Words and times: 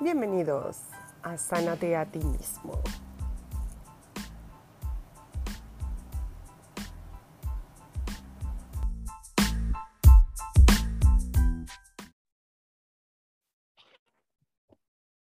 Bienvenidos 0.00 0.80
a 1.22 1.36
Sánate 1.36 1.94
a 1.94 2.04
ti 2.04 2.18
mismo. 2.18 2.82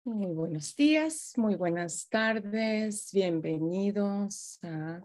Muy 0.04 0.34
buenos 0.36 0.76
días, 0.76 1.34
muy 1.38 1.56
buenas 1.56 2.08
tardes, 2.08 3.10
bienvenidos 3.12 4.60
a 4.62 5.02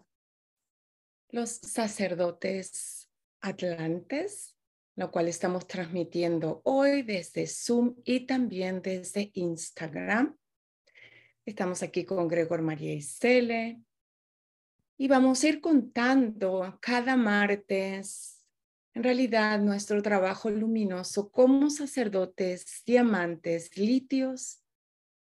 los 1.29 1.49
sacerdotes 1.49 3.09
atlantes 3.41 4.56
lo 4.97 5.11
cual 5.11 5.27
estamos 5.27 5.67
transmitiendo 5.67 6.61
hoy 6.65 7.03
desde 7.03 7.45
Zoom 7.45 7.95
y 8.03 8.21
también 8.21 8.81
desde 8.81 9.29
Instagram. 9.35 10.35
Estamos 11.45 11.83
aquí 11.83 12.03
con 12.03 12.27
Gregor 12.27 12.63
María 12.63 12.95
Isele 12.95 13.79
y 14.97 15.07
vamos 15.07 15.43
a 15.43 15.49
ir 15.49 15.61
contando 15.61 16.79
cada 16.81 17.15
martes, 17.15 18.43
en 18.95 19.03
realidad, 19.03 19.59
nuestro 19.59 20.01
trabajo 20.01 20.49
luminoso 20.49 21.29
como 21.29 21.69
sacerdotes 21.69 22.81
diamantes 22.83 23.77
litios, 23.77 24.63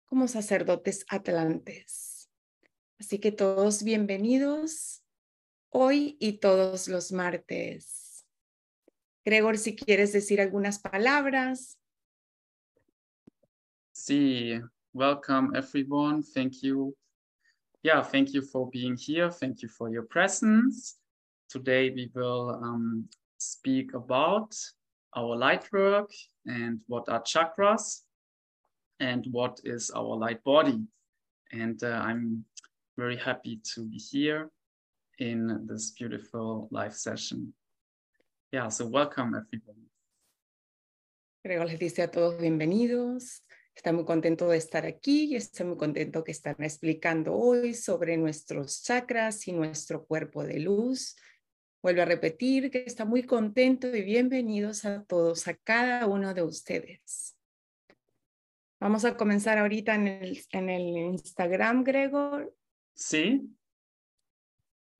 como 0.05 0.27
sacerdotes 0.27 1.05
atlantes. 1.07 2.31
Así 2.97 3.19
que 3.19 3.31
todos 3.31 3.83
bienvenidos 3.83 5.03
hoy 5.69 6.17
y 6.19 6.39
todos 6.39 6.87
los 6.87 7.11
martes. 7.11 8.00
Gregor, 9.23 9.57
si 9.57 9.75
quieres 9.75 10.11
decir 10.13 10.41
algunas 10.41 10.79
palabras. 10.79 11.77
Sí, 13.93 14.59
welcome 14.93 15.55
everyone. 15.55 16.23
Thank 16.23 16.63
you. 16.63 16.95
Yeah, 17.83 18.01
thank 18.01 18.33
you 18.33 18.41
for 18.41 18.69
being 18.69 18.97
here. 18.97 19.29
Thank 19.29 19.61
you 19.61 19.69
for 19.69 19.89
your 19.89 20.03
presence. 20.03 20.97
Today 21.49 21.91
we 21.91 22.09
will 22.15 22.49
um, 22.63 23.07
speak 23.37 23.93
about 23.93 24.55
our 25.15 25.35
light 25.35 25.71
work 25.71 26.09
and 26.45 26.79
what 26.87 27.07
are 27.09 27.21
chakras 27.21 28.01
and 28.99 29.27
what 29.31 29.59
is 29.63 29.91
our 29.91 30.15
light 30.15 30.43
body. 30.43 30.79
And 31.51 31.83
uh, 31.83 32.01
I'm 32.03 32.45
very 32.97 33.17
happy 33.17 33.59
to 33.75 33.85
be 33.85 33.97
here 33.97 34.49
in 35.19 35.67
this 35.67 35.91
beautiful 35.91 36.69
live 36.71 36.95
session. 36.95 37.53
Yeah, 38.53 38.69
so 38.69 38.85
welcome 38.85 39.33
everybody. 39.37 39.89
Creo 41.41 41.63
les 41.63 41.79
dice 41.79 42.01
a 42.01 42.11
todos 42.11 42.37
bienvenidos. 42.37 43.45
Está 43.73 43.93
muy 43.93 44.03
contento 44.03 44.49
de 44.49 44.57
estar 44.57 44.85
aquí 44.85 45.31
y 45.31 45.35
estoy 45.37 45.67
muy 45.67 45.77
contento 45.77 46.21
que 46.25 46.33
están 46.33 46.57
explicando 46.59 47.33
hoy 47.33 47.73
sobre 47.73 48.17
nuestros 48.17 48.83
chakras 48.83 49.47
y 49.47 49.53
nuestro 49.53 50.05
cuerpo 50.05 50.43
de 50.43 50.59
luz. 50.59 51.15
Vuelvo 51.81 52.01
a 52.01 52.05
repetir 52.05 52.69
que 52.71 52.83
está 52.85 53.05
muy 53.05 53.23
contento 53.23 53.87
y 53.87 54.01
bienvenidos 54.01 54.83
a 54.83 55.01
todos, 55.05 55.47
a 55.47 55.55
cada 55.55 56.05
uno 56.07 56.33
de 56.33 56.43
ustedes. 56.43 57.37
Vamos 58.81 59.05
a 59.05 59.15
comenzar 59.15 59.59
ahorita 59.59 59.95
en 59.95 60.07
el, 60.07 60.43
en 60.51 60.69
el 60.69 60.97
Instagram, 60.97 61.85
Gregor. 61.85 62.53
Sí. 62.95 63.49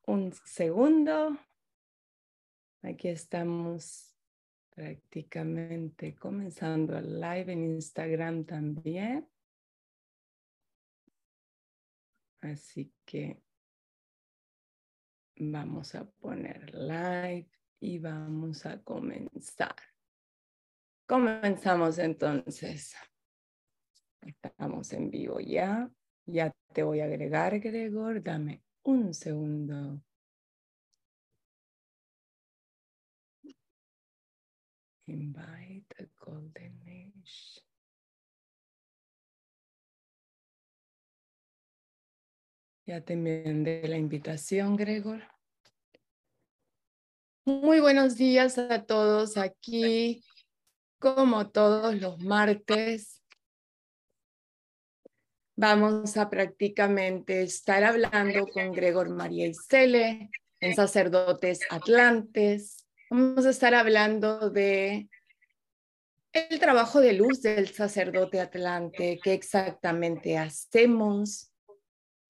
Un 0.05 0.31
segundo. 0.45 1.37
Aquí 2.83 3.09
estamos 3.09 4.15
prácticamente 4.71 6.15
comenzando 6.15 6.97
el 6.97 7.19
live 7.19 7.51
en 7.51 7.63
Instagram 7.63 8.45
también. 8.45 9.29
Así 12.41 12.91
que 13.05 13.43
vamos 15.35 15.93
a 15.93 16.09
poner 16.09 16.73
live 16.73 17.49
y 17.79 17.99
vamos 17.99 18.65
a 18.65 18.81
comenzar. 18.81 19.75
Comenzamos 21.05 21.99
entonces. 21.99 22.95
Estamos 24.21 24.91
en 24.93 25.11
vivo 25.11 25.39
ya. 25.39 25.91
Ya 26.25 26.51
te 26.73 26.83
voy 26.83 27.01
a 27.01 27.05
agregar, 27.05 27.59
Gregor. 27.59 28.23
Dame 28.23 28.63
un 28.83 29.13
segundo. 29.13 30.01
Invite 35.11 35.93
a 35.99 36.25
golden. 36.25 36.81
Ya 42.85 43.01
te 43.01 43.13
envié 43.13 43.87
la 43.89 43.97
invitación, 43.97 44.77
Gregor. 44.77 45.23
Muy 47.43 47.81
buenos 47.81 48.15
días 48.15 48.57
a 48.57 48.85
todos 48.85 49.35
aquí, 49.35 50.23
como 50.97 51.49
todos 51.49 51.99
los 51.99 52.19
martes. 52.19 53.21
Vamos 55.57 56.15
a 56.15 56.29
prácticamente 56.29 57.41
estar 57.41 57.83
hablando 57.83 58.47
con 58.47 58.71
Gregor 58.71 59.09
María 59.09 59.47
Isele 59.47 60.29
en 60.61 60.73
Sacerdotes 60.73 61.59
Atlantes 61.69 62.80
Vamos 63.13 63.45
a 63.45 63.49
estar 63.49 63.75
hablando 63.75 64.49
de 64.49 65.09
el 66.31 66.59
trabajo 66.61 67.01
de 67.01 67.11
luz 67.11 67.41
del 67.41 67.67
sacerdote 67.67 68.39
atlante, 68.39 69.19
qué 69.21 69.33
exactamente 69.33 70.37
hacemos. 70.37 71.51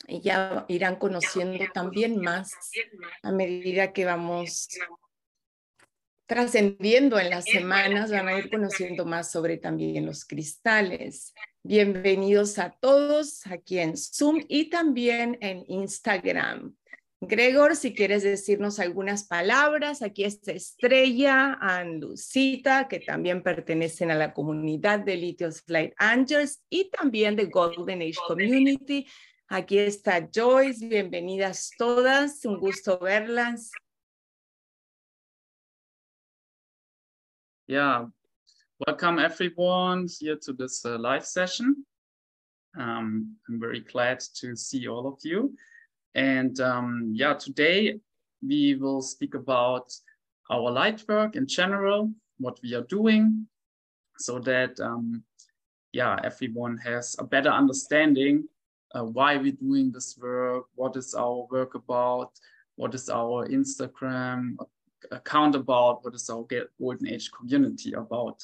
Y 0.08 0.22
ya 0.22 0.66
irán 0.70 0.96
conociendo 0.96 1.64
también 1.72 2.20
más 2.20 2.52
a 3.22 3.32
medida 3.32 3.94
que 3.94 4.06
vamos 4.06 4.70
trascendiendo 6.26 7.20
en 7.20 7.30
las 7.30 7.46
semanas, 7.46 8.10
van 8.10 8.30
a 8.30 8.40
ir 8.40 8.50
conociendo 8.50 9.06
más 9.06 9.32
sobre 9.32 9.58
también 9.58 10.08
los 10.08 10.26
cristales. 10.26 11.36
Bienvenidos 11.62 12.58
a 12.58 12.72
todos 12.72 13.46
aquí 13.46 13.78
en 13.78 13.96
Zoom 13.96 14.44
y 14.48 14.72
también 14.72 15.38
en 15.42 15.64
Instagram. 15.68 16.76
Gregor, 17.24 17.76
si 17.76 17.94
quieres 17.94 18.24
decirnos 18.24 18.80
algunas 18.80 19.26
palabras, 19.26 20.02
aquí 20.02 20.24
está 20.24 20.54
Estrella, 20.54 21.56
Ann 21.62 22.00
Lucita, 22.00 22.88
que 22.88 23.00
también 23.00 23.44
pertenecen 23.44 24.10
a 24.10 24.16
la 24.16 24.34
comunidad 24.34 25.02
de 25.02 25.18
Lithios 25.18 25.62
Light 25.68 25.94
Angels 26.00 26.64
y 26.68 26.90
también 26.90 27.36
de 27.36 27.46
Golden 27.46 28.02
Age 28.02 28.18
Community. 28.28 29.06
Aquí 29.50 29.78
está 29.78 30.28
Joyce, 30.34 30.88
bienvenidas 30.88 31.70
todas, 31.78 32.44
un 32.44 32.58
gusto 32.60 32.98
verlas. 32.98 33.70
Yeah, 37.68 38.08
welcome 38.88 39.20
everyone 39.20 40.08
here 40.20 40.38
to 40.38 40.54
this 40.54 40.84
uh, 40.84 40.98
live 40.98 41.24
session. 41.24 41.86
Um, 42.76 43.38
I'm 43.48 43.60
very 43.60 43.82
glad 43.82 44.22
to 44.40 44.56
see 44.56 44.88
all 44.88 45.06
of 45.06 45.20
you. 45.24 45.56
And 46.16 46.60
um, 46.60 47.12
yeah, 47.14 47.34
today 47.34 48.00
we 48.46 48.76
will 48.76 49.02
speak 49.02 49.36
about 49.36 49.94
our 50.50 50.72
light 50.72 51.04
work 51.08 51.36
in 51.36 51.48
general, 51.48 52.12
what 52.40 52.60
we 52.62 52.74
are 52.74 52.84
doing, 52.84 53.48
so 54.18 54.40
that 54.40 54.80
um, 54.80 55.24
yeah, 55.94 56.20
everyone 56.24 56.78
has 56.78 57.16
a 57.20 57.24
better 57.24 57.50
understanding 57.50 58.48
uh, 58.94 59.04
why 59.04 59.38
we're 59.38 59.52
doing 59.54 59.92
this 59.92 60.18
work, 60.22 60.66
what 60.76 60.96
is 60.96 61.14
our 61.14 61.48
work 61.50 61.76
about, 61.76 62.32
what 62.76 62.94
is 62.94 63.10
our 63.10 63.48
Instagram 63.48 64.56
account 65.12 65.56
about, 65.56 66.04
what 66.04 66.14
is 66.14 66.30
our 66.30 66.46
Golden 66.80 67.08
Age 67.08 67.32
community 67.32 67.94
about. 67.94 68.42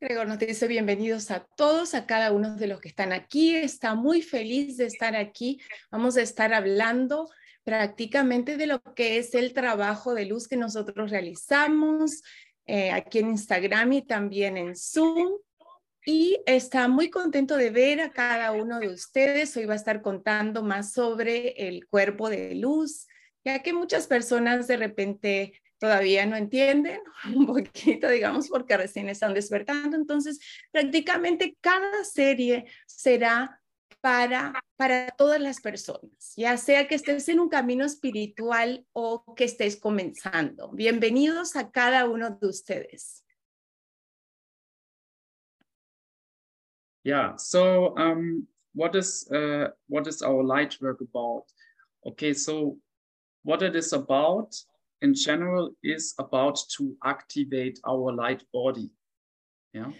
Gregor 0.00 0.28
nos 0.28 0.38
dice 0.38 0.68
bienvenidos 0.68 1.30
a 1.30 1.46
todos, 1.56 1.94
a 1.94 2.04
cada 2.04 2.32
uno 2.32 2.56
de 2.56 2.66
los 2.66 2.78
que 2.78 2.88
están 2.88 3.10
aquí. 3.10 3.54
Está 3.56 3.94
muy 3.94 4.20
feliz 4.20 4.76
de 4.76 4.84
estar 4.84 5.16
aquí. 5.16 5.62
Vamos 5.90 6.18
a 6.18 6.22
estar 6.22 6.52
hablando 6.52 7.30
prácticamente 7.64 8.58
de 8.58 8.66
lo 8.66 8.82
que 8.94 9.16
es 9.16 9.34
el 9.34 9.54
trabajo 9.54 10.12
de 10.12 10.26
luz 10.26 10.46
que 10.46 10.58
nosotros 10.58 11.10
realizamos 11.10 12.22
eh, 12.66 12.90
aquí 12.90 13.20
en 13.20 13.30
Instagram 13.30 13.94
y 13.94 14.02
también 14.02 14.58
en 14.58 14.76
Zoom. 14.76 15.38
Y 16.04 16.42
está 16.44 16.86
muy 16.88 17.08
contento 17.08 17.56
de 17.56 17.70
ver 17.70 18.02
a 18.02 18.10
cada 18.10 18.52
uno 18.52 18.78
de 18.78 18.88
ustedes. 18.88 19.56
Hoy 19.56 19.64
va 19.64 19.72
a 19.72 19.76
estar 19.76 20.02
contando 20.02 20.62
más 20.62 20.92
sobre 20.92 21.68
el 21.68 21.86
cuerpo 21.86 22.28
de 22.28 22.56
luz, 22.56 23.06
ya 23.42 23.62
que 23.62 23.72
muchas 23.72 24.06
personas 24.06 24.66
de 24.66 24.76
repente 24.76 25.61
todavía 25.82 26.24
no 26.26 26.36
entienden 26.36 27.00
un 27.34 27.44
poquito, 27.44 28.08
digamos, 28.08 28.48
porque 28.48 28.76
recién 28.76 29.08
están 29.08 29.34
despertando. 29.34 29.96
Entonces, 29.96 30.38
prácticamente 30.70 31.56
cada 31.60 32.04
serie 32.04 32.66
será 32.86 33.60
para, 34.00 34.62
para 34.76 35.10
todas 35.10 35.40
las 35.40 35.60
personas, 35.60 36.34
ya 36.36 36.56
sea 36.56 36.86
que 36.86 36.94
estés 36.94 37.28
en 37.28 37.40
un 37.40 37.48
camino 37.48 37.84
espiritual 37.84 38.86
o 38.92 39.34
que 39.34 39.42
estés 39.42 39.76
comenzando. 39.76 40.70
Bienvenidos 40.70 41.56
a 41.56 41.72
cada 41.72 42.08
uno 42.08 42.30
de 42.30 42.46
ustedes. 42.46 43.24
Yeah. 47.02 47.34
So, 47.38 47.96
um, 47.96 48.46
what 48.72 48.94
is 48.94 49.28
uh, 49.32 49.70
what 49.88 50.06
is 50.06 50.22
our 50.22 50.44
light 50.44 50.80
work 50.80 51.00
about? 51.00 51.46
Okay. 52.06 52.34
So, 52.34 52.78
what 53.42 53.62
it 53.62 53.74
is 53.74 53.92
about 53.92 54.54
in 55.02 55.14
general 55.14 55.74
is 55.82 56.14
about 56.18 56.58
to 56.76 56.96
activate 57.04 57.78
our 57.86 58.12
light 58.12 58.42
body. 58.52 58.90
Yeah. 59.74 59.92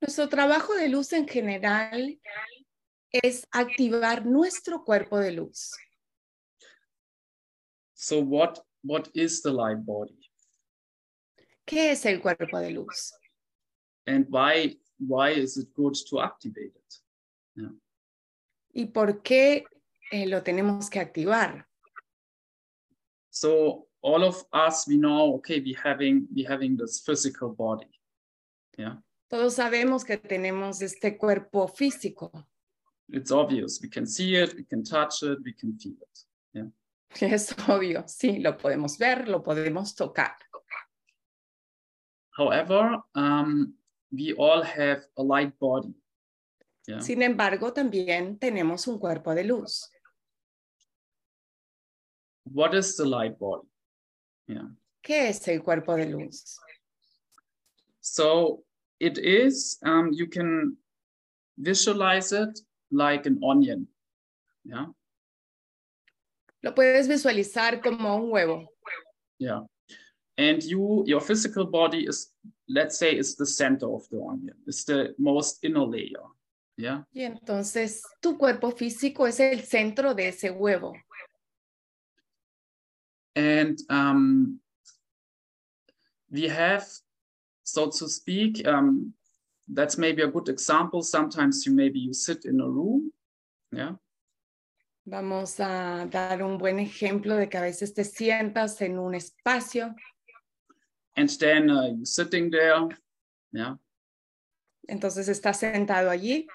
Nuestro 0.00 0.28
trabajo 0.28 0.74
de 0.76 0.88
luz 0.88 1.12
en 1.12 1.26
general 1.26 2.18
es 3.12 3.46
activar 3.52 4.24
nuestro 4.24 4.84
cuerpo 4.84 5.18
de 5.18 5.32
luz. 5.32 5.70
So, 7.94 8.20
what 8.20 8.60
what 8.82 9.08
is 9.14 9.42
the 9.42 9.50
light 9.50 9.84
body, 9.84 10.16
¿Qué 11.66 11.90
es 11.90 12.06
el 12.06 12.20
cuerpo 12.20 12.58
de 12.60 12.70
luz? 12.70 13.12
and 14.06 14.26
why 14.30 14.76
why 14.98 15.30
is 15.30 15.58
it 15.58 15.68
good 15.74 15.94
to 16.08 16.20
activate 16.20 16.72
it? 16.74 17.70
¿Y 18.72 18.86
por 18.86 19.22
qué 19.22 19.64
eh, 20.12 20.26
lo 20.26 20.42
tenemos 20.42 20.88
que 20.88 21.00
activar? 21.00 21.66
So, 23.30 23.89
all 24.02 24.24
of 24.24 24.44
us 24.52 24.86
we 24.86 24.96
know. 24.96 25.34
Okay, 25.36 25.60
we 25.60 25.76
having 25.82 26.26
we 26.34 26.42
having 26.44 26.76
this 26.76 27.00
physical 27.00 27.50
body. 27.50 27.90
Yeah. 28.78 28.96
Todos 29.28 29.54
sabemos 29.54 30.04
que 30.04 30.16
tenemos 30.16 30.82
este 30.82 31.16
cuerpo 31.16 31.68
físico. 31.68 32.30
it's 33.12 33.30
obvious. 33.30 33.80
We 33.82 33.88
can 33.88 34.06
see 34.06 34.36
it, 34.36 34.54
we 34.54 34.64
can 34.64 34.84
touch 34.84 35.22
it, 35.22 35.38
we 35.44 35.52
can 35.52 35.78
feel 35.78 35.92
it. 36.00 36.18
Yeah. 36.52 37.28
Es 37.34 37.52
obvio, 37.68 38.04
sí, 38.06 38.38
lo 38.40 38.56
podemos 38.56 38.98
ver, 38.98 39.28
lo 39.28 39.42
podemos 39.42 39.94
tocar. 39.94 40.36
However, 42.36 42.98
um, 43.14 43.74
we 44.12 44.32
all 44.34 44.62
have 44.62 45.02
a 45.18 45.22
light 45.22 45.52
body. 45.58 45.94
Yeah. 46.86 47.00
Sin 47.00 47.22
embargo, 47.22 47.72
también 47.72 48.38
tenemos 48.38 48.86
un 48.86 48.98
cuerpo 48.98 49.34
de 49.34 49.44
luz. 49.44 49.90
What 52.44 52.74
is 52.74 52.96
the 52.96 53.04
light 53.04 53.38
body? 53.38 53.68
Yeah. 54.50 54.68
¿Qué 55.02 55.28
es 55.28 55.46
el 55.48 55.62
cuerpo 55.62 55.96
de 55.96 56.06
luz? 56.06 56.58
So 58.00 58.64
it 58.98 59.16
is, 59.18 59.78
um, 59.84 60.10
you 60.12 60.26
can 60.26 60.76
visualize 61.56 62.32
it 62.32 62.58
like 62.90 63.26
an 63.26 63.38
onion. 63.42 63.86
Yeah. 64.64 64.86
Lo 66.62 66.74
puedes 66.74 67.06
visualizar 67.06 67.80
como 67.80 68.16
un 68.16 68.30
huevo. 68.30 68.66
Yeah. 69.38 69.60
And 70.36 70.62
you, 70.62 71.04
your 71.06 71.20
physical 71.20 71.66
body 71.66 72.06
is, 72.06 72.32
let's 72.68 72.98
say, 72.98 73.16
is 73.16 73.36
the 73.36 73.46
center 73.46 73.86
of 73.86 74.08
the 74.10 74.20
onion. 74.20 74.56
It's 74.66 74.84
the 74.84 75.14
most 75.18 75.64
inner 75.64 75.86
layer. 75.86 76.26
Yeah. 76.76 77.04
Y 77.12 77.22
entonces 77.22 78.02
tu 78.20 78.36
cuerpo 78.36 78.72
físico 78.72 79.26
es 79.26 79.38
el 79.38 79.60
centro 79.60 80.14
de 80.14 80.28
ese 80.28 80.50
huevo. 80.50 80.94
And 83.36 83.78
um, 83.88 84.60
we 86.30 86.48
have, 86.48 86.86
so 87.64 87.90
to 87.90 88.08
speak, 88.08 88.66
um, 88.66 89.12
that's 89.72 89.96
maybe 89.96 90.22
a 90.22 90.28
good 90.28 90.48
example. 90.48 91.02
Sometimes 91.02 91.64
you 91.64 91.72
maybe 91.72 91.98
you 91.98 92.12
sit 92.12 92.44
in 92.44 92.60
a 92.60 92.68
room, 92.68 93.12
yeah, 93.72 93.92
Vamos 95.06 95.58
a 95.60 96.06
dar 96.10 96.42
un 96.42 96.58
buen 96.58 96.78
ejemplo 96.78 97.36
de 97.36 97.48
que 97.48 97.58
a 97.58 97.62
veces 97.62 97.94
te 97.94 98.04
sientas 98.04 98.80
en 98.82 98.98
un 98.98 99.14
espacio, 99.14 99.94
and 101.16 101.28
then 101.40 101.70
uh, 101.70 101.86
you're 101.86 102.04
sitting 102.04 102.50
there, 102.50 102.88
yeah, 103.52 103.74
entonces 104.88 105.28
estás 105.28 105.56
sentado 105.56 106.10
allí. 106.10 106.46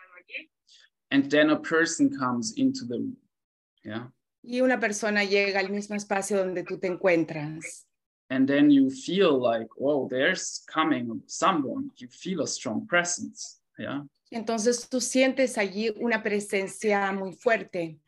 And 1.12 1.30
then 1.30 1.50
a 1.50 1.60
person 1.60 2.10
comes 2.18 2.54
into 2.58 2.86
the 2.86 2.98
room, 2.98 3.18
yeah, 3.84 4.08
y 4.48 4.62
una 4.62 4.80
persona 4.80 5.24
llega 5.24 5.60
al 5.60 5.70
mismo 5.70 5.96
espacio 5.96 6.38
donde 6.38 6.64
tú 6.64 6.78
te 6.80 6.88
encuentras. 6.88 7.86
and 8.30 8.48
then 8.48 8.72
you 8.72 8.90
feel 8.90 9.40
like, 9.40 9.68
oh, 9.80 10.08
there's 10.10 10.64
coming 10.68 11.22
someone. 11.28 11.92
You 11.98 12.08
feel 12.08 12.42
a 12.42 12.48
strong 12.48 12.88
presence, 12.88 13.60
yeah, 13.78 14.02
Entonces 14.32 14.90
tú 14.90 15.00
sientes 15.00 15.58
allí 15.58 15.94
una 16.02 16.24
presencia 16.24 17.12
muy 17.12 17.34
fuerte. 17.34 18.00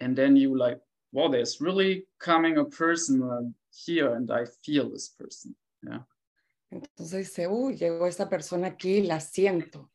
and 0.00 0.14
then 0.16 0.36
you 0.36 0.54
like, 0.56 0.78
well, 1.12 1.30
there's 1.30 1.58
really 1.60 2.06
coming 2.18 2.58
a 2.58 2.64
person 2.66 3.54
here, 3.72 4.14
and 4.14 4.30
I 4.30 4.44
feel 4.62 4.90
this 4.90 5.08
person, 5.08 5.54
yeah. 5.82 6.00
Entonces 6.70 7.12
dice, 7.12 7.46
uy, 7.48 7.76
llegó 7.76 8.06
esta 8.06 8.28
persona 8.28 8.66
aquí, 8.68 9.02
la 9.06 9.20
siento. 9.20 9.88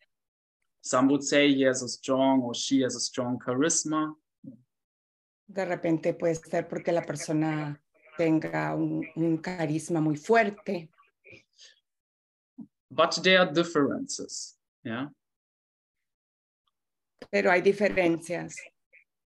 Some 0.81 1.09
would 1.09 1.21
say 1.23 1.53
he 1.53 1.61
has 1.63 1.83
a 1.83 1.87
strong 1.87 2.41
or 2.41 2.55
she 2.55 2.81
has 2.81 2.95
a 2.95 2.99
strong 2.99 3.37
charisma. 3.37 4.15
De 5.53 5.65
repente 5.65 6.13
puede 6.13 6.35
ser 6.35 6.67
porque 6.67 6.91
la 6.91 7.01
persona 7.01 7.81
tenga 8.17 8.73
un, 8.75 9.05
un 9.15 9.37
carisma 9.37 9.99
muy 9.99 10.15
fuerte, 10.15 10.89
but 12.89 13.21
there 13.21 13.37
are 13.39 13.51
differences. 13.51 14.57
Yeah. 14.83 15.09
pero 17.29 17.51
hay 17.51 17.61
diferencias. 17.61 18.55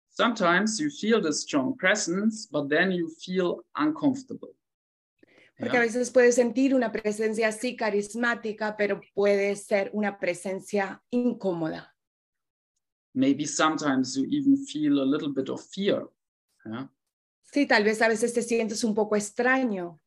Sometimes 0.10 0.77
you 0.80 0.89
feel 0.89 1.21
the 1.21 1.33
strong 1.33 1.75
presence, 1.77 2.48
but 2.51 2.69
then 2.69 2.92
you 2.92 3.10
feel 3.10 3.63
uncomfortable. 3.75 4.56
Porque 5.57 5.77
a 5.77 5.81
Yeah. 5.81 5.86
veces 5.88 6.12
puedes 6.12 6.36
sentir 6.36 6.74
una 6.74 6.92
presencia 6.92 7.48
así 7.50 7.75
carismática, 7.75 8.75
pero 8.77 9.01
puede 9.13 9.56
ser 9.56 9.89
una 9.94 10.18
presencia 10.19 11.01
incómoda. 11.10 11.94
Maybe 13.13 13.45
sometimes 13.45 14.15
you 14.15 14.25
even 14.29 14.57
feel 14.65 15.01
a 15.01 15.06
little 15.06 15.33
bit 15.33 15.50
of 15.50 15.61
fear. 15.61 16.07
Yeah. 16.65 16.88
Sí, 17.51 17.65
tal 17.65 17.83
vez 17.83 18.01
a 18.01 18.07
veces 18.07 18.33
te 18.33 18.41
sientes 18.41 18.83
un 18.83 18.94
poco 18.94 19.15
extraño. 19.15 20.00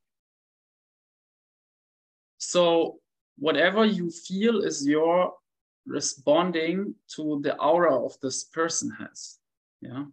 So 2.38 3.00
whatever 3.37 3.84
you 3.84 4.10
feel 4.10 4.62
is 4.64 4.87
your 4.87 5.34
responding 5.87 6.94
to 7.16 7.40
the 7.43 7.56
aura 7.56 7.94
of 7.94 8.19
this 8.20 8.44
person 8.44 8.90
has. 8.90 9.40
Yeah. 9.81 10.06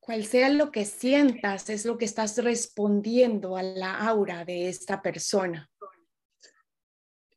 Cual 0.00 0.24
sea 0.24 0.48
lo 0.50 0.70
que 0.70 0.84
sientas, 0.84 1.68
es 1.70 1.84
lo 1.84 1.98
que 1.98 2.06
estás 2.06 2.38
respondiendo 2.38 3.56
a 3.56 3.62
la 3.62 3.98
aura 4.08 4.44
de 4.44 4.68
esta 4.68 5.02
persona. 5.02 5.70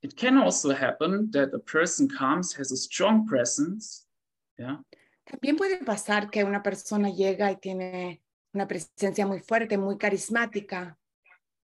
It 0.04 0.16
can 0.16 0.38
also 0.38 0.74
happen 0.74 1.30
that 1.32 1.54
a 1.54 1.60
person 1.60 2.08
comes, 2.08 2.54
has 2.54 2.72
a 2.72 2.78
strong 2.78 3.28
presence. 3.28 4.06
Yeah. 4.58 4.78
También 5.26 5.58
puede 5.58 5.78
pasar 5.86 6.30
que 6.32 6.44
una 6.44 6.62
persona 6.64 7.10
llega 7.10 7.52
y 7.52 7.58
tiene 7.58 8.22
una 8.54 8.68
presencia 8.68 9.26
muy 9.28 9.40
fuerte, 9.40 9.78
muy 9.78 9.98
carismática, 9.98 10.98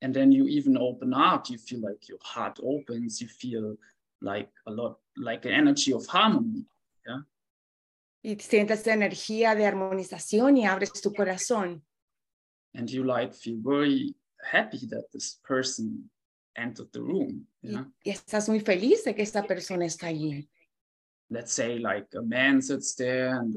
and 0.03 0.15
then 0.15 0.31
you 0.31 0.47
even 0.47 0.77
open 0.77 1.15
up 1.15 1.49
you 1.49 1.59
feel 1.59 1.81
like 1.81 2.09
your 2.09 2.19
heart 2.23 2.59
opens 2.63 3.21
you 3.21 3.29
feel 3.29 3.77
like 4.21 4.51
a 4.67 4.71
lot 4.71 4.99
like 5.17 5.47
an 5.47 5.53
energy 5.53 5.93
of 5.93 6.07
harmony 6.07 6.67
Yeah. 7.07 7.23
y 8.23 8.37
sientes 8.41 8.87
energía 8.87 9.55
de 9.55 9.65
armonización 9.67 10.57
y 10.59 10.67
abres 10.67 10.93
tu 11.01 11.13
corazón. 11.13 11.83
and 12.75 12.91
you 12.91 13.05
like 13.05 13.33
feel 13.33 13.59
very 13.63 14.15
happy 14.53 14.87
that 14.89 15.11
this 15.13 15.41
person 15.43 16.11
entered 16.57 16.91
the 16.93 17.01
room 17.01 17.47
yeah? 17.63 17.85
y 18.05 18.11
estás 18.11 18.49
muy 18.49 18.61
feliz 18.61 19.05
de 19.05 19.15
que 19.15 19.23
esta 19.23 19.43
persona 19.43 19.85
está 19.87 20.09
allí. 20.09 20.49
let's 21.31 21.53
say 21.53 21.79
like 21.79 22.07
a 22.17 22.23
man 22.23 22.61
sits 22.61 22.95
there 22.95 23.37
and 23.39 23.55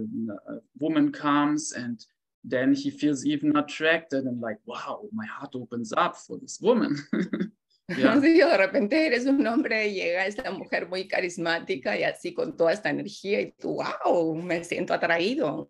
a 0.47 0.59
woman 0.79 1.11
comes 1.11 1.73
and 1.73 2.05
then 2.43 2.73
he 2.73 2.89
feels 2.89 3.25
even 3.25 3.55
attracted 3.57 4.25
and 4.25 4.41
like 4.41 4.57
wow 4.65 5.01
my 5.13 5.25
heart 5.25 5.53
opens 5.55 5.93
up 5.97 6.15
for 6.15 6.39
this 6.39 6.59
woman 6.61 6.95
yeah 7.97 8.19
Sí, 8.21 8.37
de 8.37 8.57
repente 8.57 9.07
eres 9.07 9.25
un 9.25 9.45
hombre 9.47 9.87
y 9.87 9.95
llega 9.95 10.25
esta 10.25 10.51
mujer 10.51 10.87
muy 10.87 11.07
carismática 11.07 11.97
y 11.97 12.03
así 12.03 12.33
con 12.33 12.55
toda 12.55 12.71
esta 12.71 12.89
energía 12.89 13.41
y 13.41 13.51
tú, 13.53 13.81
wow, 14.05 14.35
me 14.35 14.63
siento 14.63 14.93
atraído. 14.93 15.67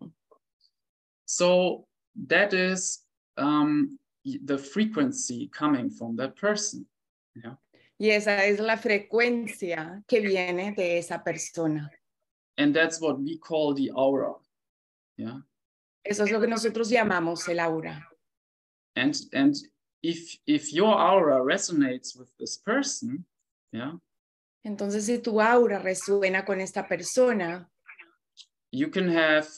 So 1.24 1.86
that 2.28 2.52
is 2.52 3.06
um, 3.38 3.98
the 4.24 4.58
frequency 4.58 5.48
coming 5.48 5.90
from 5.90 6.16
that 6.16 6.34
person. 6.36 6.86
Y 7.98 8.10
esa 8.10 8.44
es 8.44 8.60
la 8.60 8.76
frecuencia 8.76 10.02
que 10.06 10.20
viene 10.20 10.72
de 10.72 10.98
esa 10.98 11.22
persona. 11.22 11.90
And 12.56 12.74
that's 12.74 13.00
what 13.00 13.18
we 13.18 13.38
call 13.38 13.74
the 13.74 13.90
aura. 13.94 14.34
Eso 16.02 16.24
es 16.24 16.30
lo 16.30 16.40
que 16.40 16.46
nosotros 16.46 16.88
llamamos 16.88 17.46
el 17.48 17.60
aura. 17.60 18.06
And 18.96 19.14
and 19.32 19.54
if 20.02 20.38
if 20.46 20.72
your 20.72 20.94
aura 20.94 21.42
resonates 21.42 22.16
with 22.16 22.28
this 22.38 22.58
person, 22.58 23.26
yeah, 23.72 23.98
Entonces, 24.64 25.06
si 25.06 25.18
tu 25.18 25.40
aura 25.40 25.78
resuena 25.78 26.44
con 26.44 26.60
esta 26.60 26.86
persona, 26.86 27.70
you 28.72 28.90
can 28.90 29.08
have 29.08 29.48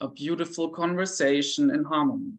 a 0.00 0.08
beautiful 0.08 0.70
conversation 0.70 1.70
in 1.70 1.84
harmony. 1.84 2.38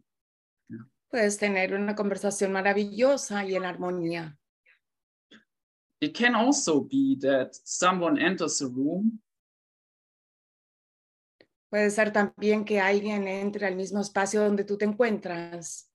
puedes 1.10 1.38
tener 1.38 1.74
una 1.74 1.94
conversación 1.94 2.52
maravillosa 2.52 3.44
y 3.44 3.54
en 3.56 3.64
armonía. 3.64 4.38
It 6.00 6.14
can 6.14 6.34
also 6.34 6.80
be 6.80 7.16
that 7.20 7.54
someone 7.64 8.18
enters 8.18 8.60
a 8.62 8.66
room 8.66 9.20
Puede 11.70 11.90
ser 11.90 12.12
también 12.12 12.64
que 12.64 12.80
alguien 12.80 13.28
entre 13.28 13.66
al 13.66 13.76
mismo 13.76 14.00
espacio 14.00 14.42
donde 14.42 14.64
tú 14.64 14.78
te 14.78 14.86
encuentras, 14.86 15.90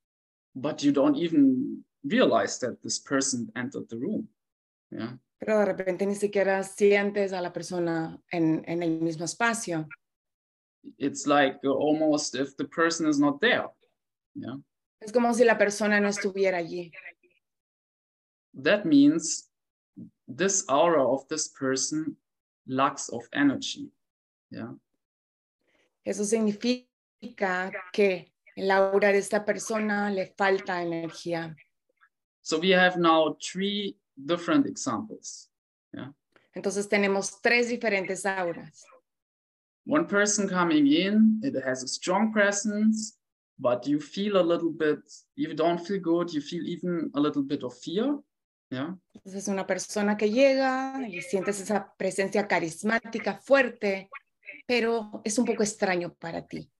but 0.53 0.81
you 0.83 0.91
don't 0.91 1.17
even 1.17 1.83
realize 2.03 2.59
that 2.59 2.79
this 2.81 2.99
person 2.99 3.51
entered 3.55 3.87
the 3.89 3.95
room. 3.95 4.29
Yeah. 4.91 5.17
pero 5.45 5.59
de 5.59 5.65
repente 5.65 6.05
ni 6.05 6.15
siquiera 6.15 6.63
sientes 6.63 7.33
a 7.33 7.41
la 7.41 7.51
persona 7.51 8.21
en, 8.31 8.63
en 8.65 8.83
el 8.83 9.01
mismo 9.01 9.25
espacio. 9.25 9.87
It's 10.97 11.25
like 11.25 11.59
uh, 11.63 11.71
almost 11.71 12.35
if 12.35 12.55
the 12.55 12.65
person 12.65 13.07
is 13.09 13.19
not 13.19 13.39
there. 13.39 13.67
Yeah. 14.35 14.57
Es 15.01 15.11
como 15.11 15.33
si 15.33 15.43
la 15.43 15.57
persona 15.57 15.99
no 15.99 16.07
estuviera 16.07 16.57
allí. 16.57 16.91
That 18.53 18.85
means 18.85 19.49
this 20.27 20.65
aura 20.69 21.03
of 21.05 21.27
this 21.27 21.47
person 21.49 22.15
lacks 22.67 23.09
of 23.09 23.21
energy. 23.33 23.89
Yeah. 24.49 24.73
Eso 26.05 26.23
significa 26.23 27.71
que 27.91 28.33
el 28.55 28.71
aura 28.71 29.11
de 29.11 29.19
esta 29.19 29.45
persona 29.45 30.09
le 30.09 30.33
falta 30.37 30.81
energía. 30.81 31.55
So 32.41 32.59
we 32.59 32.71
have 32.71 32.97
now 32.97 33.37
three 33.41 33.95
different 34.25 34.65
examples. 34.65 35.49
Yeah. 35.93 36.11
Entonces 36.55 36.87
tenemos 36.87 37.41
tres 37.41 37.69
diferentes 37.69 38.25
auras. 38.25 38.83
One 39.85 40.05
person 40.05 40.47
coming 40.47 40.87
in, 40.87 41.41
it 41.43 41.55
has 41.61 41.83
a 41.83 41.87
strong 41.87 42.31
presence, 42.31 43.17
but 43.59 43.85
you 43.85 43.99
feel 43.99 44.37
a 44.37 44.43
little 44.43 44.71
bit, 44.71 44.99
you 45.35 45.53
don't 45.53 45.79
feel 45.79 45.99
good, 45.99 46.33
you 46.33 46.41
feel 46.41 46.63
even 46.65 47.11
a 47.15 47.19
little 47.19 47.41
bit 47.41 47.63
of 47.63 47.73
fear. 47.79 48.17
Yeah. 48.73 48.97
Entonces 49.13 49.47
una 49.49 49.67
persona 49.67 50.17
que 50.17 50.31
llega 50.31 50.99
y 51.07 51.21
sientes 51.21 51.59
esa 51.59 51.93
presencia 51.95 52.47
carismática 52.47 53.37
fuerte, 53.37 54.09
pero 54.65 55.21
es 55.23 55.37
un 55.37 55.45
poco 55.45 55.61
extraño 55.61 56.15
para 56.15 56.47
ti. 56.47 56.71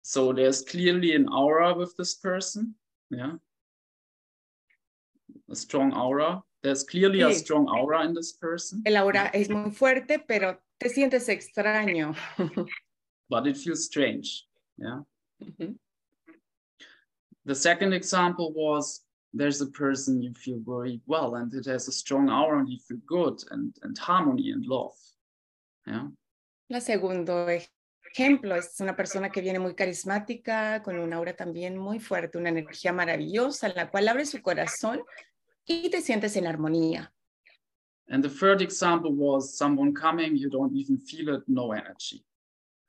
So 0.00 0.32
there's 0.34 0.62
clearly 0.62 1.14
an 1.14 1.28
aura 1.28 1.74
with 1.74 1.94
this 1.98 2.16
person. 2.16 2.74
Yeah. 3.10 3.36
A 5.50 5.54
strong 5.54 5.92
aura. 5.92 6.42
There's 6.62 6.82
clearly 6.82 7.20
a 7.20 7.28
Sí. 7.28 7.40
strong 7.40 7.68
aura 7.68 8.04
in 8.06 8.14
this 8.14 8.32
person, 8.32 8.80
El 8.86 8.96
aura 8.96 9.26
es 9.34 9.50
muy 9.50 9.72
fuerte, 9.72 10.18
pero 10.20 10.58
te 10.78 10.88
sientes 10.88 11.28
extraño. 11.28 12.14
but 13.28 13.46
it 13.46 13.58
feels 13.58 13.84
strange. 13.84 14.46
Yeah. 14.78 15.02
Ujú. 15.42 15.76
The 17.44 17.54
second 17.54 17.92
example 17.92 18.52
was 18.54 19.04
there's 19.32 19.60
a 19.60 19.66
person 19.66 20.22
you 20.22 20.32
feel 20.34 20.58
very 20.66 21.00
well 21.06 21.36
and 21.36 21.52
it 21.54 21.66
has 21.66 21.88
a 21.88 21.92
strong 21.92 22.28
aura 22.28 22.58
and 22.58 22.68
you 22.68 22.78
feel 22.78 22.98
good 23.06 23.42
and, 23.50 23.74
and 23.82 23.96
harmony 23.98 24.50
and 24.50 24.66
love. 24.66 24.94
Yeah. 25.86 26.08
La 26.68 26.80
segundo 26.80 27.48
ejemplo 27.48 28.56
es 28.56 28.80
una 28.80 28.96
persona 28.96 29.30
que 29.30 29.40
viene 29.40 29.58
muy 29.58 29.74
carismática, 29.74 30.82
con 30.82 30.98
un 30.98 31.12
aura 31.12 31.34
también 31.34 31.76
muy 31.76 32.00
fuerte, 32.00 32.38
una 32.38 32.48
energía 32.48 32.92
maravillosa, 32.92 33.68
la 33.68 33.90
cual 33.90 34.08
abre 34.08 34.26
su 34.26 34.40
corazón 34.42 35.02
y 35.64 35.90
te 35.90 36.00
sientes 36.00 36.36
en 36.36 36.46
armonía. 36.46 37.12
And 38.08 38.24
the 38.24 38.30
third 38.30 38.60
example 38.60 39.12
was 39.12 39.56
someone 39.56 39.92
coming, 39.92 40.36
you 40.36 40.50
don't 40.50 40.74
even 40.74 40.98
feel 40.98 41.36
it, 41.36 41.44
no 41.46 41.72
energy. 41.72 42.24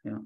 Yeah. 0.03 0.21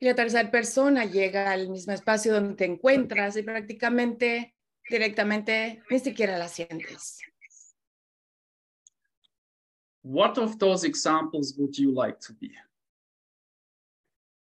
Y 0.00 0.06
la 0.06 0.14
tercera 0.14 0.50
persona 0.50 1.04
llega 1.04 1.52
al 1.52 1.70
mismo 1.70 1.92
espacio 1.92 2.34
donde 2.34 2.54
te 2.54 2.64
encuentras 2.66 3.36
y 3.36 3.42
prácticamente 3.42 4.55
directamente 4.88 5.82
ni 5.90 5.98
siquiera 5.98 6.38
la 6.38 6.48
sientes. 6.48 7.18
What 10.02 10.38
of 10.38 10.58
those 10.58 10.84
examples 10.84 11.54
would 11.58 11.76
you 11.76 11.92
like 11.92 12.20
to 12.20 12.32
be? 12.34 12.52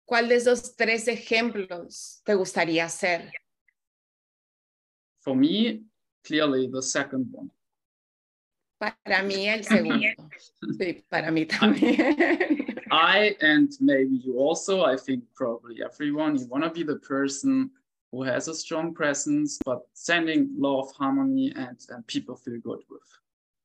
¿Cuál 0.05 0.29
de 0.29 0.37
esos 0.37 0.75
tres 0.77 1.07
ejemplos 1.07 2.21
te 2.25 2.35
gustaría 2.35 2.89
ser? 2.89 3.33
For 5.21 5.37
me, 5.37 5.85
clearly 6.25 6.69
the 6.69 6.83
second 6.83 7.33
one. 7.33 7.51
Para 8.79 9.23
mí 9.23 9.49
el 9.49 9.65
segundo. 9.65 10.09
Sí, 10.77 11.05
para 11.09 11.31
mí 11.31 11.47
también. 11.47 12.83
I 12.91 13.37
and 13.41 13.71
maybe 13.81 14.17
you 14.17 14.39
also, 14.39 14.85
I 14.85 14.97
think 14.97 15.23
probably 15.35 15.83
everyone, 15.83 16.37
you 16.37 16.47
want 16.47 16.65
to 16.65 16.71
be 16.71 16.83
the 16.83 16.99
person 16.99 17.71
who 18.13 18.23
has 18.23 18.47
a 18.47 18.55
strong 18.55 18.95
presence, 18.95 19.59
but 19.65 19.81
sending 19.95 20.51
love, 20.57 20.93
harmony, 20.93 21.53
and, 21.57 21.79
and 21.89 22.07
people 22.07 22.37
feel 22.37 22.61
good 22.63 22.81
with. 22.91 23.01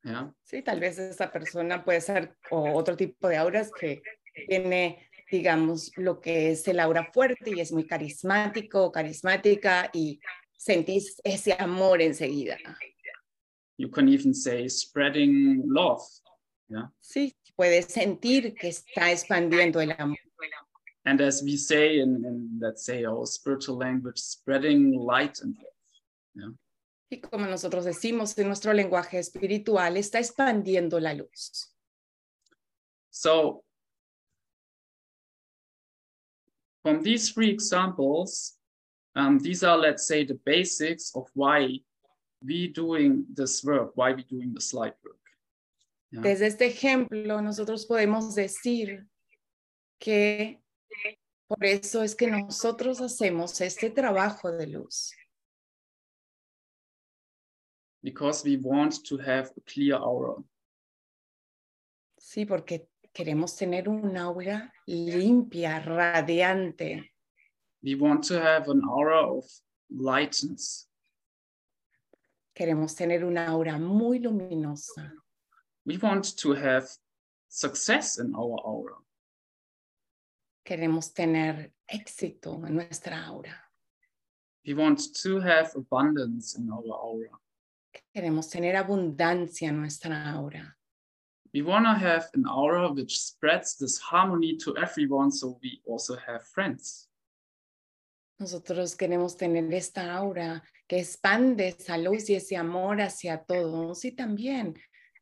Yeah. 0.04 0.30
Sí, 0.46 0.64
tal 0.64 0.80
vez 0.80 0.98
esa 0.98 1.30
persona 1.30 1.84
puede 1.84 2.02
ser 2.02 2.38
o 2.50 2.74
otro 2.74 2.96
tipo 2.96 3.28
de 3.28 3.36
auras 3.36 3.70
que 3.78 4.02
tiene, 4.48 5.10
digamos, 5.30 5.92
lo 5.98 6.22
que 6.22 6.52
es 6.52 6.66
el 6.70 6.80
aura 6.80 7.12
fuerte 7.12 7.52
y 7.54 7.60
es 7.60 7.74
muy 7.74 7.86
carismático, 7.86 8.90
carismática 8.90 9.90
y 9.94 10.20
sentís 10.56 11.20
ese 11.26 11.54
amor 11.60 12.02
enseguida. 12.02 12.58
You 13.78 13.92
can 13.92 14.08
even 14.08 14.34
say 14.34 14.70
spreading 14.70 15.64
love. 15.66 16.02
Sí, 17.00 17.36
puedes 17.56 17.86
sentir 17.86 18.56
que 18.56 18.70
está 18.70 19.12
expandiendo 19.12 19.82
el 19.82 19.92
amor. 19.98 20.18
And 21.08 21.22
as 21.22 21.42
we 21.42 21.56
say 21.56 22.00
in, 22.00 22.26
in 22.26 22.60
let's 22.60 22.84
say 22.84 23.06
our 23.06 23.26
spiritual 23.26 23.78
language, 23.78 24.20
spreading 24.20 24.92
light 24.92 25.40
and 25.40 25.56
love. 26.36 26.54
Y 27.10 27.22
como 27.22 27.46
nosotros 27.46 27.86
decimos 27.86 28.38
en 28.38 28.48
nuestro 28.48 28.74
lenguaje 28.74 29.18
espiritual, 29.18 29.96
está 29.96 30.20
expandiendo 30.20 31.00
la 31.00 31.14
luz. 31.14 31.74
So 33.10 33.64
from 36.84 37.02
these 37.02 37.32
three 37.32 37.50
examples, 37.50 38.58
um, 39.16 39.40
these 39.40 39.64
are, 39.64 39.78
let's 39.78 40.06
say, 40.06 40.26
the 40.26 40.38
basics 40.46 41.16
of 41.16 41.30
why 41.34 41.80
we 42.46 42.68
doing 42.68 43.26
this 43.34 43.64
work, 43.64 43.94
why 43.96 44.12
we 44.12 44.24
doing 44.24 44.54
this 44.54 44.74
light 44.74 44.96
work. 45.06 45.16
Yeah. 46.12 46.22
Desde 46.22 46.48
este 46.48 46.66
ejemplo, 46.66 47.42
nosotros 47.42 47.86
podemos 47.86 48.36
decir 48.36 49.08
que 50.00 50.62
por 51.48 51.64
eso 51.66 52.04
es 52.04 52.16
que 52.16 52.28
nosotros 52.28 53.00
hacemos 53.02 53.60
este 53.62 53.90
trabajo 53.90 54.52
de 54.52 54.68
luz, 54.68 55.14
Because 58.04 58.44
we 58.48 58.58
want 58.58 59.04
to 59.10 59.18
have 59.18 59.52
a 59.58 59.62
clear 59.66 59.98
aura. 60.00 60.42
sí, 62.18 62.46
porque 62.46 62.88
queremos 63.14 63.56
tener 63.56 63.90
un 63.90 64.16
aura 64.18 64.72
limpia, 64.86 65.80
radiante. 65.80 67.12
We 67.82 67.96
want 67.96 68.26
to 68.28 68.36
have 68.36 68.70
an 68.70 68.82
aura 68.88 69.28
of 69.28 69.46
lightness. 69.90 70.88
Queremos 72.54 72.96
tener 72.96 73.24
una 73.26 73.48
aura 73.48 73.78
muy 73.78 74.20
luminosa. 74.20 75.14
We 75.86 75.98
want 75.98 76.36
to 76.42 76.54
have 76.54 76.88
success 77.48 78.20
in 78.20 78.34
our 78.36 78.60
aura. 78.64 78.96
Queremos 80.68 81.14
tener 81.14 81.72
éxito 81.88 82.62
en 82.68 82.76
nuestra 82.76 83.26
aura. 83.26 83.72
We 84.66 84.74
want 84.74 85.00
to 85.24 85.40
have 85.40 85.72
abundance 85.78 86.58
in 86.60 86.70
our 86.70 86.92
aura. 86.92 87.40
Queremos 88.14 88.50
tener 88.50 88.76
abundancia 88.76 89.70
en 89.70 89.80
nuestra 89.80 90.30
aura. 90.30 90.78
We 91.54 91.62
want 91.62 91.86
to 91.86 91.94
have 91.94 92.30
an 92.34 92.46
aura 92.46 92.92
which 92.92 93.18
spreads 93.18 93.78
this 93.78 93.98
harmony 93.98 94.58
to 94.58 94.76
everyone 94.76 95.32
so 95.32 95.58
we 95.64 95.82
also 95.88 96.18
have 96.18 96.46
friends. 96.54 97.08
Nosotros 98.38 98.94
queremos 98.98 99.38
tener 99.38 99.74
esta 99.74 100.14
aura 100.18 100.62
que 100.86 101.00
expande 101.00 101.70
esa 101.70 101.98
luz 101.98 102.30
y 102.30 102.36
ese 102.36 102.58
amor 102.58 103.00
hacia 103.00 103.42
todos 103.46 104.04
y 104.04 104.12
también 104.12 104.78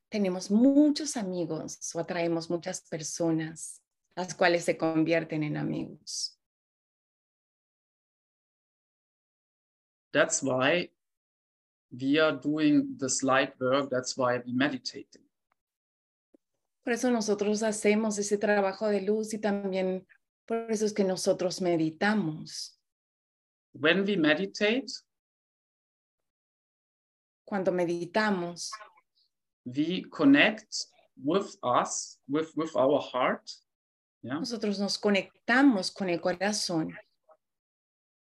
tenemos 0.09 0.49
muchos 0.49 1.15
amigos 1.15 1.77
o 1.93 1.99
atraemos 1.99 2.49
muchas 2.49 2.81
personas, 2.89 3.84
las 4.15 4.33
cuales 4.33 4.63
se 4.63 4.77
convierten 4.77 5.43
en 5.43 5.57
amigos. 5.57 6.39
That's 10.11 10.41
why 10.41 10.91
we 11.91 12.19
are 12.19 12.37
doing 12.37 12.97
this 12.97 13.21
light 13.21 13.53
work. 13.59 13.89
That's 13.89 14.17
why 14.17 14.41
we 14.45 14.53
meditating. 14.53 15.23
Por 16.83 16.93
eso 16.93 17.09
nosotros 17.11 17.63
hacemos 17.63 18.17
ese 18.19 18.37
trabajo 18.37 18.87
de 18.87 19.01
luz 19.01 19.33
y 19.33 19.39
también 19.39 20.05
por 20.45 20.71
eso 20.71 20.85
es 20.85 20.93
que 20.93 21.03
nosotros 21.03 21.59
meditamos. 21.61 22.79
When 23.73 24.05
we 24.05 24.15
meditate, 24.15 24.85
Cuando 27.45 27.71
meditamos, 27.71 28.71
we 29.65 30.03
connect 30.09 30.87
with 31.23 31.55
us, 31.61 32.17
with, 32.27 32.51
with 32.55 32.75
our 32.75 32.99
heart, 32.99 33.51
yeah, 34.25 34.39
nosotros 34.39 34.79
nos 34.79 34.97
conectamos 34.97 35.91
con 35.91 36.09
el 36.09 36.19
corazón, 36.19 36.93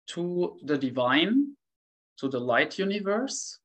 to 0.07 0.59
the 0.65 0.77
divine, 0.77 1.57
to 2.17 2.29
the 2.29 2.39
light 2.39 2.79
universe, 2.79 3.59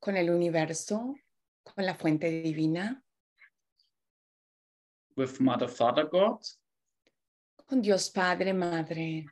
con 0.00 0.16
el 0.16 0.30
universo, 0.30 1.14
con 1.62 1.86
la 1.86 1.94
fuente 1.94 2.30
divina, 2.30 3.02
with 5.16 5.40
Mother, 5.40 5.68
Father 5.68 6.04
God, 6.04 6.40
con 7.66 7.80
Dios 7.80 8.10
Padre, 8.10 8.52
Madre 8.52 9.26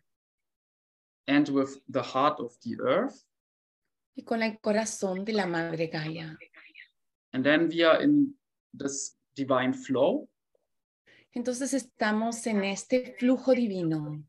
and 1.28 1.48
with 1.50 1.80
the 1.88 2.02
heart 2.02 2.40
of 2.40 2.58
the 2.62 2.76
earth. 2.80 3.24
y 4.14 4.24
con 4.24 4.42
el 4.42 4.58
corazón 4.60 5.24
de 5.24 5.32
la 5.32 5.46
Madre 5.46 5.88
Gaia. 5.88 6.36
And 7.32 7.44
then 7.44 7.68
we 7.68 7.82
are 7.82 8.02
in 8.02 8.34
this 8.74 9.16
divine 9.34 9.72
flow. 9.72 10.28
Entonces 11.34 11.72
estamos 11.74 12.46
en 12.46 12.64
este 12.64 13.16
flujo 13.18 13.52
divino 13.52 14.22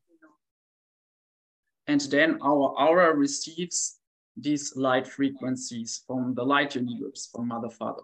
And 1.85 1.99
then 2.09 2.39
our 2.41 2.73
aura 2.77 3.13
receives 3.13 3.99
these 4.41 4.73
light 4.77 5.05
frequencies 5.05 6.01
from 6.07 6.33
the 6.33 6.43
light 6.43 6.75
universe, 6.75 7.29
from 7.29 7.47
Mother, 7.47 7.69
Father 7.69 8.03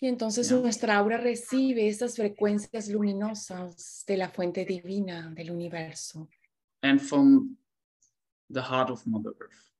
y 0.00 0.08
entonces 0.08 0.52
nuestra 0.52 0.98
aura 0.98 1.16
recibe 1.16 1.88
esas 1.88 2.16
frecuencias 2.16 2.88
luminosas 2.88 4.04
de 4.06 4.18
la 4.18 4.28
fuente 4.28 4.66
divina 4.66 5.32
del 5.34 5.50
universo 5.50 6.28
and 6.82 7.00
from 7.00 7.56
the 8.52 8.60
heart 8.60 8.90
of 8.90 9.06
Mother 9.06 9.32
Earth. 9.40 9.72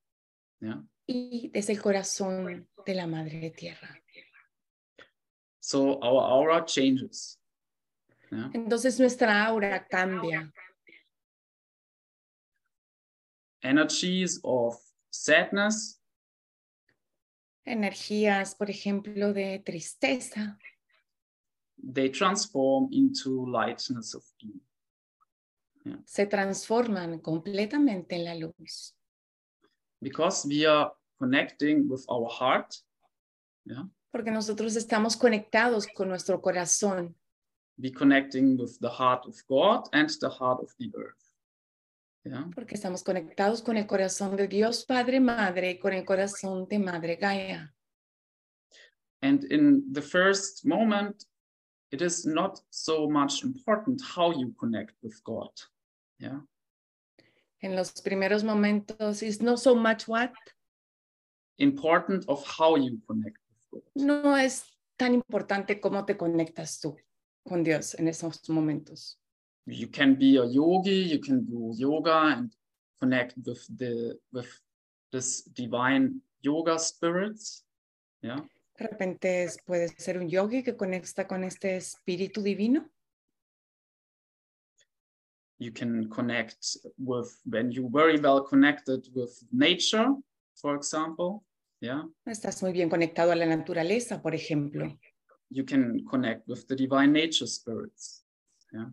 Yeah. 0.61 0.83
y 1.07 1.51
desde 1.53 1.75
el 1.75 1.83
corazón 1.83 2.67
de 2.87 2.95
la 2.95 3.07
Madre 3.07 3.51
Tierra. 3.51 4.01
So 5.61 5.99
our 6.03 6.23
aura 6.23 6.65
changes. 6.65 7.39
Yeah. 8.35 8.51
Entonces 8.53 8.99
nuestra 8.99 9.47
aura 9.47 9.87
cambia. 9.87 10.53
Energies 13.63 14.41
of 14.43 14.77
sadness 15.11 16.01
Energías, 17.65 18.55
por 18.55 18.69
ejemplo, 18.69 19.33
de 19.33 19.59
tristeza, 19.65 20.59
they 21.95 22.11
transform 22.11 22.89
into 22.93 23.47
lightness 23.47 24.15
of 24.15 24.25
being. 24.39 24.61
se 26.05 26.27
transforman 26.27 27.21
completamente 27.21 28.17
en 28.17 28.25
la 28.25 28.35
luz. 28.35 28.95
Because 30.01 30.47
we 30.47 30.67
are 30.67 30.93
connecting 31.19 31.89
with 31.89 32.05
our 32.09 32.29
heart, 32.29 32.75
Porque 34.11 34.31
nosotros 34.31 34.77
estamos 34.77 35.17
conectados 35.17 35.87
con 35.87 36.09
nuestro 36.09 36.41
corazón, 36.43 37.17
we 37.81 37.91
connecting 37.91 38.57
with 38.57 38.79
the 38.81 38.89
heart 38.89 39.27
of 39.27 39.35
God 39.49 39.89
and 39.93 40.09
the 40.21 40.29
heart 40.29 40.61
of 40.61 40.71
the 40.79 40.91
earth. 40.97 41.21
Yeah. 42.27 42.45
porque 42.55 42.75
estamos 42.75 43.03
conectados 43.03 43.61
con 43.63 43.77
el 43.77 43.87
corazón 43.87 44.35
de 44.37 44.49
Dios 44.49 44.87
Padre 44.87 45.21
Madre 45.21 45.73
y 45.73 45.79
con 45.79 45.93
el 45.93 46.05
corazón 46.07 46.67
de 46.69 46.79
Madre 46.79 47.17
Gaia. 47.17 47.71
And 49.21 49.45
in 49.45 49.93
the 49.93 50.01
first 50.01 50.65
moment, 50.65 51.25
it 51.91 52.01
is 52.01 52.25
not 52.25 52.61
so 52.71 53.09
much 53.11 53.43
important 53.45 54.01
how 54.03 54.33
you 54.33 54.55
connect 54.59 54.95
with 55.03 55.23
God. 55.23 55.51
Yeah. 56.19 56.41
En 57.63 57.77
los 57.77 57.93
primeros 57.93 58.43
momentos, 58.43 59.23
it's 59.23 59.43
not 59.43 59.59
so 59.59 59.75
much 59.75 60.09
what, 60.09 60.33
Important 61.59 62.25
of 62.29 62.43
how 62.47 62.77
you 62.77 62.99
connect 63.07 63.37
with 63.71 63.83
God. 63.95 64.07
no 64.07 64.37
es 64.37 64.65
tan 64.97 65.13
importante 65.15 65.79
cómo 65.81 66.07
te 66.07 66.17
conectas 66.17 66.81
tú 66.81 66.97
con 67.45 67.63
Dios 67.63 67.95
en 67.95 68.09
esos 68.09 68.49
momentos. 68.49 69.19
You 69.67 69.89
can 69.91 70.17
be 70.17 70.37
a 70.39 70.45
yogi, 70.45 71.09
you 71.09 71.21
can 71.21 71.45
do 71.45 71.73
yoga 71.77 72.37
and 72.37 72.53
connect 72.99 73.35
with 73.47 73.67
the 73.79 74.19
with 74.33 74.49
this 75.11 75.45
divine 75.55 76.21
yoga 76.43 76.79
spirits. 76.79 77.65
Yeah. 78.21 78.47
De 78.77 78.89
repente 78.89 79.49
puede 79.65 79.89
ser 79.97 80.19
un 80.19 80.29
yogi 80.29 80.63
que 80.63 80.77
conecta 80.77 81.27
con 81.27 81.45
este 81.45 81.77
espíritu 81.77 82.43
divino. 82.43 82.91
You 85.59 85.73
can 85.73 86.09
connect 86.09 86.77
with 86.99 87.41
when 87.45 87.71
you 87.71 87.89
very 87.89 88.19
well 88.19 88.43
connected 88.45 89.07
with 89.15 89.31
nature, 89.53 90.15
for 90.57 90.77
example. 90.77 91.45
Yeah. 91.81 92.03
Estás 92.27 92.63
muy 92.63 92.73
bien 92.73 92.91
conectado 92.91 93.33
a 93.33 93.37
la 93.37 93.47
naturaleza, 93.47 94.21
por 94.21 94.35
ejemplo. 94.35 94.99
You 95.55 95.65
can 95.65 96.05
connect 96.11 96.49
with 96.49 96.67
the 96.67 96.75
divine 96.75 97.13
nature 97.13 97.47
spirits. 97.47 98.25
Yeah. 98.73 98.91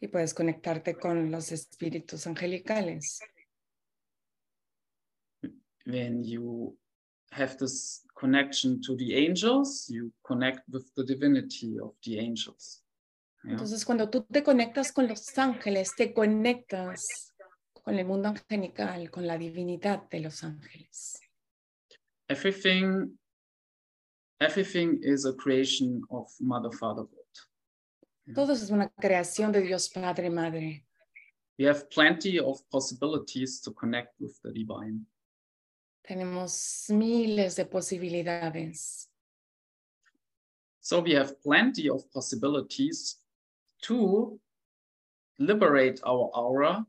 Y 0.00 0.08
puedes 0.08 0.34
conectarte 0.34 0.94
con 0.94 1.32
los 1.32 1.50
espíritus 1.50 2.26
angelicales. 2.26 3.18
When 5.84 6.22
you 6.22 6.76
have 7.32 7.56
this 7.58 8.06
connection 8.14 8.80
to 8.82 8.94
the 8.94 9.16
angels, 9.16 9.88
you 9.88 10.12
connect 10.22 10.60
with 10.68 10.92
the 10.94 11.04
divinity 11.04 11.76
of 11.82 11.94
the 12.04 12.20
angels. 12.20 12.84
Yeah. 13.42 13.52
Entonces, 13.52 13.84
cuando 13.84 14.08
tú 14.08 14.24
te 14.30 14.44
conectas 14.44 14.92
con 14.92 15.08
los 15.08 15.36
ángeles, 15.36 15.90
te 15.96 16.12
conectas 16.12 17.32
con 17.72 17.98
el 17.98 18.04
mundo 18.04 18.28
angelical, 18.28 19.10
con 19.10 19.26
la 19.26 19.36
divinidad 19.36 20.08
de 20.08 20.20
los 20.20 20.44
ángeles. 20.44 21.20
everything 22.28 23.10
everything 24.40 24.98
is 25.02 25.24
a 25.24 25.32
creation 25.32 26.02
of 26.10 26.26
mother 26.40 26.70
father 26.72 27.02
god 27.02 28.34
Todo 28.34 28.52
es 28.52 28.70
una 28.70 28.88
creación 29.00 29.52
de 29.52 29.62
Dios 29.62 29.88
Padre, 29.88 30.28
Madre. 30.30 30.84
we 31.58 31.64
have 31.64 31.88
plenty 31.90 32.38
of 32.40 32.58
possibilities 32.70 33.60
to 33.60 33.70
connect 33.72 34.14
with 34.20 34.36
the 34.42 34.52
divine 34.52 35.06
Tenemos 36.08 36.88
miles 36.90 37.54
de 37.56 37.64
posibilidades. 37.64 39.06
so 40.80 41.00
we 41.00 41.12
have 41.12 41.40
plenty 41.42 41.88
of 41.88 42.02
possibilities 42.12 43.16
to 43.82 44.38
liberate 45.38 46.00
our 46.04 46.30
aura 46.34 46.84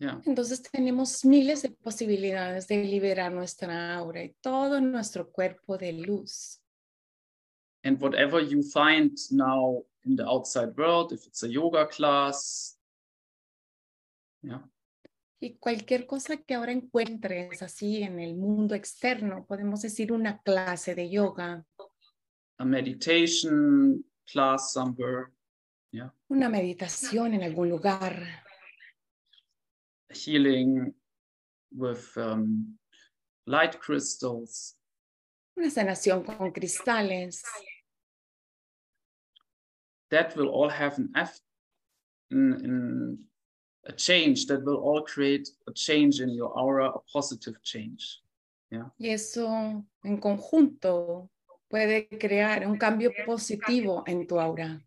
yeah 0.00 0.20
Entonces 0.24 0.62
tenemos 0.62 1.24
miles 1.24 1.62
de 1.62 1.70
posibilidades 1.70 2.66
de 2.66 2.82
liberar 2.82 3.32
nuestra 3.32 3.94
aura 3.94 4.24
y 4.24 4.34
todo 4.40 4.80
nuestro 4.80 5.30
cuerpo 5.30 5.78
de 5.78 5.92
luz. 5.92 6.60
and 7.84 8.02
whatever 8.02 8.42
you 8.42 8.62
find 8.62 9.16
now 9.30 9.84
in 10.04 10.16
the 10.16 10.24
outside 10.24 10.72
world 10.76 11.12
if 11.12 11.26
it's 11.26 11.42
a 11.44 11.48
yoga 11.48 11.86
class 11.86 12.78
yeah. 14.42 14.62
Y 15.42 15.54
cualquier 15.54 16.06
cosa 16.06 16.36
que 16.36 16.52
ahora 16.52 16.70
encuentres 16.72 17.62
así 17.62 18.02
en 18.02 18.20
el 18.20 18.36
mundo 18.36 18.74
externo, 18.74 19.46
podemos 19.46 19.80
decir 19.80 20.12
una 20.12 20.42
clase 20.42 20.94
de 20.94 21.08
yoga, 21.08 21.64
a 22.58 22.64
meditation 22.66 24.04
class 24.30 24.74
somewhere 24.74 25.32
una 26.28 26.48
meditación 26.48 27.34
en 27.34 27.42
algún 27.42 27.68
lugar, 27.68 28.44
healing 30.12 30.92
with 31.76 32.10
um, 32.16 32.76
light 33.46 33.78
crystals. 33.80 34.76
una 35.60 35.70
sanación 35.70 36.24
con 36.24 36.52
cristales. 36.52 37.42
That 40.10 40.36
will 40.36 40.48
all 40.48 40.70
have 40.70 40.98
an 40.98 41.10
F 41.14 41.38
in, 42.30 42.54
in 42.64 43.18
a 43.86 43.92
change 43.92 44.46
that 44.46 44.64
will 44.64 44.76
all 44.76 45.02
create 45.02 45.48
a 45.68 45.72
change 45.72 46.20
in 46.20 46.30
your 46.30 46.48
aura, 46.58 46.88
a 46.90 46.98
positive 47.12 47.62
change. 47.62 48.20
Yeah. 48.70 48.90
Y 48.98 49.10
eso 49.10 49.84
en 50.04 50.16
conjunto 50.18 51.30
puede 51.68 52.08
crear 52.18 52.66
un 52.66 52.76
cambio 52.76 53.12
positivo 53.26 54.02
en 54.06 54.26
tu 54.26 54.38
aura. 54.40 54.80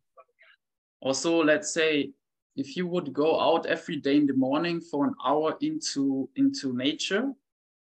Also, 1.01 1.43
let's 1.43 1.73
say 1.73 2.13
if 2.55 2.75
you 2.77 2.87
would 2.87 3.13
go 3.13 3.39
out 3.39 3.65
every 3.65 3.97
day 3.97 4.17
in 4.17 4.27
the 4.27 4.33
morning 4.33 4.79
for 4.79 5.05
an 5.05 5.15
hour 5.25 5.57
into 5.61 6.29
into 6.35 6.73
nature, 6.73 7.33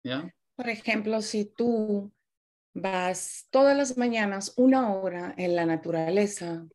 yeah, 0.03 0.23
Por 0.55 0.69
ejemplo, 0.69 1.21
si 1.21 1.45
tú 1.45 2.11
vas 2.73 3.47
todas 3.51 3.77
las 3.77 3.97
mañanas 3.97 4.53
una 4.57 4.93
hora 4.93 5.33
en 5.37 5.55
la 5.55 5.65
naturaleza 5.65 6.67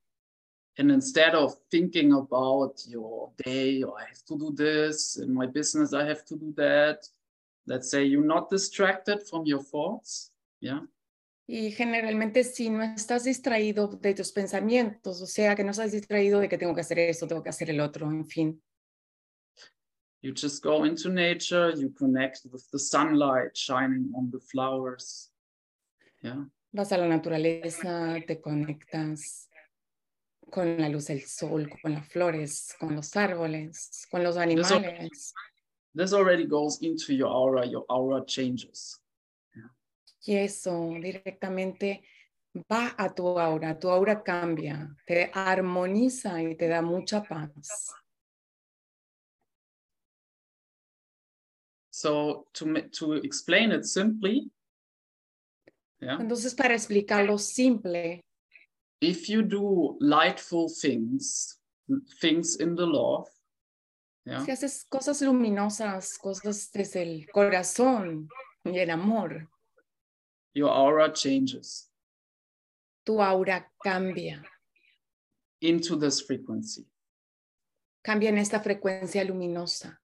and 0.79 0.90
instead 0.90 1.35
of 1.35 1.55
thinking 1.71 2.12
about 2.12 2.83
your 2.87 3.31
day, 3.45 3.83
oh, 3.85 3.95
I 3.95 4.05
have 4.07 4.25
to 4.29 4.38
do 4.38 4.53
this, 4.55 5.18
in 5.18 5.35
my 5.35 5.47
business, 5.47 5.92
I 5.92 6.07
have 6.07 6.25
to 6.27 6.37
do 6.37 6.53
that. 6.57 7.07
Let's 7.66 7.90
say 7.90 8.05
you're 8.05 8.25
not 8.25 8.51
distracted 8.51 9.23
from 9.29 9.45
your 9.45 9.62
thoughts. 9.62 10.31
Yeah. 10.61 10.81
Y 11.46 11.72
generalmente 11.72 12.44
si 12.44 12.70
no 12.70 12.83
estás 12.83 13.24
distraído 13.24 13.88
de 13.88 14.14
tus 14.14 14.33
pensamientos, 14.33 15.20
o 15.20 15.26
sea, 15.26 15.55
que 15.55 15.64
no 15.64 15.72
estás 15.72 15.92
distraído 15.92 16.40
de 16.40 16.48
que 16.48 16.59
tengo 16.59 16.74
que 16.74 16.83
hacer 16.83 16.98
esto, 16.98 17.26
tengo 17.26 17.42
que 17.42 17.50
hacer 17.50 17.70
el 17.70 17.81
otro, 17.81 18.11
en 18.11 18.26
fin, 18.26 18.62
You 20.24 20.33
just 20.33 20.62
go 20.62 20.85
into 20.85 21.09
nature, 21.09 21.72
you 21.74 21.90
connect 21.90 22.42
with 22.52 22.62
the 22.70 22.78
sunlight 22.78 23.57
shining 23.57 24.12
on 24.16 24.31
the 24.31 24.38
flowers. 24.38 25.33
Yeah. 26.22 26.46
vas 26.72 26.92
a 26.92 26.96
la 26.96 27.07
naturaleza, 27.07 28.16
te 28.26 28.40
conectas 28.40 29.48
con 30.50 30.81
la 30.81 30.88
luz 30.88 31.07
del 31.07 31.22
sol, 31.22 31.68
con 31.83 31.92
las 31.92 32.09
flores, 32.09 32.74
con 32.78 32.94
los 32.94 33.16
árboles, 33.16 34.07
con 34.11 34.22
los 34.22 34.37
animales. 34.37 35.35
This 35.94 36.12
already 36.12 36.46
goes 36.46 36.81
into 36.81 37.14
your 37.14 37.28
aura, 37.28 37.66
your 37.66 37.85
aura 37.88 38.24
changes. 38.24 38.98
Y 40.24 40.37
eso 40.37 40.90
directamente 41.00 42.02
va 42.70 42.94
a 42.96 43.12
tu 43.12 43.38
aura, 43.38 43.78
tu 43.78 43.88
aura 43.88 44.22
cambia, 44.22 44.94
te 45.06 45.30
armoniza 45.32 46.42
y 46.42 46.54
te 46.54 46.68
da 46.68 46.82
mucha 46.82 47.22
paz. 47.22 47.92
So 51.90 52.46
to 52.54 52.66
to 52.98 53.14
explain 53.14 53.70
it 53.72 53.85
simply, 53.85 54.50
yeah, 56.00 56.18
Entonces, 56.18 56.54
para 56.54 56.74
explicarlo 56.74 57.38
simple, 57.38 58.20
if 59.00 59.28
you 59.28 59.42
do 59.42 59.98
lightful 60.00 60.68
things, 60.68 61.61
things 62.20 62.56
in 62.61 62.74
the 62.74 62.87
love, 62.87 63.28
yeah, 64.24 64.44
si 64.44 64.50
haces 64.50 64.85
cosas 64.88 65.20
luminosas, 65.20 66.18
cosas 66.18 66.70
desde 66.72 67.02
el 67.02 67.26
corazón 67.30 68.28
y 68.64 68.78
el 68.78 68.90
amor, 68.90 69.48
your 70.55 70.71
aura 70.71 71.11
changes 71.12 71.88
tu 73.05 73.21
aura 73.21 73.67
cambia, 73.85 74.43
into 75.61 75.97
this 75.97 76.21
frequency. 76.21 76.87
cambia 78.05 78.29
en 78.29 78.38
esta 78.38 78.61
frecuencia 78.61 79.25
luminosa. 79.25 79.99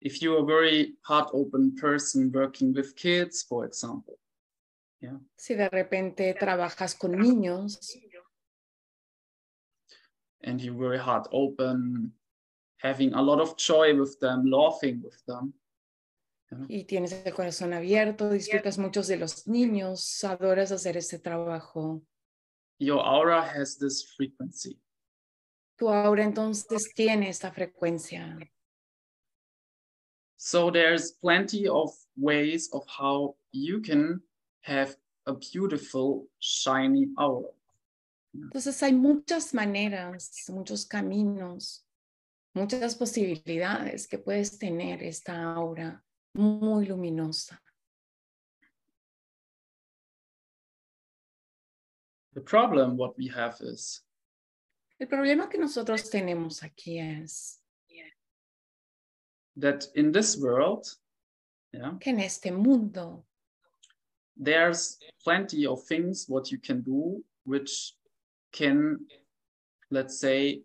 If 0.00 0.22
you're 0.22 0.38
a 0.42 0.44
very 0.44 0.94
heart 1.02 1.30
open 1.32 1.74
person 1.74 2.30
working 2.32 2.72
with 2.72 2.94
kids, 2.94 3.42
for 3.42 3.64
example, 3.64 4.18
Yeah. 5.00 5.18
Si 5.36 5.54
de 5.54 5.68
repente 5.68 6.34
trabajas 6.34 6.94
con 6.98 7.12
niños 7.12 7.78
and 10.42 10.60
you're 10.60 10.76
very 10.76 10.98
heart 10.98 11.28
open, 11.30 12.12
having 12.78 13.14
a 13.14 13.22
lot 13.22 13.40
of 13.40 13.56
joy 13.56 13.94
with 13.94 14.18
them, 14.20 14.44
laughing 14.50 15.00
with 15.02 15.24
them, 15.26 15.54
y 16.68 16.84
tienes 16.84 17.12
el 17.12 17.34
corazón 17.34 17.72
abierto, 17.72 18.30
disfrutas 18.30 18.78
muchos 18.78 19.06
de 19.06 19.16
los 19.16 19.46
niños, 19.46 20.24
adoras 20.24 20.72
hacer 20.72 20.96
este 20.96 21.18
trabajo, 21.18 22.02
your 22.78 23.00
aura 23.00 23.42
has 23.42 23.76
this 23.78 24.04
frequency. 24.16 24.78
tu 25.76 25.88
aura 25.88 26.24
entonces 26.24 26.92
tiene 26.94 27.28
esta 27.28 27.50
frecuencia. 27.52 28.38
So 30.36 30.70
there's 30.70 31.12
plenty 31.20 31.66
of 31.66 31.90
ways 32.16 32.70
of 32.72 32.84
how 32.86 33.36
you 33.52 33.80
can 33.80 34.22
have 34.62 34.96
a 35.26 35.34
beautiful, 35.34 36.28
shiny 36.38 37.08
aura. 37.16 37.50
Entonces 38.32 38.80
hay 38.82 38.92
muchas 38.92 39.52
maneras, 39.52 40.30
muchos 40.48 40.86
caminos, 40.86 41.84
muchas 42.54 42.94
posibilidades 42.94 44.06
que 44.06 44.18
puedes 44.18 44.58
tener 44.58 45.02
esta 45.02 45.54
aura 45.54 46.04
muy 46.38 46.86
luminosa. 46.86 47.58
The 52.34 52.40
problem 52.40 52.96
what 52.96 53.18
we 53.18 53.26
have 53.28 53.56
is 53.60 54.02
El 55.00 55.06
problema 55.06 55.48
que 55.48 55.58
nosotros 55.58 56.10
tenemos 56.10 56.62
aquí 56.62 56.98
es 56.98 57.60
that 59.56 59.86
in 59.94 60.12
this 60.12 60.36
world, 60.36 60.86
yeah, 61.72 61.92
que 62.00 62.12
en 62.12 62.20
este 62.20 62.52
mundo 62.52 63.24
there's 64.36 64.98
plenty 65.22 65.66
of 65.66 65.82
things 65.84 66.26
what 66.28 66.50
you 66.50 66.58
can 66.58 66.80
do 66.82 67.22
which 67.44 67.94
can, 68.52 68.98
let's 69.90 70.20
say, 70.20 70.62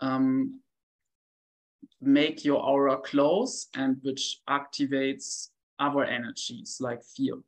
um, 0.00 0.60
make 2.06 2.44
your 2.44 2.60
aura 2.60 2.98
close 2.98 3.68
and 3.74 3.96
which 4.02 4.40
activates 4.48 5.50
other 5.78 6.04
energies 6.04 6.78
like 6.80 7.02
fear. 7.02 7.42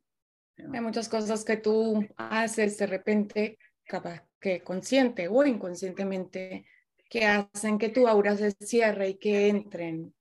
hay 0.57 0.81
muchas 0.81 1.07
cosas 1.07 1.45
que 1.45 1.57
tú 1.57 2.05
haces 2.17 2.77
de 2.77 2.87
repente, 2.87 3.59
capaz 3.85 4.23
que 4.39 4.63
consciente 4.63 5.27
o 5.27 5.45
inconscientemente, 5.45 6.65
que 7.09 7.25
hacen 7.25 7.77
que 7.77 7.89
tu 7.89 8.07
aura 8.07 8.35
se 8.35 8.51
cierre 8.51 9.09
y 9.09 9.13
que 9.15 9.47
entren 9.47 10.13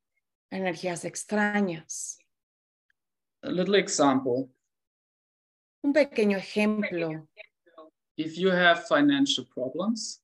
energías 0.51 1.05
extrañas. 1.05 2.19
A 3.43 3.51
little 3.51 3.79
example. 3.79 4.49
Un 5.83 5.93
pequeño 5.93 6.37
ejemplo, 6.37 7.29
if 8.17 8.37
you 8.37 8.51
have 8.51 8.87
financial 8.87 9.47
problems, 9.47 10.23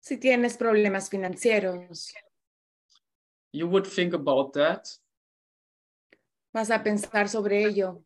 si 0.00 0.18
tienes 0.18 0.56
problemas 0.56 1.08
financieros, 1.08 2.12
you 3.52 3.66
would 3.68 3.86
think 3.86 4.14
about 4.14 4.52
that. 4.54 4.88
vas 6.52 6.70
a 6.70 6.78
pensar 6.78 7.28
sobre 7.28 7.64
ello. 7.64 8.02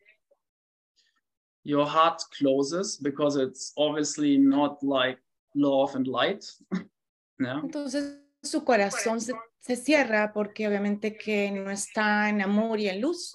Your 1.65 1.87
heart 1.87 2.21
closes 2.37 2.99
because 2.99 3.37
it's 3.37 3.73
obviously 3.77 4.37
not 4.37 4.83
like 4.83 5.19
love 5.55 5.95
and 5.95 6.07
light. 6.07 6.45
yeah. 7.39 7.61
Entonces 7.63 8.19
su 8.43 8.65
corazón 8.65 9.21
se, 9.21 9.33
se 9.61 9.77
cierra 9.77 10.33
porque 10.33 10.67
obviamente 10.67 11.17
que 11.17 11.51
no 11.51 11.71
está 11.71 12.29
en 12.29 12.43
amor 12.43 12.81
y 12.81 12.89
en 12.89 13.01
luz. 13.01 13.35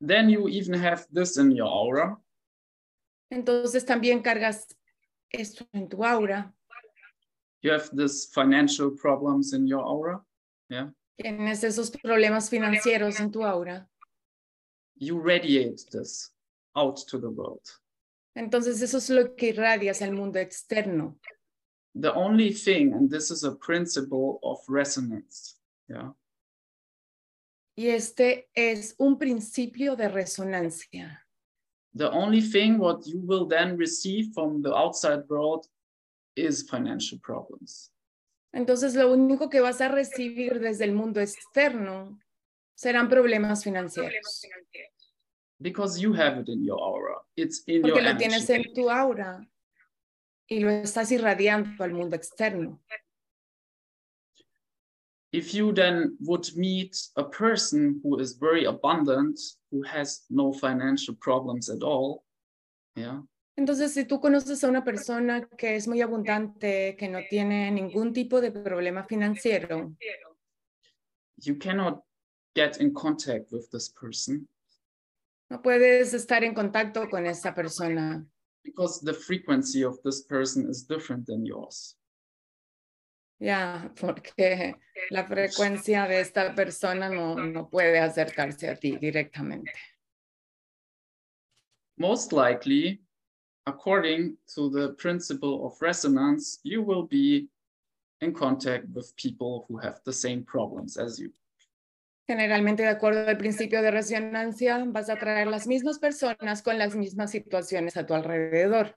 Then 0.00 0.28
you 0.28 0.48
even 0.48 0.74
have 0.74 1.06
this 1.12 1.36
in 1.36 1.52
your 1.52 1.68
aura. 1.68 2.18
Entonces 3.30 3.86
también 3.86 4.20
cargas 4.20 4.66
esto 5.30 5.64
en 5.72 5.88
tu 5.88 6.04
aura. 6.04 6.52
You 7.62 7.72
have 7.72 7.90
this 7.92 8.26
financial 8.26 8.90
problems 8.90 9.52
in 9.52 9.66
your 9.66 9.82
aura. 9.82 10.20
Yeah. 10.68 10.90
Tienes 11.16 11.62
esos 11.62 11.90
problemas 11.90 12.50
financieros 12.50 13.20
en 13.20 13.30
tu 13.30 13.44
aura. 13.44 13.88
You 14.96 15.20
radiate 15.20 15.84
this 15.92 16.32
out 16.74 16.96
to 17.08 17.18
the 17.18 17.30
world. 17.30 17.62
Entonces 18.36 18.82
eso 18.82 18.98
es 18.98 19.10
lo 19.10 19.36
que 19.36 19.52
irradias 19.52 20.02
al 20.02 20.12
mundo 20.12 20.38
externo. 20.38 21.16
The 21.94 22.12
only 22.14 22.52
thing, 22.52 22.94
and 22.94 23.10
this 23.10 23.30
is 23.30 23.44
a 23.44 23.52
principle 23.52 24.40
of 24.42 24.58
resonance. 24.68 25.56
Yeah. 25.88 26.12
Y 27.76 27.88
este 27.88 28.48
es 28.54 28.94
un 28.98 29.18
principio 29.18 29.94
de 29.94 30.08
resonancia. 30.08 31.18
The 31.94 32.10
only 32.10 32.40
thing 32.40 32.78
what 32.78 33.06
you 33.06 33.20
will 33.20 33.46
then 33.46 33.76
receive 33.76 34.32
from 34.32 34.62
the 34.62 34.74
outside 34.74 35.28
world 35.28 35.66
is 36.36 36.68
financial 36.68 37.18
problems. 37.20 37.92
Entonces 38.52 38.94
lo 38.94 39.12
único 39.12 39.48
que 39.48 39.60
vas 39.60 39.80
a 39.80 39.88
recibir 39.88 40.60
desde 40.60 40.84
el 40.84 40.92
mundo 40.92 41.20
externo 41.20 42.18
serán 42.74 43.08
problemas 43.08 43.64
financieros. 43.64 44.46
Because 45.58 46.00
you 46.00 46.12
have 46.14 46.40
it 46.40 46.48
in 46.48 46.64
your 46.64 46.80
aura. 46.80 47.22
It's 47.36 47.62
in 47.66 47.76
your 47.76 47.82
Porque 47.82 48.02
lo 48.02 48.10
energy. 48.10 48.28
tienes 48.28 48.50
en 48.50 48.74
tu 48.74 48.90
aura 48.90 49.46
y 50.48 50.60
lo 50.60 50.70
estás 50.70 51.10
irradiando 51.12 51.82
al 51.84 51.92
mundo 51.92 52.16
externo. 52.16 52.80
if 55.32 55.54
you 55.54 55.72
then 55.72 56.14
would 56.20 56.46
meet 56.56 56.94
a 57.16 57.24
person 57.24 57.98
who 58.02 58.18
is 58.18 58.34
very 58.34 58.66
abundant, 58.66 59.40
who 59.70 59.82
has 59.82 60.26
no 60.28 60.52
financial 60.52 61.14
problems 61.20 61.70
at 61.70 61.82
all, 61.82 62.22
yeah, 62.96 63.20
Entonces, 63.56 63.92
si 63.92 64.04
tú 64.04 64.20
conoces 64.20 64.64
a 64.64 64.68
una 64.68 64.82
persona 64.82 65.46
que 65.58 65.76
es 65.76 65.86
muy 65.86 66.00
abundante, 66.00 66.96
que 66.96 67.08
no 67.08 67.20
tiene 67.28 67.70
ningún 67.70 68.12
tipo 68.12 68.40
de 68.40 68.50
problema 68.50 69.04
financiero, 69.04 69.94
you 71.36 71.58
cannot 71.58 72.02
get 72.54 72.80
in 72.80 72.92
contact 72.92 73.52
with 73.52 73.68
this 73.70 73.90
person 73.90 74.48
no 75.52 75.60
puedes 75.60 76.14
estar 76.14 76.42
en 76.44 76.54
contacto 76.54 77.10
con 77.10 77.26
esa 77.26 77.54
persona 77.54 78.24
because 78.64 79.04
the 79.04 79.12
frequency 79.12 79.84
of 79.84 80.00
this 80.02 80.22
person 80.22 80.66
is 80.70 80.86
different 80.86 81.26
than 81.26 81.44
yours. 81.44 81.98
Ya, 83.38 83.92
porque 84.00 84.76
la 85.10 85.26
frecuencia 85.26 86.06
de 86.06 86.20
esta 86.20 86.54
persona 86.54 87.10
no, 87.10 87.34
no 87.34 87.68
puede 87.68 87.98
acercarse 87.98 88.70
a 88.70 88.76
ti 88.76 88.96
directamente. 88.96 89.72
Most 91.98 92.32
likely, 92.32 93.01
according 93.66 94.36
to 94.54 94.70
the 94.70 94.94
principle 94.98 95.66
of 95.66 95.80
resonance, 95.80 96.58
you 96.64 96.82
will 96.82 97.06
be 97.06 97.48
in 98.20 98.32
contact 98.32 98.86
with 98.94 99.14
people 99.16 99.64
who 99.68 99.76
have 99.78 100.00
the 100.04 100.12
same 100.12 100.42
problems 100.44 100.96
as 100.96 101.18
you. 101.18 101.32
Generalmente, 102.28 102.82
de 102.84 102.88
acuerdo 102.88 103.26
al 103.28 103.36
principio 103.36 103.82
de 103.82 103.90
resonancia, 103.90 104.84
vas 104.86 105.10
a 105.10 105.16
traer 105.16 105.48
las 105.48 105.66
mismas 105.66 105.98
personas 105.98 106.62
con 106.62 106.78
las 106.78 106.94
mismas 106.94 107.30
situaciones 107.32 107.96
a 107.96 108.06
tu 108.06 108.14
alrededor, 108.14 108.96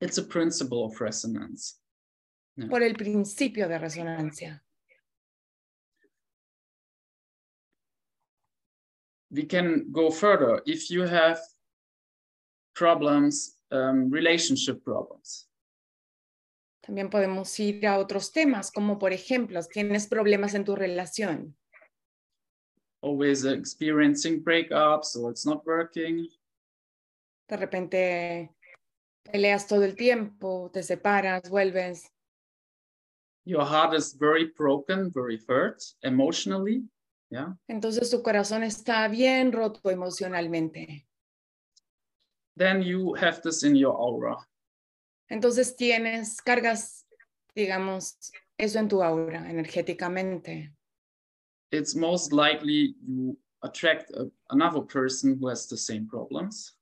It's 0.00 0.16
a 0.16 0.22
principle 0.26 0.84
of 0.84 0.98
resonance. 1.00 1.76
por 2.70 2.82
el 2.82 2.94
principio 2.94 3.68
de 3.68 3.78
resonancia. 3.78 4.62
we 9.30 9.44
can 9.44 9.86
go 9.92 10.10
further 10.10 10.60
if 10.66 10.90
you 10.90 11.02
have 11.02 11.38
problems 12.80 13.58
um, 13.70 14.10
relationship 14.10 14.82
problems 14.82 15.46
También 16.80 17.10
podemos 17.10 17.60
ir 17.60 17.86
a 17.86 17.98
otros 17.98 18.32
temas, 18.32 18.72
como 18.72 18.98
por 18.98 19.12
ejemplo, 19.12 19.60
tienes 19.62 20.06
problemas 20.08 20.54
en 20.54 20.64
tu 20.64 20.74
relación. 20.74 21.54
always 23.02 23.44
experiencing 23.44 24.42
breakups 24.42 25.16
or 25.16 25.30
it's 25.30 25.46
not 25.46 25.64
working. 25.66 26.28
De 27.48 27.56
repente 27.56 28.50
peleas 29.30 29.66
todo 29.66 29.84
el 29.84 29.96
tiempo, 29.96 30.70
te 30.72 30.82
separas, 30.82 31.48
vuelves. 31.48 32.10
Your 33.44 33.64
heart 33.64 33.94
is 33.94 34.14
very 34.14 34.52
broken, 34.56 35.10
very 35.12 35.38
hurt 35.48 35.82
emotionally. 36.02 36.84
Yeah. 37.30 37.56
Entonces 37.68 38.10
tu 38.10 38.22
corazón 38.22 38.62
está 38.62 39.08
bien 39.08 39.52
roto 39.52 39.90
emocionalmente. 39.90 41.06
Then 42.56 42.82
you 42.82 43.14
have 43.14 43.40
this 43.42 43.62
in 43.62 43.74
your 43.76 43.94
aura. 43.94 44.36
Entonces 45.30 45.76
tienes, 45.76 46.42
cargas, 46.42 47.06
digamos, 47.54 48.32
eso 48.58 48.78
en 48.78 48.88
tu 48.88 49.02
aura 49.02 49.48
energéticamente. 49.48 50.72
It's 51.70 51.94
most 51.94 52.32
likely 52.32 52.96
you 53.06 53.38
attract 53.62 54.10
a, 54.10 54.28
another 54.50 54.80
person 54.80 55.38
who 55.38 55.48
has 55.48 55.68
the 55.68 55.76
same 55.76 56.06
problems. 56.06 56.76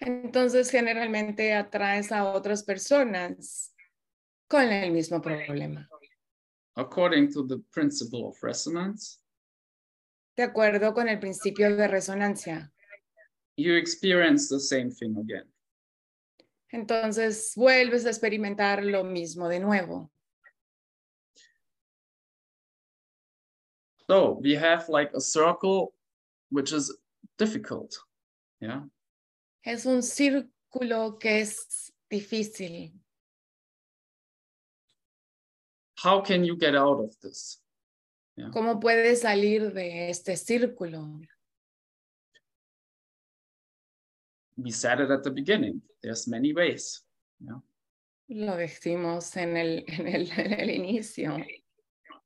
Entonces 0.00 0.70
generalmente 0.70 1.54
atraes 1.54 2.12
a 2.12 2.24
otras 2.32 2.62
personas 2.62 3.72
con 4.48 4.70
el 4.70 4.92
mismo 4.92 5.20
problema. 5.20 5.88
According 6.76 7.32
to 7.32 7.44
the 7.44 7.58
principle 7.72 8.28
of 8.28 8.40
resonance, 8.42 9.18
De 10.36 10.44
acuerdo 10.44 10.94
con 10.94 11.08
el 11.08 11.18
principio 11.18 11.74
de 11.74 11.88
resonancia. 11.88 12.72
You 13.58 13.74
experience 13.74 14.48
the 14.48 14.60
same 14.60 14.90
thing 14.90 15.16
again. 15.18 15.44
Entonces 16.72 17.54
vuelves 17.56 18.06
a 18.06 18.10
experimentar 18.10 18.84
lo 18.84 19.02
mismo 19.02 19.48
de 19.48 19.58
nuevo. 19.58 20.10
So 24.06 24.38
we 24.40 24.54
have 24.54 24.88
like 24.88 25.10
a 25.14 25.20
circle 25.20 25.92
which 26.50 26.72
is 26.72 26.96
difficult. 27.36 27.98
Yeah. 28.60 28.84
Es 29.64 29.86
un 29.86 30.02
círculo 30.02 31.18
que 31.18 31.40
es 31.40 31.92
difícil. 32.10 32.92
How 35.96 36.20
can 36.20 36.44
you 36.44 36.56
get 36.56 36.76
out 36.76 37.00
of 37.00 37.18
this? 37.20 37.60
¿Cómo 38.52 38.78
puedes 38.78 39.22
salir 39.22 39.72
de 39.72 40.10
este 40.10 40.36
círculo? 40.36 41.20
We 44.58 44.72
said 44.72 45.00
it 45.00 45.10
at 45.10 45.22
the 45.22 45.30
beginning. 45.30 45.80
There's 46.02 46.26
many 46.26 46.52
ways. 46.52 47.02
Yeah. 47.40 47.60
Lo 48.28 48.56
decimos 48.56 49.36
en 49.36 49.56
el, 49.56 49.84
en 49.88 50.08
el, 50.08 50.30
en 50.36 50.52
el 50.52 50.70
inicio. 50.70 51.36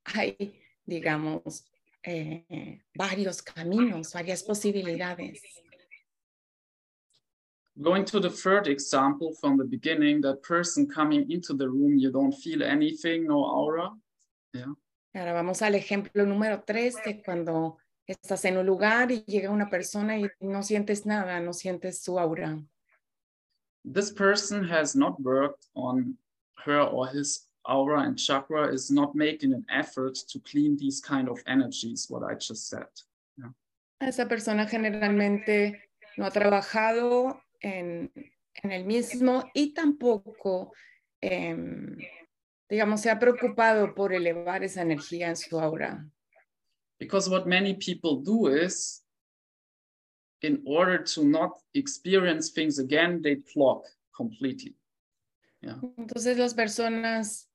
Hay, 0.05 0.59
digamos, 0.87 1.64
eh, 2.03 2.81
varios 2.95 3.42
caminos, 3.42 4.14
varias 4.14 4.42
posibilidades. 4.42 5.40
Going 7.81 8.05
to 8.07 8.21
the 8.21 8.31
third 8.31 8.66
example 8.66 9.33
from 9.40 9.57
the 9.57 9.64
beginning, 9.64 10.21
that 10.23 10.42
person 10.42 10.87
coming 10.87 11.31
into 11.31 11.55
the 11.55 11.68
room, 11.68 11.97
you 11.97 12.11
don't 12.11 12.33
feel 12.33 12.62
anything, 12.62 13.27
no 13.27 13.45
aura. 13.45 13.90
Yeah. 14.53 14.75
Ahora 15.14 15.35
vamos 15.35 15.61
al 15.62 15.75
ejemplo 15.75 16.25
número 16.25 16.64
tres 16.66 16.97
de 17.05 17.23
cuando 17.23 17.79
estás 18.06 18.44
en 18.44 18.56
un 18.56 18.66
lugar 18.66 19.10
y 19.10 19.24
llega 19.26 19.50
una 19.50 19.68
persona 19.68 20.18
y 20.18 20.28
no 20.40 20.62
sientes 20.62 21.06
nada, 21.06 21.40
no 21.40 21.52
sientes 21.52 22.02
su 22.02 22.18
aura. 22.18 22.58
This 23.84 24.12
person 24.12 24.64
has 24.64 24.94
not 24.94 25.18
worked 25.20 25.66
on 25.74 26.16
her 26.64 26.80
or 26.80 27.08
his 27.08 27.48
aura 27.64 28.02
and 28.02 28.16
chakra, 28.16 28.72
is 28.72 28.90
not 28.90 29.14
making 29.14 29.52
an 29.52 29.64
effort 29.70 30.14
to 30.28 30.40
clean 30.40 30.76
these 30.76 31.00
kind 31.00 31.28
of 31.28 31.40
energies, 31.46 32.06
what 32.08 32.22
I 32.22 32.34
just 32.34 32.68
said. 32.68 32.86
Esa 34.00 34.26
persona 34.26 34.66
generalmente 34.66 35.90
no 36.16 36.26
ha 36.26 36.30
trabajado 36.30 37.40
en, 37.60 38.10
en 38.54 38.72
el 38.72 38.84
mismo 38.84 39.44
y 39.54 39.74
tampoco, 39.74 40.72
em, 41.20 41.96
digamos, 42.68 43.00
se 43.00 43.10
ha 43.10 43.18
preocupado 43.20 43.94
por 43.94 44.12
elevar 44.12 44.64
esa 44.64 44.82
energía 44.82 45.28
en 45.28 45.36
su 45.36 45.60
aura. 45.60 46.04
Because 47.02 47.28
what 47.28 47.48
many 47.48 47.74
people 47.74 48.22
do 48.22 48.46
is, 48.46 49.02
in 50.40 50.62
order 50.64 51.02
to 51.02 51.24
not 51.24 51.50
experience 51.74 52.50
things 52.50 52.78
again, 52.78 53.20
they 53.20 53.42
block 53.52 53.82
completely. 54.16 54.76
Yeah. 55.60 55.80
Entonces 55.98 56.38
las 56.38 56.54
personas 56.54 57.48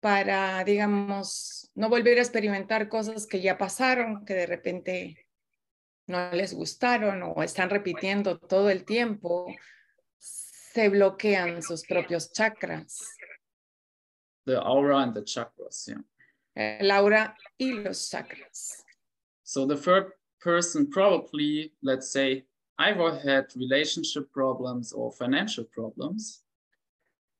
para, 0.00 0.64
digamos, 0.64 1.70
no 1.74 1.90
volver 1.90 2.16
a 2.16 2.22
experimentar 2.22 2.88
cosas 2.88 3.26
que 3.26 3.42
ya 3.42 3.58
pasaron, 3.58 4.24
que 4.24 4.32
de 4.32 4.46
repente 4.46 5.26
no 6.06 6.30
les 6.32 6.54
gustaron 6.54 7.22
o 7.22 7.42
están 7.42 7.68
repitiendo 7.68 8.38
todo 8.38 8.70
el 8.70 8.86
tiempo, 8.86 9.54
se 10.18 10.88
bloquean 10.88 11.62
sus 11.62 11.84
propios 11.86 12.32
chakras. 12.32 12.98
The 14.46 14.56
aura 14.56 15.02
and 15.02 15.12
the 15.12 15.22
chakras, 15.22 15.84
yeah. 15.84 16.02
El 16.54 16.90
aura 16.90 17.36
y 17.58 17.72
los 17.72 18.08
chakras. 18.08 18.85
So 19.56 19.64
the 19.64 19.74
third 19.74 20.12
person 20.38 20.90
probably, 20.90 21.72
let's 21.82 22.12
say, 22.12 22.44
either 22.78 23.18
had 23.24 23.46
relationship 23.56 24.30
problems 24.30 24.92
or 24.92 25.10
financial 25.10 25.64
problems. 25.64 26.44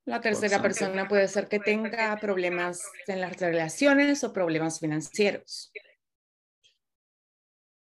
La 0.07 0.23
tercera 0.23 0.63
persona 0.63 1.07
puede 1.07 1.29
ser 1.29 1.47
que 1.47 1.59
tenga 1.59 2.17
problemas 2.19 2.81
en 3.07 3.21
las 3.21 3.37
relaciones 3.39 4.25
o 4.25 4.33
problemas 4.33 4.81
financieros. 4.81 5.71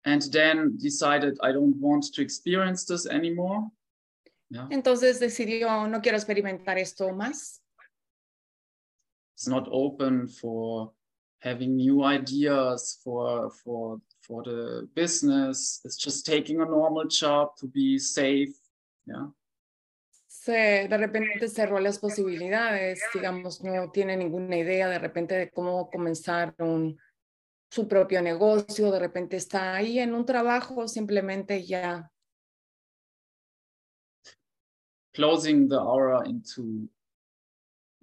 And 0.05 0.23
then 0.31 0.75
decided, 0.81 1.37
I 1.43 1.51
don't 1.51 1.79
want 1.79 2.11
to 2.15 2.23
experience 2.23 2.83
this 2.83 3.05
anymore. 3.05 3.69
Yeah. 4.49 4.67
Entonces 4.71 5.19
decidió, 5.19 5.87
no 5.87 6.01
quiero 6.01 6.17
experimentar 6.17 6.79
esto 6.79 7.11
más. 7.11 7.61
It's 9.35 9.47
not 9.47 9.67
open 9.71 10.27
for 10.27 10.91
having 11.41 11.75
new 11.75 12.03
ideas 12.03 12.99
for, 13.03 13.51
for, 13.51 14.01
for 14.27 14.43
the 14.43 14.87
business. 14.95 15.81
It's 15.85 15.97
just 15.97 16.25
taking 16.25 16.61
a 16.61 16.65
normal 16.65 17.07
job 17.07 17.55
to 17.57 17.67
be 17.67 17.99
safe. 17.99 18.53
Yeah. 19.05 19.31
Se, 20.27 20.87
de 20.87 20.97
repente 20.97 21.47
cerró 21.47 21.79
las 21.79 21.97
posibilidades, 21.97 23.01
digamos, 23.13 23.63
no 23.63 23.89
tiene 23.91 24.15
ninguna 24.15 24.57
idea 24.57 24.87
de 24.89 24.99
repente 24.99 25.35
de 25.35 25.49
cómo 25.49 25.89
comenzar 25.89 26.53
un, 26.59 26.97
su 27.71 27.87
propio 27.87 28.21
negocio, 28.21 28.91
de 28.91 28.99
repente 28.99 29.37
está 29.37 29.75
ahí 29.75 29.97
en 29.97 30.13
un 30.13 30.25
trabajo, 30.25 30.87
simplemente 30.87 31.65
ya 31.65 32.11
Closing 35.15 35.69
the 35.69 35.77
aura 35.77 36.27
into 36.27 36.89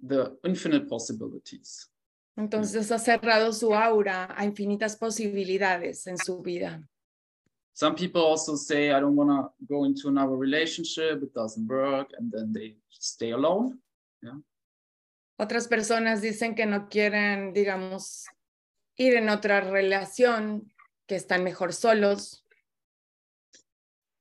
the 0.01 0.35
infinite 0.43 0.89
possibilities. 0.89 1.92
Entonces 2.35 2.91
ha 2.91 2.97
cerrado 2.97 3.53
su 3.53 3.73
aura 3.73 4.33
a 4.35 4.43
infinitas 4.45 4.95
posibilidades 4.95 6.07
en 6.07 6.17
su 6.17 6.41
vida. 6.41 6.81
Some 7.75 7.95
people 7.95 8.21
also 8.21 8.55
say, 8.55 8.91
I 8.91 8.99
don't 8.99 9.15
want 9.15 9.29
to 9.29 9.51
go 9.67 9.85
into 9.85 10.07
another 10.07 10.37
relationship, 10.37 11.23
it 11.23 11.33
doesn't 11.33 11.67
work, 11.67 12.11
and 12.19 12.31
then 12.31 12.53
they 12.53 12.77
stay 12.89 13.31
alone. 13.31 13.81
Yeah. 14.21 14.39
Otras 15.39 15.67
personas 15.67 16.21
dicen 16.21 16.55
que 16.55 16.67
no 16.67 16.87
quieren, 16.87 17.51
digamos, 17.51 18.25
ir 18.95 19.15
en 19.15 19.29
otra 19.29 19.61
relación, 19.61 20.71
que 21.07 21.15
están 21.15 21.43
mejor 21.43 21.73
solos. 21.73 22.45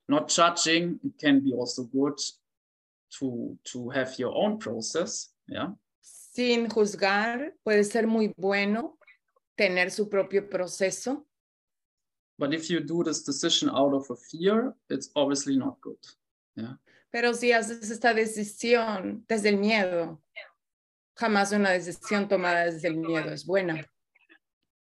Not 0.09 0.31
judging, 0.31 0.99
it 1.05 1.19
can 1.19 1.41
be 1.41 1.53
also 1.53 1.85
good 1.85 2.19
to, 3.19 3.59
to 3.65 3.91
have 3.91 4.19
your 4.19 4.35
own 4.35 4.59
process. 4.59 5.35
Yeah. 5.47 5.75
Sin 6.33 6.71
juzgar, 6.71 7.55
puede 7.63 7.85
ser 7.85 8.07
muy 8.07 8.33
bueno 8.39 8.99
tener 9.55 9.91
su 9.91 10.09
propio 10.09 10.49
proceso. 10.49 11.27
But 12.39 12.55
if 12.55 12.71
you 12.71 12.81
do 12.81 13.05
this 13.05 13.23
decision 13.23 13.69
out 13.69 13.93
of 13.93 14.11
a 14.11 14.17
fear, 14.17 14.75
it's 14.89 15.11
obviously 15.15 15.59
not 15.59 15.79
good. 15.83 15.99
Yeah. 16.57 16.79
Pero 17.11 17.35
si 17.35 17.53
haces 17.53 17.91
esta 17.91 18.15
decisión 18.15 19.27
desde 19.29 19.51
el 19.51 19.59
miedo, 19.59 20.23
jamás 21.15 21.53
una 21.53 21.71
decisión 21.71 22.27
tomada 22.27 22.65
desde 22.65 22.89
el 22.89 22.97
miedo 22.97 23.31
es 23.31 23.45
buena. 23.45 23.85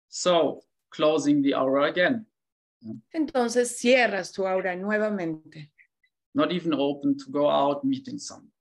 So 0.08 0.64
closing 0.90 1.44
the 1.44 1.54
aura 1.54 1.88
again. 1.88 2.26
Entonces 3.12 3.78
cierras 3.78 4.32
tu 4.32 4.48
aura 4.48 4.74
nuevamente. 4.78 5.74
Not 6.34 6.54
even 6.54 6.74
open 6.74 7.18
to 7.18 7.26
go 7.30 7.50
out 7.50 7.84
meeting 7.84 8.18
someone. 8.18 8.55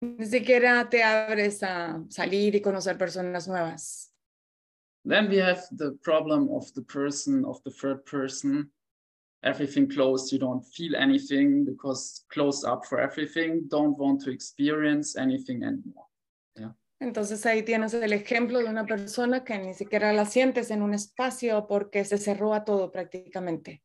Ni 0.00 0.26
siquiera 0.26 0.88
te 0.88 1.02
abres 1.02 1.62
a 1.62 2.02
salir 2.08 2.54
y 2.54 2.62
conocer 2.62 2.96
personas 2.96 3.46
nuevas. 3.46 4.10
Then 5.04 5.28
we 5.28 5.38
have 5.38 5.62
the 5.72 5.92
problem 6.02 6.48
of 6.50 6.72
the 6.74 6.82
person, 6.82 7.44
of 7.44 7.62
the 7.64 7.70
third 7.70 8.04
person. 8.04 8.70
Everything 9.42 9.88
closed, 9.88 10.32
you 10.32 10.38
don't 10.38 10.62
feel 10.62 10.94
anything 10.94 11.64
because 11.64 12.24
closed 12.30 12.66
up 12.66 12.84
for 12.84 13.00
everything, 13.00 13.66
don't 13.68 13.96
want 13.98 14.20
to 14.22 14.30
experience 14.30 15.16
anything 15.16 15.62
anymore. 15.62 16.06
Yeah. 16.56 16.72
Entonces 17.00 17.46
ahí 17.46 17.62
tienes 17.62 17.94
el 17.94 18.12
ejemplo 18.12 18.58
de 18.58 18.68
una 18.68 18.84
persona 18.84 19.42
que 19.42 19.58
ni 19.58 19.72
siquiera 19.72 20.12
la 20.12 20.26
sientes 20.26 20.70
en 20.70 20.82
un 20.82 20.92
espacio 20.92 21.66
porque 21.66 22.04
se 22.04 22.18
cerró 22.18 22.52
a 22.52 22.64
todo 22.64 22.92
prácticamente. 22.92 23.82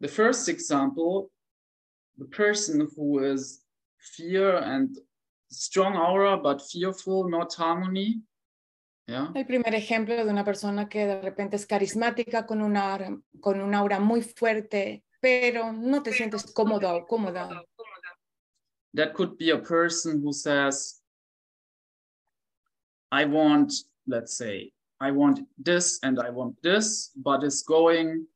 The 0.00 0.08
first 0.08 0.48
example, 0.50 1.30
the 2.18 2.24
person 2.26 2.88
who 2.96 3.20
is 3.24 3.62
fear 3.98 4.56
and 4.58 4.96
strong 5.50 5.96
aura 5.96 6.36
but 6.36 6.60
fearful, 6.60 7.28
not 7.28 7.54
harmony. 7.54 8.20
Yeah. 9.06 9.28
El 9.34 9.46
primer 9.46 9.74
ejemplo 9.74 10.16
de 10.16 10.30
una 10.30 10.44
persona 10.44 10.88
que 10.88 11.06
de 11.06 11.22
repente 11.22 11.56
es 11.56 11.66
carismática 11.66 12.46
con 12.46 12.60
una, 12.60 12.98
con 13.40 13.60
una 13.60 13.78
aura 13.78 13.98
muy 14.00 14.20
fuerte, 14.20 15.02
pero 15.20 15.72
no 15.72 16.02
te 16.02 16.12
sientes 16.12 16.52
cómodo 16.52 16.94
o 16.94 17.06
cómoda. 17.06 17.62
That 18.94 19.14
could 19.14 19.38
be 19.38 19.50
a 19.50 19.58
person 19.58 20.20
who 20.22 20.32
says, 20.32 21.00
I 23.10 23.24
want, 23.24 23.72
let's 24.06 24.36
say, 24.36 24.72
I 25.00 25.12
want 25.12 25.46
this 25.56 25.98
and 26.02 26.18
I 26.18 26.30
want 26.30 26.60
this, 26.62 27.12
but 27.16 27.44
is 27.44 27.62
going, 27.62 28.26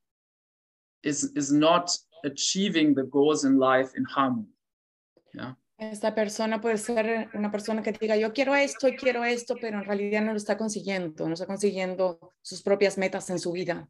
is, 1.02 1.32
is 1.34 1.52
not 1.52 1.90
achieving 2.24 2.94
the 2.94 3.04
goals 3.04 3.44
in 3.44 3.58
life 3.58 3.90
in 3.96 4.04
harmony. 4.04 4.52
Yeah. 5.34 5.56
Esta 5.78 6.14
persona 6.14 6.60
puede 6.60 6.78
ser 6.78 7.28
una 7.34 7.50
persona 7.50 7.82
que 7.82 7.92
diga, 7.92 8.16
yo 8.16 8.32
quiero 8.32 8.54
esto 8.54 8.86
y 8.86 8.96
quiero 8.96 9.24
esto, 9.24 9.56
pero 9.60 9.78
en 9.78 9.84
realidad 9.84 10.22
no 10.22 10.30
lo 10.30 10.36
está 10.36 10.56
consiguiendo, 10.56 11.26
no 11.26 11.34
está 11.34 11.46
consiguiendo 11.46 12.34
sus 12.40 12.62
propias 12.62 12.98
metas 12.98 13.28
en 13.30 13.38
su 13.38 13.52
vida. 13.52 13.88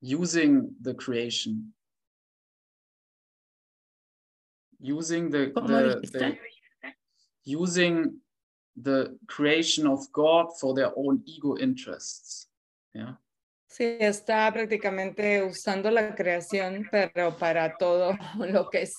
using 0.00 0.70
the 0.80 0.94
creation 0.94 1.72
using 4.80 5.30
the, 5.30 5.50
¿Cómo 5.50 5.66
the, 5.66 6.00
the 6.12 6.38
using 7.44 8.20
the 8.82 9.18
creation 9.26 9.86
of 9.86 10.10
god 10.12 10.46
for 10.60 10.74
their 10.74 10.92
own 10.96 11.22
ego 11.26 11.56
interests. 11.58 12.48
Yeah. 12.94 13.14
Sí, 13.68 13.98
está 14.00 14.50
prácticamente 14.52 15.42
usando 15.42 15.90
la 15.90 16.14
creación, 16.14 16.88
pero 16.90 17.36
para 17.36 17.76
todo 17.76 18.16
lo 18.38 18.68
que 18.70 18.82
es 18.82 18.94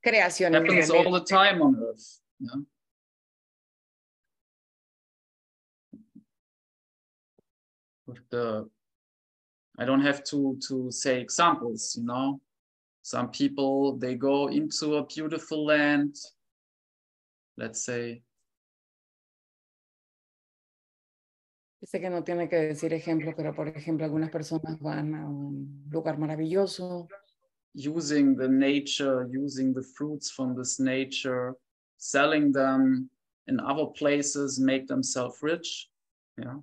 creación. 0.00 0.54
happens 0.54 0.90
all 0.90 1.12
the 1.12 1.24
time 1.24 1.60
on 1.60 1.76
earth. 1.76 2.20
Yeah. 2.40 2.62
With 8.06 8.18
uh, 8.32 8.64
the 8.64 8.70
i 9.78 9.84
don't 9.84 10.00
have 10.00 10.24
to 10.24 10.56
to 10.66 10.90
say 10.90 11.20
examples 11.20 11.96
you 11.96 12.04
know. 12.04 12.40
Some 13.02 13.30
people 13.30 13.96
they 13.98 14.14
go 14.14 14.48
into 14.48 14.96
a 14.96 15.04
beautiful 15.06 15.66
land 15.66 16.16
let's 17.56 17.84
say 17.84 18.22
Dice 21.88 22.02
que 22.02 22.10
no 22.10 22.22
tiene 22.22 22.50
que 22.50 22.56
decir 22.56 22.92
ejemplo, 22.92 23.32
pero 23.34 23.54
por 23.54 23.66
ejemplo, 23.68 24.04
algunas 24.04 24.30
personas 24.30 24.78
van 24.78 25.14
a 25.14 25.26
un 25.26 25.88
lugar 25.88 26.18
maravilloso, 26.18 27.08
using 27.72 28.36
the 28.36 28.46
nature, 28.46 29.26
using 29.34 29.72
the 29.72 29.80
fruits 29.96 30.30
from 30.30 30.54
this 30.54 30.78
nature, 30.78 31.54
selling 31.96 32.52
them 32.52 33.08
in 33.46 33.58
other 33.60 33.86
places, 33.98 34.60
make 34.60 34.86
themselves 34.86 35.40
rich. 35.40 35.90
Yeah. 36.36 36.62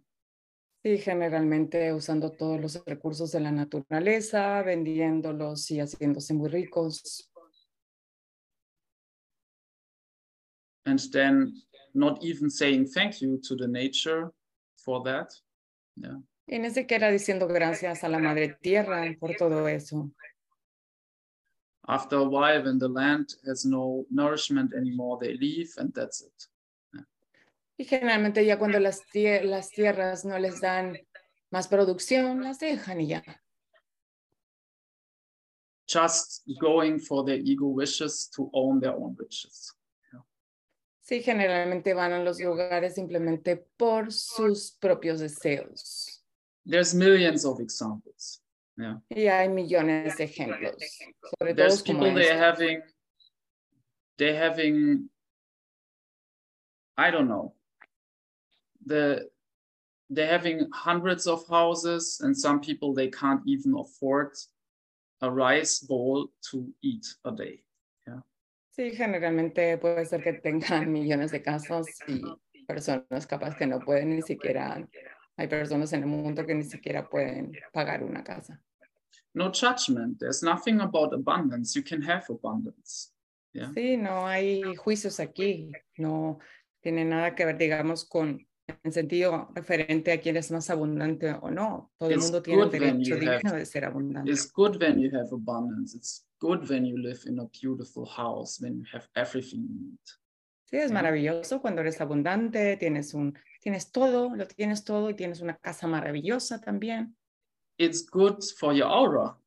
y 0.83 0.99
generalmente 0.99 1.91
usando 1.91 2.29
todos 2.33 2.61
los 2.61 2.85
recursos 2.85 3.31
de 3.31 3.39
la 3.39 3.51
naturaleza, 3.51 4.61
vendiéndolos 4.61 5.71
y 5.71 5.79
haciéndose 5.79 6.35
muy 6.35 6.49
ricos. 6.49 7.31
And 10.85 10.99
then 11.11 11.51
not 11.95 12.23
even 12.23 12.51
saying 12.51 12.85
thank 12.89 13.21
you 13.21 13.39
to 13.47 13.55
the 13.55 13.67
nature 13.67 14.31
for 14.85 15.01
that. 15.03 15.33
Yeah. 15.95 16.21
Ni 16.47 16.69
siquiera 16.69 17.09
diciendo 17.09 17.47
gracias 17.47 18.03
a 18.03 18.07
la 18.09 18.19
madre 18.19 18.55
tierra 18.61 19.03
por 19.19 19.35
todo 19.35 19.67
eso. 19.67 20.11
After 21.87 22.17
a 22.19 22.23
while, 22.23 22.63
when 22.63 22.77
the 22.79 22.87
land 22.87 23.29
has 23.47 23.65
no 23.65 24.05
nourishment 24.11 24.73
anymore, 24.73 25.17
they 25.19 25.35
leave 25.37 25.69
and 25.77 25.93
that's 25.93 26.21
it. 26.21 26.49
Y 27.77 27.83
generalmente 27.85 28.45
ya 28.45 28.57
cuando 28.57 28.79
las, 28.79 29.01
tie- 29.11 29.43
las 29.43 29.69
tierras 29.71 30.23
no 30.23 30.39
les 30.39 30.61
dan 30.61 30.97
más 31.51 31.67
producción, 31.67 32.41
las 32.41 32.59
dejan 32.59 33.01
y 33.01 33.07
ya. 33.07 33.23
Just 35.87 36.43
going 36.59 36.99
for 36.99 37.23
their 37.25 37.37
ego 37.43 37.67
wishes 37.67 38.29
to 38.35 38.49
own 38.53 38.79
their 38.79 38.93
own 38.95 39.15
riches. 39.19 39.73
Sí, 41.05 41.21
generalmente 41.21 41.93
van 41.93 42.13
a 42.13 42.23
los 42.23 42.39
lugares 42.39 42.95
simplemente 42.95 43.57
por 43.77 44.11
sus 44.11 44.71
propios 44.71 45.19
deseos. 45.19 46.23
There's 46.65 46.95
millions 46.95 47.45
of 47.45 47.59
examples. 47.59 48.41
Yeah. 48.75 48.99
Y 49.09 49.27
hay 49.27 49.47
millones 49.49 50.17
de 50.17 50.23
ejemplos, 50.23 50.75
sobre 51.37 51.53
there's 51.53 51.83
como 51.83 51.99
people 51.99 52.15
they're 52.15 52.37
having 52.37 52.81
they're 54.17 54.35
having 54.35 55.09
i 56.97 57.09
don't 57.09 57.29
know 57.29 57.53
the 58.85 59.29
they're 60.09 60.27
having 60.27 60.67
hundreds 60.73 61.25
of 61.25 61.47
houses 61.47 62.19
and 62.21 62.35
some 62.35 62.59
people 62.59 62.93
they 62.93 63.09
can't 63.09 63.41
even 63.45 63.75
afford 63.77 64.33
a 65.21 65.31
rice 65.31 65.79
bowl 65.79 66.27
to 66.51 66.67
eat 66.81 67.05
a 67.23 67.31
day 67.31 67.64
Sí, 68.75 68.91
generalmente 68.91 69.77
puede 69.77 70.05
ser 70.05 70.21
que 70.21 70.33
tengan 70.33 70.91
millones 70.91 71.31
de 71.31 71.41
casas 71.41 71.87
y 72.07 72.21
personas 72.65 73.25
capaz 73.25 73.55
que 73.55 73.65
no 73.67 73.79
pueden 73.79 74.09
ni 74.09 74.21
siquiera, 74.21 74.85
hay 75.37 75.47
personas 75.47 75.93
en 75.93 76.01
el 76.01 76.07
mundo 76.07 76.45
que 76.45 76.55
ni 76.55 76.63
siquiera 76.63 77.07
pueden 77.09 77.51
pagar 77.71 78.03
una 78.03 78.23
casa. 78.23 78.61
no 79.33 79.51
judgment 79.51 80.17
there's 80.19 80.41
nothing 80.41 80.79
about 80.79 81.13
abundance 81.13 81.77
you 81.77 81.83
can 81.83 82.01
have 82.01 82.23
abundance 82.29 83.11
Yeah. 83.55 83.71
Sí, 83.73 83.95
no 83.95 84.27
hay 84.27 84.75
juicios 84.75 85.21
aquí, 85.21 85.71
no 85.97 86.39
tiene 86.81 87.05
nada 87.05 87.35
que 87.35 87.45
ver, 87.45 87.57
digamos, 87.57 88.03
con 88.03 88.45
en 88.67 88.91
sentido 88.91 89.49
referente 89.53 90.11
a 90.11 90.19
quién 90.19 90.37
es 90.37 90.51
más 90.51 90.69
abundante 90.69 91.31
o 91.33 91.51
no. 91.51 91.91
Todo 91.97 92.09
el 92.09 92.15
It's 92.15 92.23
mundo 92.25 92.41
tiene 92.41 92.63
el 92.63 92.69
good 92.69 92.73
when 92.79 92.81
derecho 92.99 93.09
you 93.09 93.15
have- 93.15 93.37
divino 93.37 93.53
de 93.55 93.65
ser 93.65 93.85
abundante. 93.85 94.31
it's 94.31 94.51
good 94.51 94.81
when 94.81 94.99
you 94.99 95.09
have 95.15 95.29
abundance 95.31 95.95
it's 95.95 96.27
good 96.39 96.67
when 96.69 96.85
you 96.85 96.97
live 96.97 97.19
in 97.27 97.39
a 97.39 97.45
beautiful 97.61 98.05
house 98.07 98.59
when 98.61 98.77
you 98.79 98.85
have 98.91 99.07
everything 99.15 99.61
you 99.67 99.75
need 99.91 99.99
Sí, 100.67 100.77
es 100.77 100.85
Yeah. 100.89 100.93
maravilloso 100.93 101.61
cuando 101.61 101.81
eres 101.81 102.01
abundante, 102.01 102.75
tienes 102.77 103.13
un, 103.13 103.37
tienes 103.61 103.91
todo, 103.91 104.35
lo 104.35 104.47
tienes 104.47 104.83
todo 104.83 105.11
y 105.11 105.13
tienes 105.13 105.41
una 105.41 105.57
casa 105.57 105.87
maravillosa 105.87 106.59
también. 106.59 107.15
it's 107.77 108.03
good 108.09 108.41
for 108.57 108.73
your 108.73 108.87
aura 108.87 109.37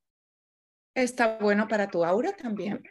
Está 0.94 1.38
bueno 1.40 1.66
para 1.68 1.88
tu 1.88 2.04
aura 2.04 2.32
también. 2.36 2.82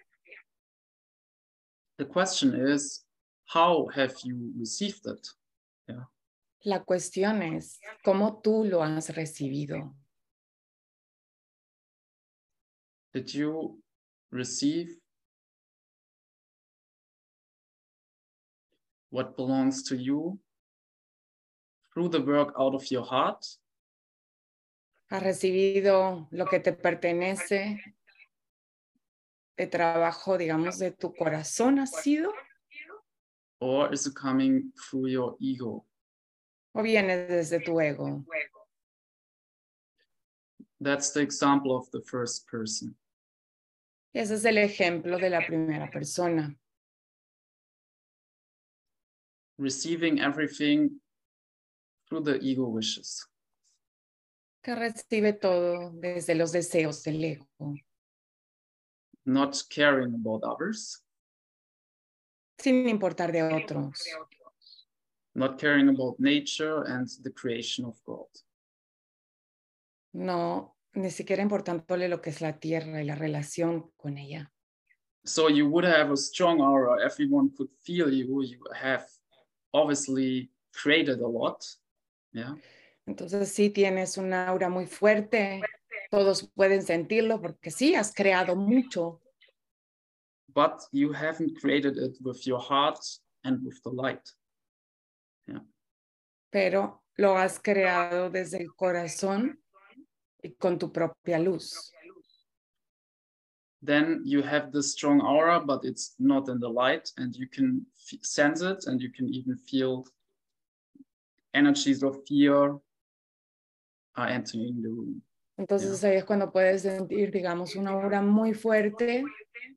the 1.97 2.05
question 2.05 2.53
is 2.69 3.05
how 3.53 3.87
have 3.95 4.13
you 4.25 4.51
received 4.57 5.05
it 5.05 5.25
La 6.67 6.84
cuestión 6.84 7.41
es 7.43 7.80
cómo 8.03 8.41
tú 8.41 8.65
lo 8.65 8.84
has 8.84 9.15
recibido. 9.15 9.95
did 13.13 13.30
you 13.34 13.82
receive 14.32 14.89
what 19.12 19.38
belongs 19.38 19.82
to 19.82 19.95
you 19.95 20.38
through 21.93 22.10
the 22.10 22.19
work 22.19 22.53
out 22.60 22.75
of 22.75 22.84
your 22.91 23.06
heart 23.06 23.41
¿Has 25.10 25.23
recibido 25.23 26.27
lo 26.32 26.45
que 26.47 26.60
te 26.60 26.73
pertenece 26.73 27.82
de 29.56 29.67
trabajo, 29.67 30.37
digamos, 30.37 30.77
de 30.79 30.91
tu 30.91 31.13
corazón 31.15 31.79
ha 31.79 31.87
sido? 31.87 32.33
or 33.62 33.91
is 33.94 34.06
it 34.06 34.13
coming 34.13 34.71
through 34.75 35.08
your 35.10 35.37
ego 35.39 35.87
¿O 36.78 36.84
viene 36.84 37.25
desde 37.25 37.60
tu 37.60 37.80
ego? 37.80 38.23
that's 40.80 41.12
the 41.12 41.21
example 41.21 41.75
of 41.75 41.90
the 41.92 42.02
first 42.02 42.48
person. 42.48 42.96
Ese 44.13 44.36
es 44.36 44.46
el 44.46 44.60
ejemplo 44.60 45.17
de 45.17 45.30
la 45.30 45.42
primera 45.46 45.90
persona. 45.90 46.56
receiving 49.58 50.19
everything 50.19 51.00
through 52.08 52.23
the 52.23 52.40
ego 52.42 52.67
wishes. 52.67 53.25
Que 54.63 54.75
recibe 54.75 55.34
todo 55.34 55.92
desde 55.94 56.36
los 56.36 56.52
deseos 56.52 57.04
del 57.04 57.23
ego, 57.23 57.75
not 59.25 59.60
caring 59.69 60.13
about 60.13 60.44
others. 60.44 61.04
Sin 62.60 62.88
importar 62.88 63.32
de 63.32 63.44
otros, 63.44 64.04
not 65.38 65.58
caring 65.60 65.88
about 65.90 66.19
nature 66.19 66.83
and 66.88 67.08
the 67.23 67.31
creation 67.31 67.85
of 67.85 67.96
god 68.04 68.27
no 70.13 70.77
ni 70.98 71.12
siquiera 71.12 71.42
importándole 71.42 72.10
lo 72.10 72.21
que 72.21 72.31
es 72.31 72.42
la 72.42 72.60
tierra 72.60 73.02
y 73.02 73.06
la 73.06 73.15
relación 73.15 73.92
con 73.98 74.17
ella. 74.17 74.52
So 75.25 75.50
you 75.50 75.67
would 75.67 75.85
have 75.85 76.12
a 76.12 76.17
strong 76.17 76.62
aura. 76.62 77.04
Everyone 77.06 77.50
could 77.56 77.69
feel 77.83 78.10
you. 78.10 78.42
You 78.42 78.60
have 78.73 79.06
obviously 79.73 80.50
created 80.71 81.19
a 81.19 81.27
lot. 81.27 81.63
Yeah. 82.31 82.56
Entonces 83.06 83.52
sí 83.52 83.69
tienes 83.69 84.17
una 84.17 84.48
aura 84.48 84.69
muy 84.69 84.85
fuerte. 84.85 85.62
Todos 86.10 86.50
pueden 86.56 86.81
sentirlo 86.81 87.42
porque 87.42 87.69
sí 87.71 87.96
has 87.96 88.13
creado 88.13 88.56
mucho, 88.56 89.21
But 90.56 90.81
you 90.92 91.13
haven't 91.13 91.60
created 91.60 91.98
it 91.98 92.17
with 92.21 92.48
your 92.48 92.60
heart 92.60 93.00
and 93.44 93.63
with 93.63 93.79
the 93.83 93.92
light. 93.92 94.27
Pero 96.50 97.04
lo 97.17 97.37
has 97.37 97.60
creado 97.60 98.29
desde 98.29 98.62
el 98.62 98.73
corazón 98.75 99.60
y 100.41 100.54
con 100.54 100.77
tu 100.77 100.91
propia 100.91 101.39
luz. 101.39 101.91
Then 103.83 104.21
you 104.25 104.41
have 104.41 104.71
this 104.71 104.91
strong 104.91 105.21
aura, 105.21 105.60
but 105.60 105.85
it's 105.85 106.15
not 106.19 106.50
in 106.50 106.60
the 106.60 106.69
light, 106.69 107.12
and 107.17 107.35
you 107.35 107.48
can 107.48 107.85
sense 108.21 108.62
it, 108.62 108.87
and 108.87 109.00
you 109.00 109.12
can 109.12 109.27
even 109.31 109.58
feel 109.58 110.04
energies 111.54 112.04
of 112.04 112.17
fear 112.27 112.79
are 114.15 114.31
entering 114.31 114.81
the 114.81 114.89
room. 114.89 115.21
Entonces 115.58 116.04
ahí 116.04 116.17
es 116.17 116.25
cuando 116.25 116.52
puedes 116.52 116.83
sentir, 116.83 117.31
digamos, 117.31 117.75
una 117.75 117.91
aura 117.91 118.21
muy 118.21 118.54
fuerte, 118.54 119.23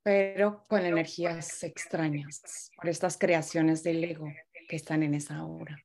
pero 0.03 0.65
con 0.69 0.85
energías 0.85 1.63
extrañas, 1.63 2.71
por 2.77 2.89
estas 2.89 3.17
creaciones 3.17 3.83
del 3.83 4.05
ego 4.05 4.27
que 4.69 4.77
están 4.77 5.03
en 5.03 5.15
esa 5.15 5.37
aura. 5.37 5.83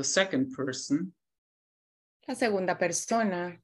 The 0.00 0.04
second 0.04 0.56
person. 0.56 1.12
La 2.26 2.34
segunda 2.34 2.74
persona. 2.74 3.54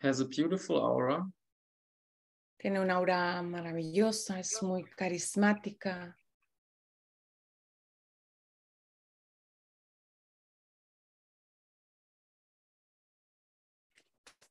Has 0.00 0.20
a 0.20 0.24
beautiful 0.24 0.78
aura, 0.78 1.30
tiene 2.58 2.80
una 2.80 2.94
aura 2.94 3.42
maravillosa, 3.42 4.38
es 4.38 4.62
muy 4.62 4.84
carismática, 4.84 6.16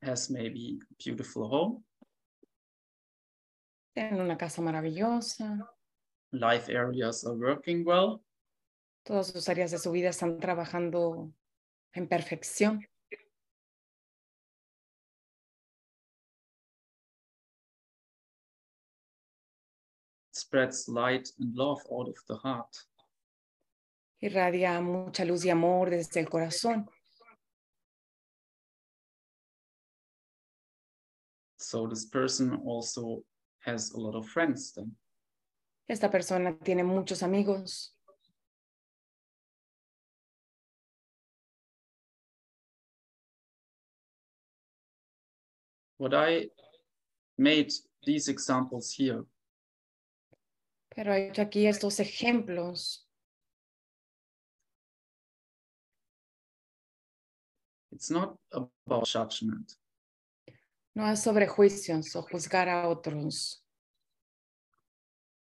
has 0.03 0.29
maybe 0.29 0.77
a 0.79 0.93
beautiful 1.03 1.49
home, 1.49 1.83
tiene 3.95 4.21
una 4.21 4.37
casa 4.37 4.61
maravillosa, 4.61 5.67
life 6.31 6.69
areas 6.69 7.25
are 7.25 7.35
working 7.35 7.83
well, 7.83 8.23
todas 9.03 9.27
sus 9.27 9.49
áreas 9.49 9.71
de 9.71 9.79
su 9.79 9.91
vida 9.91 10.09
están 10.09 10.39
trabajando 10.39 11.33
en 11.93 12.07
perfección. 12.07 12.87
spreads 20.33 20.87
light 20.87 21.29
and 21.39 21.55
love 21.55 21.81
out 21.91 22.07
of 22.07 22.15
the 22.27 22.35
heart. 22.37 22.75
irradia 24.21 24.79
mucha 24.81 25.25
luz 25.25 25.45
y 25.45 25.49
amor 25.49 25.89
desde 25.89 26.19
el 26.19 26.29
corazón. 26.29 26.87
So 31.57 31.87
this 31.87 32.05
person 32.05 32.59
also 32.65 33.23
has 33.65 33.91
a 33.93 33.97
lot 33.97 34.15
of 34.15 34.27
friends 34.27 34.73
then. 34.73 34.95
Esta 35.87 36.09
persona 36.09 36.57
tiene 36.63 36.83
muchos 36.83 37.23
amigos. 37.23 37.95
What 46.01 46.15
I 46.15 46.49
made 47.37 47.71
these 48.03 48.27
examples 48.27 48.91
here 48.91 49.23
Pero 50.95 51.13
he 51.13 51.27
hecho 51.27 51.43
aquí 51.43 51.67
estos 51.67 51.99
ejemplos. 51.99 53.07
it's 57.91 58.09
not 58.09 58.35
about 58.51 59.05
judgment. 59.05 59.73
No 60.95 61.07
es 61.07 61.21
sobre 61.21 61.45
juicios 61.45 62.15
o 62.15 62.23
juzgar 62.23 62.67
a 62.67 62.89
otros. 62.89 63.63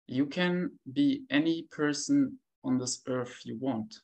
You 0.08 0.28
can 0.28 0.78
be 0.84 1.24
any 1.30 1.70
person 1.72 2.38
on 2.66 2.78
this 2.78 3.02
earth 3.08 3.46
you 3.46 3.58
want. 3.62 3.96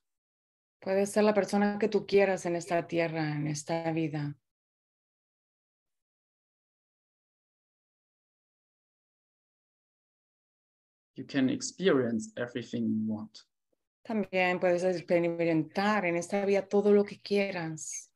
Puedes 0.80 1.12
ser 1.12 1.24
la 1.26 1.34
persona 1.34 1.78
que 1.80 1.89
tú 1.89 2.06
quieras 2.08 2.45
en 2.45 2.56
esta 2.56 2.88
tierra, 2.88 3.36
en 3.36 3.47
esta 3.47 3.91
vida. 3.91 4.38
You 11.16 11.24
can 11.24 11.49
experience 11.49 12.32
everything 12.38 12.88
you 12.89 13.13
want. 13.13 13.45
También 14.03 14.59
puedes 14.59 14.84
experimentar 14.84 16.05
en 16.05 16.16
esta 16.16 16.45
vida 16.45 16.61
todo 16.61 16.91
lo 16.91 17.03
que 17.03 17.20
quieras. 17.20 18.11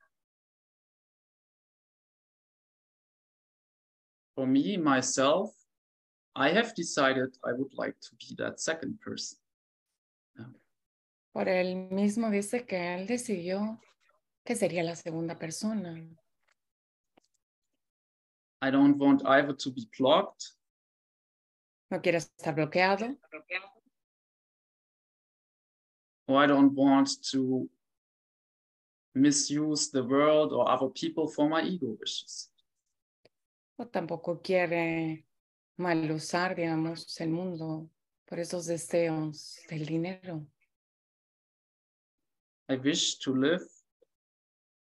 For 4.36 4.46
me, 4.46 4.78
myself, 4.78 5.52
I 6.36 6.50
have 6.50 6.74
decided 6.76 7.36
I 7.44 7.54
would 7.54 7.74
like 7.74 7.96
to 8.02 8.16
be 8.16 8.36
that 8.38 8.60
second 8.60 9.00
person. 9.02 9.40
Por 11.34 11.48
él 11.48 11.90
mismo 11.92 12.30
dice 12.30 12.66
que 12.66 12.96
él 12.96 13.08
decidió 13.08 13.80
que 14.44 14.56
sería 14.56 14.84
la 14.84 14.96
segunda 14.96 15.38
persona. 15.38 15.96
I 18.62 18.72
don't 18.72 18.98
want 18.98 19.22
either 19.26 19.54
to 19.54 19.72
be 19.72 19.88
blocked 19.98 20.59
No 21.90 22.02
quiere 22.02 22.18
estar 22.18 22.54
bloqueado 22.56 23.18
or 26.30 26.44
I 26.44 26.46
don't 26.46 26.76
want 26.76 27.10
to 27.32 27.68
misuse 29.16 29.90
the 29.90 30.04
world 30.04 30.54
or 30.54 30.70
other 30.70 30.90
people 30.90 31.28
for 31.28 31.50
my 31.50 31.64
ego 31.64 31.98
wishes. 32.00 32.52
o 33.78 33.88
tampoco 33.88 34.40
quiere 34.42 35.26
mal 35.78 36.12
usar, 36.12 36.56
digamos, 36.56 37.20
el 37.20 37.30
mundo 37.30 37.90
por 38.26 38.40
esos 38.40 38.68
deseos 38.68 39.58
del 39.70 39.86
dinero. 39.86 40.46
I 42.70 42.76
wish 42.76 43.18
to 43.20 43.34
live 43.34 43.66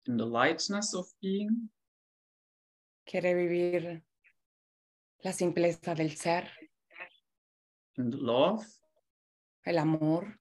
in 0.05 0.17
the 0.17 0.25
lightness 0.25 0.93
of 0.93 1.07
being, 1.21 1.69
Quiere 3.03 3.33
vivir 3.33 4.03
la 5.23 5.33
simpleza 5.33 5.95
del 5.95 6.15
ser, 6.15 6.51
the 7.97 8.17
love, 8.17 8.65
el 9.65 9.77
amor, 9.77 10.39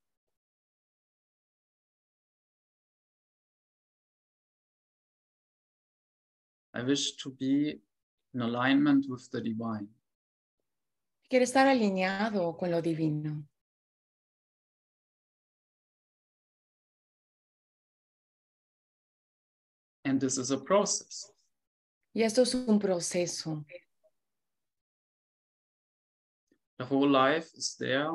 I 6.72 6.82
wish 6.82 7.16
to 7.16 7.30
be 7.30 7.80
in 8.32 8.42
alignment 8.42 9.06
with 9.08 9.28
the 9.30 9.40
divine. 9.40 9.88
quiere 11.30 11.44
estar 11.44 11.68
alineado 11.68 12.56
con 12.56 12.72
lo 12.72 12.82
divino. 12.82 13.46
And 20.04 20.20
this 20.20 20.38
is 20.38 20.50
a 20.50 20.58
process. 20.58 21.32
Y 22.12 22.22
esto 22.24 22.42
es 22.42 22.54
un 22.54 22.80
proceso. 22.80 23.64
The 26.80 26.86
whole 26.86 27.10
life 27.10 27.50
is 27.58 27.76
there 27.78 28.08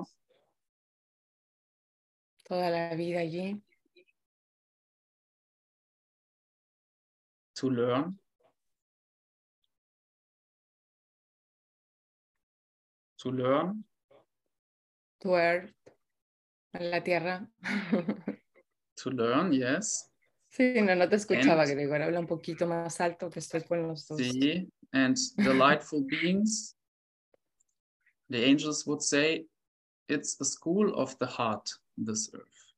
Toda 2.49 2.71
la 2.71 2.95
vida 2.95 3.19
allí 3.19 3.61
to 7.53 7.69
learn, 7.69 8.19
to 13.19 13.31
learn, 13.31 13.85
tu 15.19 15.35
earth, 15.35 15.71
la 16.73 17.03
tierra. 17.03 17.47
to 18.97 19.09
learn, 19.11 19.53
yes. 19.53 20.11
Sí, 20.49 20.81
no, 20.81 20.95
no 20.95 21.07
te 21.07 21.17
escuchaba, 21.17 21.63
And- 21.63 21.71
Gregor. 21.71 22.01
Habla 22.01 22.19
un 22.19 22.27
poquito 22.27 22.65
más 22.65 22.99
alto 22.99 23.29
que 23.29 23.39
estoy 23.39 23.63
con 23.63 23.87
los 23.87 24.07
dos. 24.07 24.17
See, 24.17 24.67
and 24.91 25.15
delightful 25.37 26.03
beings, 26.09 26.74
the 28.29 28.43
angels 28.43 28.85
would 28.87 29.01
say, 29.01 29.45
it's 30.07 30.39
a 30.39 30.45
school 30.45 30.93
of 30.95 31.17
the 31.19 31.25
heart, 31.25 31.69
this 31.97 32.29
earth. 32.33 32.73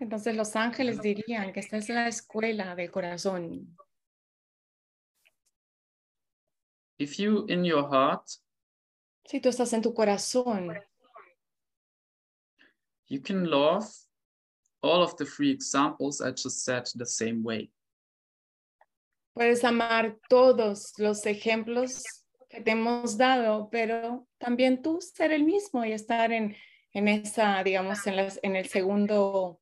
Entonces 0.00 0.34
los 0.34 0.54
ángeles 0.56 1.00
dirían 1.02 1.52
que 1.52 1.60
esta 1.60 1.76
es 1.76 1.88
la 1.88 2.08
escuela 2.08 2.74
del 2.74 2.90
corazón. 2.90 3.66
If 6.98 7.18
you 7.18 7.46
in 7.48 7.64
your 7.64 7.88
heart, 7.88 8.28
Si 9.26 9.40
tú 9.40 9.48
estás 9.48 9.72
en 9.74 9.82
tu 9.82 9.92
corazón, 9.94 10.74
you 13.08 13.20
can 13.20 13.44
love 13.48 13.84
all 14.82 15.02
of 15.02 15.16
the 15.16 15.24
three 15.24 15.50
examples 15.50 16.20
I 16.20 16.30
just 16.30 16.64
said 16.64 16.86
the 16.96 17.06
same 17.06 17.42
way. 17.42 17.70
puedes 19.34 19.62
amar 19.64 20.16
todos 20.28 20.92
los 20.98 21.24
ejemplos 21.26 22.02
que 22.50 22.60
te 22.60 22.72
hemos 22.72 23.16
dado, 23.16 23.70
pero 23.70 24.26
también 24.38 24.82
tú 24.82 25.00
ser 25.00 25.32
el 25.32 25.44
mismo 25.44 25.84
y 25.84 25.92
estar 25.92 26.32
en, 26.32 26.56
en 26.92 27.08
esa, 27.08 27.62
digamos, 27.62 28.06
en, 28.06 28.16
las, 28.16 28.40
en 28.42 28.56
el 28.56 28.66
segundo, 28.66 29.60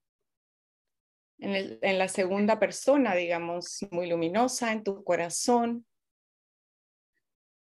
en, 1.39 1.55
el- 1.55 1.78
en 1.82 1.99
la 1.99 2.09
segunda 2.09 2.59
persona, 2.59 3.14
digamos, 3.14 3.86
muy 3.91 4.09
luminosa 4.09 4.72
en 4.72 4.82
tu 4.82 5.05
corazón. 5.05 5.86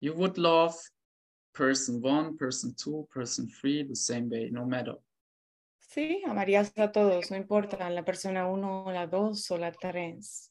You 0.01 0.13
would 0.15 0.37
love 0.37 0.75
person 1.55 2.01
one, 2.05 2.37
person 2.37 2.75
two, 2.77 3.09
person 3.13 3.49
three 3.49 3.83
the 3.83 3.97
same 3.97 4.29
way, 4.29 4.51
no 4.51 4.67
matter. 4.67 4.99
Sí, 5.79 6.23
amarías 6.27 6.73
a 6.77 6.93
todos, 6.93 7.31
no 7.31 7.37
importa 7.37 7.89
la 7.89 8.05
persona 8.05 8.47
uno, 8.47 8.91
la 8.93 9.07
dos 9.07 9.51
o 9.51 9.57
la 9.57 9.73
tres. 9.73 10.51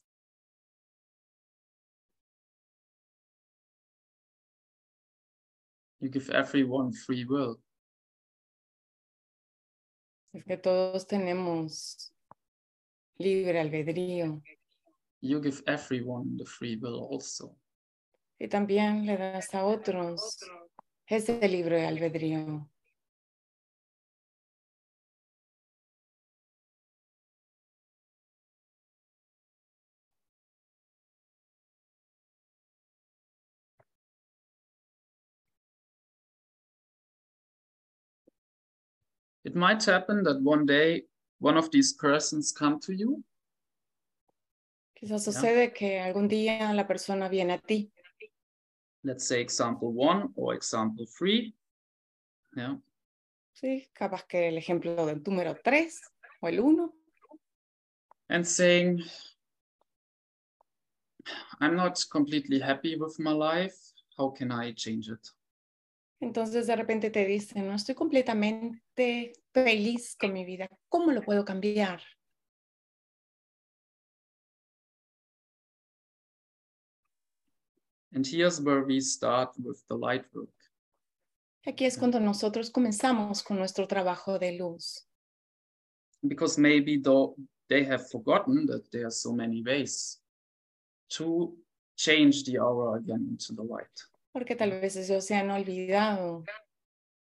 You 6.04 6.10
give 6.10 6.28
everyone 6.34 6.92
free 6.92 7.24
will. 7.24 7.58
Es 10.34 10.44
que 10.44 10.58
todos 10.58 11.06
tenemos 11.06 12.12
libre 13.16 13.58
albedrío 13.58 14.42
You 15.22 15.40
give 15.40 15.62
everyone 15.66 16.36
the 16.36 16.44
free 16.44 16.76
will 16.76 17.08
also. 17.10 17.56
y 18.38 18.48
también 18.48 19.06
le 19.06 19.16
das 19.16 19.54
a 19.54 19.64
otros 19.64 20.40
ese 21.06 21.48
libre 21.48 21.86
albedrío. 21.86 22.68
It 39.44 39.54
might 39.54 39.84
happen 39.84 40.22
that 40.24 40.40
one 40.40 40.66
day 40.66 41.04
one 41.38 41.56
of 41.56 41.70
these 41.70 41.92
persons 41.92 42.52
come 42.52 42.80
to 42.80 42.92
you 42.92 43.22
Quizás 44.94 45.24
sucede 45.24 45.72
que 45.74 46.00
algún 46.00 46.28
día 46.28 46.72
la 46.72 46.86
persona 46.86 47.28
viene 47.28 47.54
a 47.54 47.58
ti, 47.58 47.90
let's 49.02 49.26
say 49.26 49.40
example 49.40 49.92
one 49.92 50.32
or 50.34 50.54
example 50.54 51.04
three. 51.06 51.54
Yeah. 52.56 52.78
sí, 53.52 53.88
capaz 53.92 54.24
que 54.24 54.48
el 54.48 54.56
ejemplo 54.56 55.04
del 55.04 55.22
número 55.22 55.56
tres 55.62 56.00
o 56.40 56.48
el 56.48 56.60
uno, 56.60 56.94
And 58.30 58.46
saying, 58.46 59.02
I'm 61.60 61.76
not 61.76 62.02
completely 62.10 62.58
happy 62.58 62.96
with 62.96 63.18
my 63.18 63.32
life. 63.32 63.76
How 64.16 64.30
can 64.30 64.50
I 64.50 64.72
change 64.72 65.08
it? 65.08 65.28
Entonces 66.24 66.66
de 66.66 66.74
repente 66.74 67.10
te 67.10 67.24
dicen, 67.26 67.66
no 67.66 67.74
estoy 67.74 67.94
completamente 67.94 69.32
feliz 69.52 70.16
con 70.18 70.32
mi 70.32 70.44
vida, 70.44 70.68
¿cómo 70.88 71.12
lo 71.12 71.22
puedo 71.22 71.44
cambiar? 71.44 72.00
And 78.14 78.26
here's 78.26 78.60
where 78.60 78.82
we 78.82 79.00
start 79.00 79.50
with 79.58 79.82
the 79.88 79.96
light 79.96 80.24
work. 80.32 80.48
Aquí 81.66 81.84
es 81.84 81.98
cuando 81.98 82.20
nosotros 82.20 82.70
comenzamos 82.70 83.42
con 83.42 83.58
nuestro 83.58 83.86
trabajo 83.86 84.38
de 84.38 84.52
luz. 84.52 85.06
Because 86.22 86.58
maybe 86.58 86.98
though 86.98 87.34
they 87.68 87.84
have 87.84 88.08
forgotten 88.10 88.66
that 88.66 88.90
there 88.92 89.06
are 89.06 89.10
so 89.10 89.32
many 89.32 89.62
ways 89.62 90.20
to 91.10 91.56
change 91.96 92.44
the 92.44 92.58
aura 92.58 92.98
again 92.98 93.26
into 93.30 93.52
the 93.54 93.62
light. 93.62 94.13
Porque 94.34 94.56
tal 94.56 94.72
vez 94.72 94.96
ellos 94.96 95.24
se 95.24 95.36
han 95.36 95.48
olvidado 95.52 96.42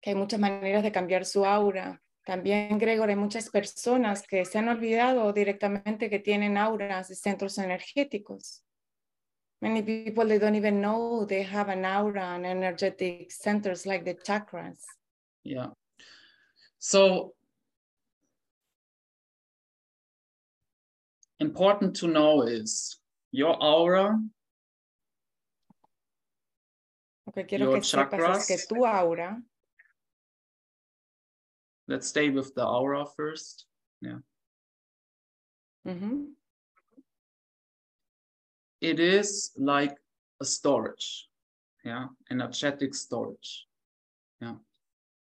que 0.03 0.11
hay 0.11 0.17
muchas 0.17 0.41
maneras 0.41 0.83
de 0.83 0.91
cambiar 0.91 1.25
su 1.25 1.47
aura. 1.47 2.03
También, 2.25 2.77
Gregor, 2.77 3.09
hay 3.09 3.15
muchas 3.15 3.51
personas 3.51 4.27
que 4.27 4.45
se 4.45 4.59
han 4.59 4.69
olvidado 4.69 5.33
directamente 5.33 6.11
que 6.11 6.19
tienen 6.19 6.57
auras 6.57 7.09
y 7.11 7.15
centros 7.15 7.57
energéticos. 7.59 8.65
Many 9.61 9.83
people 9.83 10.27
they 10.27 10.41
don't 10.41 10.57
even 10.57 10.81
know 10.81 11.25
they 11.25 11.45
have 11.45 11.71
an 11.71 11.85
aura 11.85 12.35
and 12.35 12.45
energetic 12.45 13.31
centers 13.31 13.87
like 13.87 14.05
the 14.05 14.17
chakras. 14.17 14.85
Yeah. 15.45 15.71
So 16.79 17.35
important 21.39 21.95
to 22.01 22.09
know 22.09 22.43
is 22.43 23.01
your 23.31 23.57
aura, 23.61 24.19
Lo 27.28 27.28
que 27.47 27.57
quiero 27.57 27.73
que 27.73 27.83
sepas 27.83 28.41
es 28.41 28.47
que 28.47 28.57
chakras. 28.57 28.69
tu 28.69 28.87
aura, 28.87 29.43
let's 31.87 32.07
stay 32.07 32.31
with 32.31 32.53
the 32.55 32.63
aura 32.63 33.05
first. 33.07 33.67
ujú, 35.85 36.35
It 38.81 39.01
is 39.01 39.53
like 39.57 39.97
a 40.41 40.45
storage, 40.45 41.29
yeah, 41.85 42.09
energetic 42.31 42.95
storage. 42.95 43.67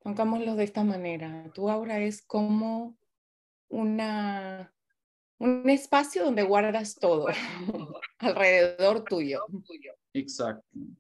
pongámoslo 0.04 0.56
de 0.56 0.64
esta 0.64 0.84
manera. 0.84 1.52
Tu 1.54 1.70
aura 1.70 2.00
es 2.00 2.22
como 2.22 2.98
una, 3.70 4.74
un 5.40 5.70
espacio 5.70 6.24
donde 6.24 6.44
guardas 6.44 6.96
todo 6.96 7.28
alrededor 8.20 9.04
tuyo. 9.04 9.46
Exactly. 10.14 10.96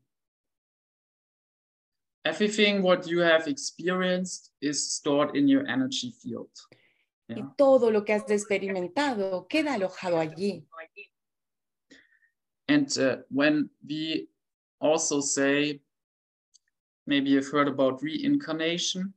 Everything 2.27 2.81
what 2.81 3.07
you 3.07 3.19
have 3.19 3.47
experienced 3.47 4.51
is 4.61 4.91
stored 4.91 5.35
in 5.35 5.47
your 5.47 5.65
energy 5.67 6.11
field. 6.11 6.49
Y 7.29 7.43
todo 7.57 7.91
lo 7.91 8.03
que 8.03 8.13
has 8.13 8.29
experimentado 8.29 9.47
queda 9.47 9.73
alojado 9.73 10.17
allí. 10.17 10.65
And 12.69 12.97
uh, 12.97 13.17
when 13.29 13.69
we 13.87 14.27
also 14.79 15.21
say, 15.21 15.81
maybe 17.05 17.29
you've 17.29 17.49
heard 17.51 17.67
about 17.67 18.01
reincarnation, 18.01 19.13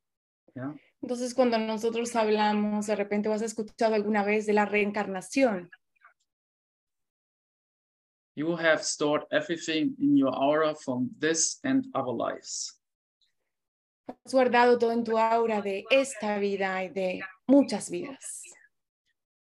Entonces, 1.02 1.32
cuando 1.34 1.58
nosotros 1.58 2.14
hablamos, 2.14 2.86
de 2.86 2.94
repente 2.94 3.28
vas 3.28 3.40
a 3.42 3.46
escuchado 3.46 3.94
alguna 3.94 4.22
vez 4.22 4.46
de 4.46 4.52
la 4.52 4.66
reencarnación. 4.66 5.70
you 8.40 8.56
have 8.56 8.82
stored 8.82 9.22
everything 9.32 9.94
in 10.00 10.16
your 10.16 10.34
aura 10.34 10.74
from 10.74 11.10
this 11.18 11.58
and 11.64 11.86
other 11.94 12.12
lives. 12.12 12.79
Has 14.10 14.32
guardado 14.32 14.76
todo 14.76 14.90
en 14.90 15.04
tu 15.04 15.16
aura 15.16 15.62
de 15.62 15.84
esta 15.88 16.38
vida 16.38 16.82
y 16.82 16.88
de 16.88 17.20
muchas 17.46 17.90
vidas. 17.90 18.42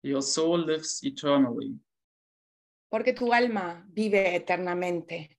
Your 0.01 0.23
soul 0.23 0.65
lives 0.65 1.03
eternally. 1.03 1.79
Porque 2.89 3.13
tu 3.13 3.31
alma 3.31 3.85
vive 3.89 4.35
eternamente. 4.35 5.37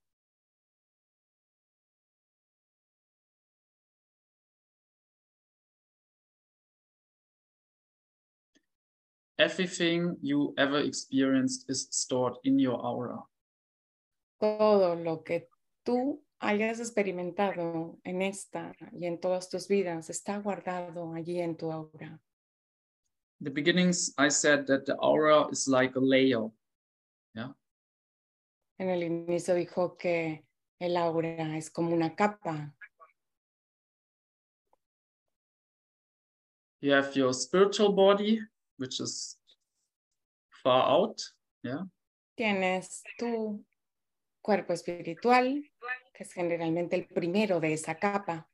Everything 9.39 10.17
you 10.23 10.55
ever 10.57 10.79
experienced 10.79 11.69
is 11.69 11.89
stored 11.91 12.37
in 12.45 12.59
your 12.59 12.81
aura. 12.81 13.19
Todo 14.39 14.95
lo 14.95 15.23
que 15.23 15.49
tú 15.85 16.26
hayas 16.39 16.81
experimentado 16.81 17.99
en 18.05 18.23
esta 18.23 18.75
y 18.93 19.07
en 19.07 19.21
todas 19.21 19.49
tus 19.49 19.69
vidas 19.69 20.11
está 20.11 20.39
guardado 20.39 21.15
allí 21.15 21.41
en 21.41 21.57
tu 21.57 21.73
aura. 21.73 22.21
the 23.41 23.51
beginnings, 23.51 24.13
I 24.17 24.29
said 24.29 24.67
that 24.67 24.87
the 24.87 24.95
aura 24.97 25.47
is 25.51 25.69
like 25.69 25.97
a 25.97 26.01
layer. 26.01 26.51
En 28.79 28.91
el 28.91 29.05
inicio 29.05 29.55
dijo 29.55 29.97
que 29.97 30.45
el 30.79 30.99
aura 30.99 31.57
es 31.57 31.71
como 31.71 31.95
una 31.95 32.15
capa. 32.15 32.75
You 36.83 36.93
have 36.93 37.17
your 37.17 37.33
spiritual 37.33 37.93
body, 37.93 38.43
which 38.77 39.01
is 39.01 39.39
far 40.63 40.91
out. 40.91 41.23
Tienes 42.37 43.03
tu 43.19 43.65
cuerpo 44.43 44.75
espiritual, 44.75 45.63
que 46.17 46.25
es 46.25 46.33
generalmente 46.33 46.97
el 46.97 47.07
primero 47.07 47.61
de 47.61 47.75
esa 47.75 47.97
capa. 47.97 48.49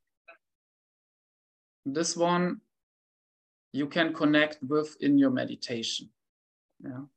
This 1.85 2.17
one 2.17 2.61
you 3.73 3.89
can 3.89 4.13
connect 4.13 4.59
with 4.63 4.97
in 5.01 5.17
your 5.17 5.31
meditation. 5.31 6.13
Yeah. 6.79 7.09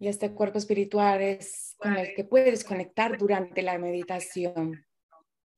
Y 0.00 0.06
este 0.06 0.32
cuerpo 0.32 0.58
espiritual 0.58 1.20
es 1.20 1.74
con 1.78 1.96
el 1.96 2.14
que 2.14 2.22
puedes 2.22 2.62
conectar 2.62 3.18
durante 3.18 3.62
la 3.62 3.76
meditación. 3.78 4.86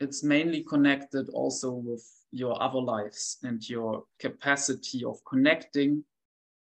It's 0.00 0.24
mainly 0.24 0.64
connected 0.64 1.28
also 1.34 1.72
with 1.72 2.02
your 2.30 2.56
other 2.58 2.80
lives 2.80 3.38
and 3.42 3.60
your 3.60 4.06
capacity 4.18 5.04
of 5.04 5.22
connecting 5.24 6.06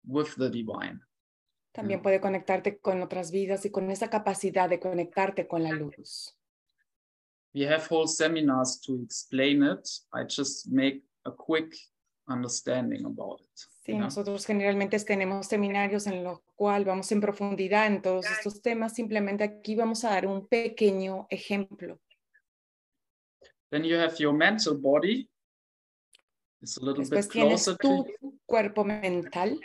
with 0.04 0.36
the 0.38 0.50
divine. 0.50 1.00
También 1.72 2.02
puede 2.02 2.20
conectarte 2.20 2.80
con 2.80 3.04
otras 3.04 3.30
vidas 3.30 3.64
y 3.66 3.70
con 3.70 3.92
esa 3.92 4.10
capacidad 4.10 4.68
de 4.68 4.80
conectarte 4.80 5.48
con 5.48 5.62
la 5.62 5.72
luz. 5.72 6.37
We 7.58 7.66
have 7.66 7.88
whole 7.88 8.08
seminars 8.08 8.80
to 8.86 9.02
explain 9.04 9.64
it. 9.64 9.90
I 10.14 10.26
just 10.26 10.72
make 10.72 11.02
a 11.26 11.32
quick 11.32 11.76
understanding 12.30 13.04
about 13.06 13.42
it. 13.42 13.60
Sí, 13.84 13.94
you 13.94 13.98
know? 13.98 14.06
nosotros 14.06 14.46
generalmente 14.46 15.00
tenemos 15.00 15.48
seminarios 15.48 16.06
en 16.06 16.24
los 16.24 16.40
cuales 16.56 16.86
vamos 16.86 17.12
en 17.12 17.20
profundidad 17.20 17.88
en 17.88 18.04
todos 18.04 18.28
estos 18.28 18.62
temas. 18.62 18.94
Simplemente 18.94 19.44
aquí 19.44 19.76
vamos 19.76 20.04
a 20.04 20.12
dar 20.12 20.28
un 20.28 20.48
pequeño 20.48 21.26
ejemplo. 21.32 22.00
Then 23.72 23.84
you 23.84 23.98
have 23.98 24.18
your 24.20 24.34
mental 24.34 24.76
body. 24.76 25.28
It's 26.62 26.78
a 26.78 26.82
little 26.82 27.04
Después 27.04 27.26
bit 27.26 27.32
tienes 27.32 27.64
closer 27.64 27.78
to 27.78 27.88
tu 27.88 28.06
you. 28.22 28.40
cuerpo 28.46 28.84
mental. 28.84 29.60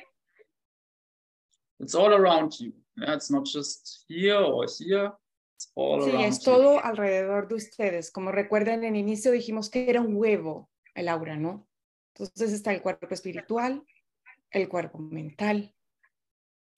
It's 1.78 1.94
all 1.94 2.14
around 2.14 2.58
you. 2.58 2.72
Yeah, 2.96 3.16
it's 3.16 3.30
not 3.30 3.44
just 3.44 4.06
here 4.08 4.38
or 4.38 4.66
here. 4.66 5.12
All 5.74 6.02
Sí, 6.02 6.10
es 6.22 6.38
you. 6.40 6.44
todo 6.52 6.84
alrededor 6.84 7.48
de 7.48 7.54
ustedes. 7.56 8.10
Como 8.10 8.32
recuerdan, 8.32 8.84
en 8.84 8.94
el 8.94 9.00
inicio 9.00 9.30
dijimos 9.32 9.70
que 9.70 9.88
era 9.88 10.00
un 10.00 10.14
huevo 10.16 10.70
el 10.94 11.08
aura, 11.08 11.36
¿no? 11.36 11.68
Entonces 12.14 12.52
está 12.52 12.72
el 12.72 12.82
cuerpo 12.82 13.06
espiritual, 13.10 13.82
el 14.50 14.68
cuerpo 14.68 14.98
mental. 14.98 15.74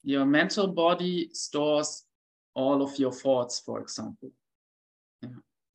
Your 0.02 0.26
mental 0.26 0.68
body 0.68 1.30
stores 1.34 2.06
all 2.54 2.82
of 2.82 2.94
your 2.96 3.12
thoughts, 3.12 3.60
for 3.62 3.80
example. 3.80 4.30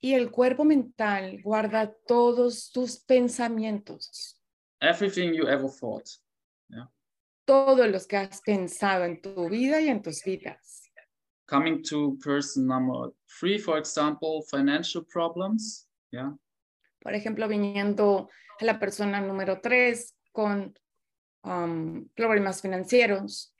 Y 0.01 0.13
el 0.13 0.31
cuerpo 0.31 0.63
mental 0.63 1.41
guarda 1.43 1.93
todos 2.07 2.71
tus 2.71 2.99
pensamientos, 2.99 4.39
Everything 4.79 5.33
you 5.33 5.47
ever 5.47 5.69
thought. 5.69 6.07
todos 7.45 7.89
los 7.89 8.05
que 8.07 8.15
has 8.15 8.41
pensado 8.41 9.03
en 9.05 9.19
tu 9.21 9.49
vida 9.49 9.81
y 9.81 9.89
en 9.89 10.01
tus 10.03 10.23
vidas. 10.23 10.88
Coming 11.49 11.81
to 11.89 12.17
person 12.23 12.67
number 12.67 13.11
three, 13.39 13.57
for 13.57 13.77
example, 13.79 14.43
financial 14.51 15.03
problems. 15.03 15.87
Yeah. 16.11 16.33
Por 17.01 17.13
ejemplo, 17.13 17.47
viniendo 17.47 18.29
a 18.59 18.65
la 18.65 18.77
persona 18.77 19.19
número 19.19 19.59
tres 19.61 20.13
con 20.31 20.75
um, 21.43 22.07
problemas 22.15 22.61
financieros, 22.61 23.51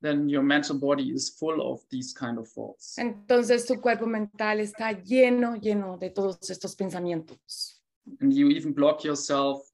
Then 0.00 0.28
your 0.28 0.44
mental 0.44 0.78
body 0.78 1.10
is 1.12 1.28
full 1.30 1.60
of 1.60 1.80
these 1.90 2.12
kind 2.12 2.38
of 2.38 2.46
thoughts. 2.48 2.96
entonces 2.98 3.66
tu 3.66 3.80
cuerpo 3.80 4.06
mental 4.06 4.60
está 4.60 4.92
lleno, 4.92 5.56
lleno 5.56 5.98
de 5.98 6.10
todos 6.10 6.38
estos 6.50 6.76
pensamientos. 6.76 7.82
And 8.20 8.32
you 8.32 8.48
even 8.50 8.72
block 8.72 9.02
yourself. 9.02 9.67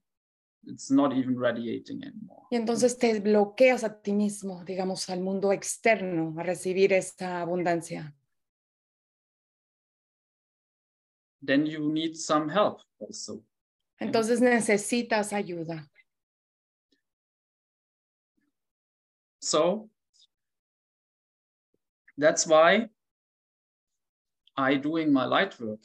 It's 0.67 0.91
not 0.91 1.13
even 1.13 1.39
radiating 1.39 2.03
anymore. 2.03 2.47
Y 2.51 2.57
entonces 2.57 2.99
te 2.99 3.21
bloqueas 3.21 3.85
a 3.85 4.01
ti 4.01 4.13
mismo, 4.13 4.65
digamos, 4.65 5.09
al 5.11 5.21
mundo 5.21 5.53
externo, 5.53 6.35
a 6.39 6.43
recibir 6.43 6.93
esta 6.93 7.41
abundancia. 7.41 8.15
Then 11.45 11.67
you 11.67 11.93
need 11.93 12.15
some 12.15 12.49
help 12.51 12.81
also. 12.99 13.45
Entonces 13.99 14.41
necesitas 14.41 15.33
ayuda. 15.33 15.91
So 19.41 19.91
that's 22.17 22.47
why 22.47 22.89
I 24.57 24.77
doing 24.77 25.13
my 25.13 25.27
light 25.27 25.59
work. 25.61 25.81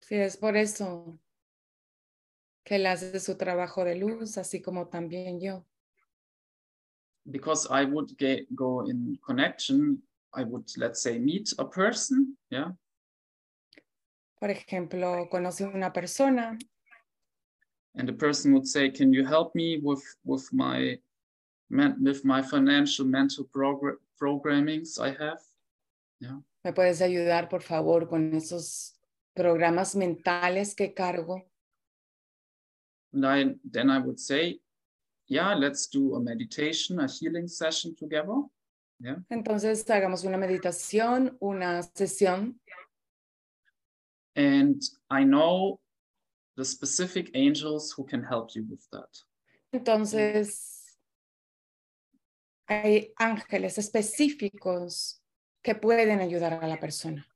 Sí, 0.00 0.16
es 0.16 0.36
por 0.36 0.56
eso 0.56 1.20
que 2.70 2.76
él 2.76 2.86
hace 2.86 3.18
su 3.18 3.36
trabajo 3.36 3.84
de 3.84 3.96
luz, 3.96 4.38
así 4.38 4.62
como 4.62 4.86
también 4.86 5.40
yo. 5.40 5.66
because 7.26 7.66
I 7.68 7.84
would 7.84 8.16
get, 8.16 8.46
go 8.54 8.88
in 8.88 9.18
connection, 9.26 10.00
I 10.32 10.44
would, 10.44 10.70
let's 10.76 11.02
say, 11.02 11.18
meet 11.18 11.52
a 11.58 11.64
person, 11.68 12.38
yeah, 12.48 12.72
Por 14.38 14.50
ejemplo, 14.50 15.28
conoce 15.28 15.64
una 15.66 15.92
persona 15.92 16.56
and 17.96 18.08
the 18.08 18.14
person 18.14 18.52
would 18.52 18.66
say, 18.66 18.88
"Can 18.88 19.12
you 19.12 19.24
help 19.26 19.52
me 19.56 19.78
with 19.82 20.02
with 20.24 20.48
my 20.52 20.96
with 21.70 22.24
my 22.24 22.40
financial 22.40 23.04
mental 23.04 23.44
progr- 23.52 23.98
programmings 24.16 24.96
I 25.00 25.10
have?" 25.18 25.40
¿Me 26.64 26.72
puedes 26.72 27.02
ayudar, 27.02 27.48
por 27.48 27.62
favor, 27.62 28.08
con 28.08 28.32
esos 28.34 28.94
programas 29.34 29.96
mentales 29.96 30.74
que 30.76 30.94
cargo? 30.94 31.49
And 33.12 33.26
I 33.26 33.54
then 33.64 33.90
I 33.90 33.98
would 33.98 34.20
say, 34.20 34.60
"Yeah, 35.26 35.54
let's 35.54 35.86
do 35.88 36.14
a 36.14 36.20
meditation, 36.20 37.00
a 37.00 37.06
healing 37.06 37.48
session 37.48 37.94
together." 37.94 38.42
Yeah. 38.98 39.16
Entonces, 39.30 39.88
hagamos 39.88 40.24
una 40.24 40.36
meditación, 40.36 41.36
una 41.40 41.82
sesión, 41.82 42.60
And 44.36 44.82
I 45.10 45.24
know 45.24 45.80
the 46.56 46.64
specific 46.64 47.30
angels 47.34 47.92
who 47.92 48.04
can 48.04 48.22
help 48.22 48.54
you 48.54 48.64
with 48.68 48.86
that. 48.92 49.08
Entonces, 49.72 50.98
hay 52.66 53.12
ángeles 53.18 53.78
específicos 53.78 55.22
que 55.62 55.74
pueden 55.74 56.20
ayudar 56.20 56.54
a 56.54 56.66
la 56.66 56.78
persona. 56.78 57.26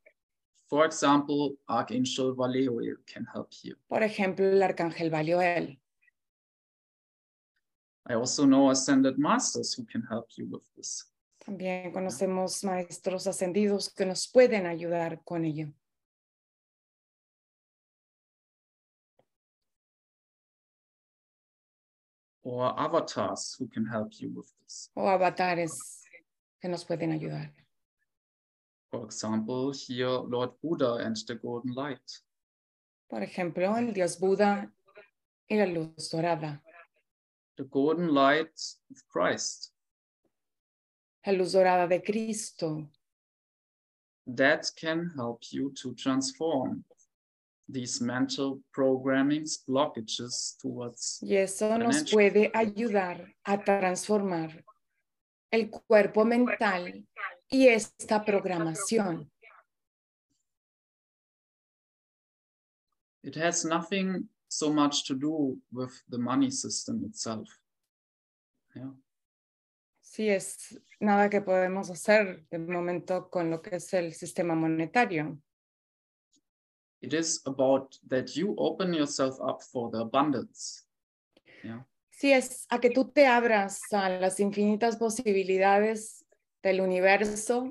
For 0.69 0.87
example, 0.87 1.57
Archangel 1.69 2.35
Valeriel 2.35 2.97
can 3.07 3.27
help 3.33 3.53
you. 3.63 3.77
Por 3.89 4.03
ejemplo, 4.03 4.47
el 4.47 4.63
arcángel 4.63 5.11
Valioel. 5.11 5.79
I 8.07 8.15
also 8.15 8.45
know 8.45 8.71
ascended 8.71 9.19
masters 9.19 9.75
who 9.75 9.85
can 9.85 10.03
help 10.11 10.29
you 10.37 10.47
with 10.51 10.63
this. 10.77 11.11
También 11.39 11.93
conocemos 11.93 12.65
maestros 12.65 13.27
ascendidos 13.27 13.91
que 13.91 14.07
nos 14.07 14.27
pueden 14.29 14.67
ayudar 14.67 15.23
con 15.25 15.45
ello. 15.45 15.73
Or 22.43 22.79
avatars 22.79 23.57
who 23.59 23.69
can 23.69 23.87
help 23.87 24.13
you 24.21 24.31
with 24.35 24.51
this. 24.63 24.91
O 24.95 25.09
avatares 25.09 26.03
que 26.61 26.69
nos 26.69 26.85
pueden 26.85 27.13
ayudar. 27.13 27.53
For 28.95 29.07
example, 29.07 29.73
here 29.73 30.07
Lord 30.07 30.51
Buddha 30.63 31.05
and 31.05 31.17
the 31.27 31.35
Golden 31.35 31.75
Light. 31.75 32.23
Por 33.11 33.23
ejemplo, 33.23 33.77
el 33.77 33.93
dios 33.93 34.21
Buda 34.21 34.71
y 35.51 35.57
la 35.57 35.67
luz 35.67 36.11
dorada. 36.13 36.63
The 37.57 37.65
Golden 37.65 38.15
Light 38.15 38.53
of 38.93 39.03
Christ. 39.09 39.73
La 41.27 41.33
luz 41.33 41.55
dorada 41.55 41.89
de 41.89 42.01
Cristo. 42.03 42.89
That 44.29 44.71
can 44.81 45.11
help 45.17 45.43
you 45.51 45.73
to 45.83 45.93
transform 45.95 46.85
these 47.69 48.01
mental 48.01 48.61
programmings, 48.73 49.65
blockages 49.67 50.57
towards 50.63 51.19
Y 51.21 51.35
eso 51.35 51.77
nos 51.79 52.09
puede 52.13 52.53
ayudar 52.55 53.35
a 53.43 53.59
transformar 53.59 54.65
el 55.51 55.69
cuerpo 55.69 56.25
mental 56.25 57.05
y 57.51 57.69
esta 57.69 58.25
programación. 58.25 59.31
it 63.25 63.35
has 63.35 63.65
nothing 63.65 64.29
so 64.49 64.73
much 64.73 65.05
to 65.07 65.15
do 65.15 65.59
with 65.73 66.03
the 66.09 66.19
money 66.19 66.51
system 66.51 67.03
itself. 67.05 67.49
Yeah. 68.77 68.93
Sí, 70.03 70.29
es 70.29 70.79
nada 71.01 71.29
que 71.29 71.41
podemos 71.41 71.91
hacer 71.91 72.45
de 72.51 72.59
momento 72.59 73.29
con 73.31 73.51
lo 73.51 73.61
que 73.61 73.77
es 73.77 73.93
el 73.95 74.13
sistema 74.13 74.55
monetario. 74.55 75.39
It 77.01 77.15
is 77.15 77.41
about 77.47 77.99
that 78.09 78.37
you 78.37 78.55
open 78.59 78.95
yourself 78.95 79.41
up 79.41 79.63
for 79.63 79.91
the 79.91 79.99
abundance. 79.99 80.83
Sí, 82.11 82.33
es 82.33 82.67
a 82.71 82.79
que 82.79 82.91
tú 82.91 83.11
te 83.11 83.27
abras 83.27 83.81
a 83.93 84.09
las 84.09 84.39
infinitas 84.39 84.97
posibilidades 84.97 86.24
del 86.65 86.81
universo. 86.81 87.71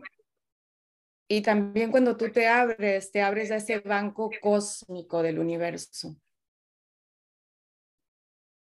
Y 1.28 1.42
también 1.42 1.92
cuando 1.92 2.16
tú 2.16 2.30
te 2.32 2.48
abres, 2.48 3.12
te 3.12 3.22
abres 3.22 3.52
a 3.52 3.56
ese 3.58 3.80
banco 3.80 4.30
cósmico 4.42 5.22
del 5.24 5.40
universo. 5.40 6.16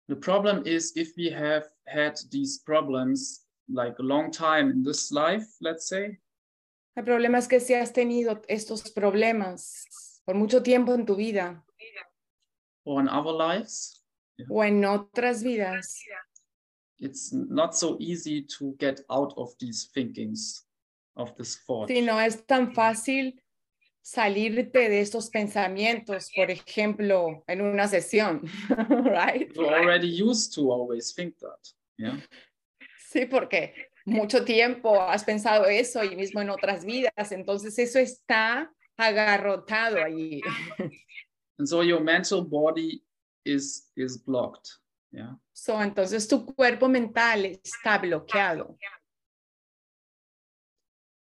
The 0.07 0.15
problem 0.15 0.63
is 0.65 0.95
if 0.95 1.13
we 1.17 1.31
have 1.31 1.65
had 1.85 2.15
these 2.31 2.61
problems 2.65 3.45
like 3.67 3.97
a 3.99 4.03
long 4.03 4.31
time 4.31 4.71
in 4.71 4.83
this 4.83 5.11
life, 5.11 5.45
let's 5.61 5.87
say, 5.87 6.19
El 6.93 7.05
problema 7.05 7.37
es 7.37 7.47
que 7.47 7.61
si 7.61 7.73
has 7.73 7.93
tenido 7.93 8.41
estos 8.49 8.91
problemas 8.91 10.21
por 10.25 10.35
mucho 10.35 10.61
tiempo 10.61 10.93
en 10.93 11.05
tu 11.05 11.15
vida 11.15 11.63
or 12.83 13.01
in 13.01 13.07
other 13.07 13.31
lives, 13.31 14.03
o 14.49 14.63
en 14.63 14.83
otras 14.83 15.41
vidas, 15.41 16.03
it's 17.01 17.33
not 17.33 17.75
so 17.75 17.97
easy 17.99 18.43
to 18.59 18.75
get 18.79 19.01
out 19.09 19.33
of 19.35 19.53
these 19.59 19.89
thinkings, 19.93 20.63
of 21.17 21.35
this 21.35 21.57
thought. 21.67 21.87
si 21.87 22.01
no 22.01 22.19
es 22.19 22.45
tan 22.45 22.73
fácil 22.73 23.33
salirte 24.01 24.89
de 24.89 25.01
estos 25.01 25.29
pensamientos, 25.29 26.31
por 26.35 26.49
ejemplo, 26.49 27.43
en 27.47 27.61
una 27.61 27.87
sesión, 27.87 28.41
right? 29.05 29.51
You're 29.55 29.73
already 29.73 30.07
used 30.07 30.53
to 30.55 30.71
always 30.71 31.13
think 31.13 31.37
that. 31.39 31.59
Yeah. 31.97 32.17
Sí, 33.11 33.25
porque 33.25 33.73
mucho 34.05 34.43
tiempo 34.43 34.99
has 35.01 35.23
pensado 35.23 35.65
eso 35.65 36.03
y 36.03 36.15
mismo 36.15 36.41
en 36.41 36.49
otras 36.49 36.85
vidas, 36.85 37.31
entonces 37.31 37.77
eso 37.77 37.99
está 37.99 38.71
agarrotado 38.97 40.03
allí. 40.03 40.41
And 41.59 41.67
so 41.67 41.81
your 41.81 41.99
mental 41.99 42.43
body 42.43 43.03
is 43.45 43.91
is 43.95 44.17
blocked. 44.17 44.79
Yeah. 45.11 45.35
So, 45.53 45.81
entonces 45.81 46.27
tu 46.27 46.45
cuerpo 46.45 46.87
mental 46.87 47.45
está 47.45 47.97
bloqueado. 47.97 48.77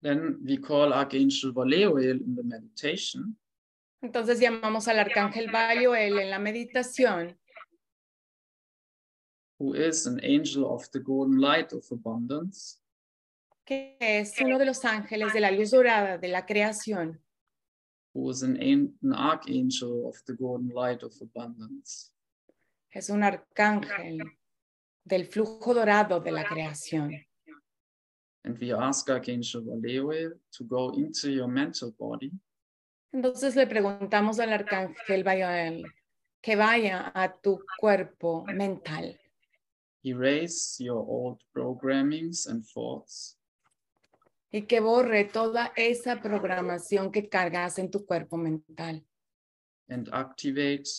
Then 0.01 0.39
we 0.43 0.57
call 0.57 0.93
Archangel 0.93 1.53
Valeriel 1.53 2.19
in 2.21 2.35
the 2.35 2.43
meditation. 2.43 3.37
Entonces 4.01 4.39
llamamos 4.39 4.87
al 4.87 4.99
arcángel 4.99 5.51
Baliel 5.51 6.17
en 6.17 6.31
la 6.31 6.39
meditación, 6.39 7.37
who 9.59 9.75
is 9.75 10.07
an 10.07 10.19
angel 10.23 10.65
of 10.65 10.89
the 10.91 10.99
golden 10.99 11.39
light 11.39 11.71
of 11.71 11.85
abundance, 11.91 12.79
que 13.63 13.95
es 13.99 14.33
uno 14.41 14.57
de 14.57 14.65
los 14.65 14.83
ángeles 14.85 15.33
de 15.33 15.39
la 15.39 15.51
luz 15.51 15.69
dorada 15.69 16.17
de 16.17 16.27
la 16.29 16.47
creación, 16.47 17.21
who 18.15 18.31
is 18.31 18.41
an, 18.41 18.57
an 18.59 19.13
archangel 19.13 20.07
of 20.07 20.17
the 20.25 20.33
golden 20.33 20.69
light 20.73 21.03
of 21.03 21.13
abundance. 21.21 22.11
Es 22.91 23.09
un 23.09 23.23
arcángel 23.23 24.19
del 25.03 25.25
flujo 25.25 25.73
dorado 25.73 26.19
de 26.19 26.31
la 26.31 26.43
creación. 26.43 27.11
And 28.43 28.59
we 28.59 28.73
ask 28.73 29.09
Archangel 29.09 29.61
Valeriel 29.61 30.33
to 30.57 30.63
go 30.63 30.93
into 30.95 31.29
your 31.29 31.47
mental 31.47 31.93
body. 31.97 32.31
Entonces 33.13 33.55
le 33.55 33.67
preguntamos 33.67 34.39
al 34.39 34.53
arcángel 34.53 35.23
Baliel 35.23 35.85
que 36.41 36.55
vaya 36.55 37.11
a 37.13 37.31
tu 37.31 37.63
cuerpo 37.79 38.45
mental, 38.45 39.19
erase 40.03 40.83
your 40.83 41.05
old 41.07 41.39
programmings 41.53 42.47
and 42.47 42.65
thoughts. 42.65 43.37
Y 44.51 44.63
que 44.63 44.79
borre 44.79 45.25
toda 45.25 45.71
esa 45.75 46.19
programación 46.21 47.11
que 47.11 47.29
cargas 47.29 47.79
en 47.79 47.89
tu 47.89 48.05
cuerpo 48.05 48.37
mental. 48.37 49.05
And 49.87 50.09
activate 50.11 50.89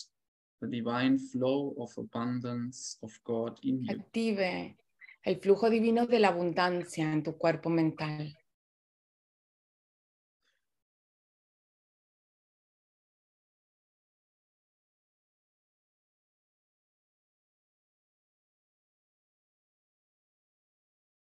the 0.63 0.69
divine 0.69 1.19
flow 1.19 1.75
of 1.77 1.91
abundance 1.97 2.97
of 3.03 3.11
God 3.25 3.59
in 3.63 3.83
you. 3.83 3.91
active 3.91 4.77
el 5.23 5.39
flujo 5.39 5.69
divino 5.69 6.05
de 6.07 6.19
la 6.19 6.29
abundancia 6.29 7.11
en 7.11 7.23
tu 7.23 7.37
cuerpo 7.37 7.69
mental. 7.69 8.37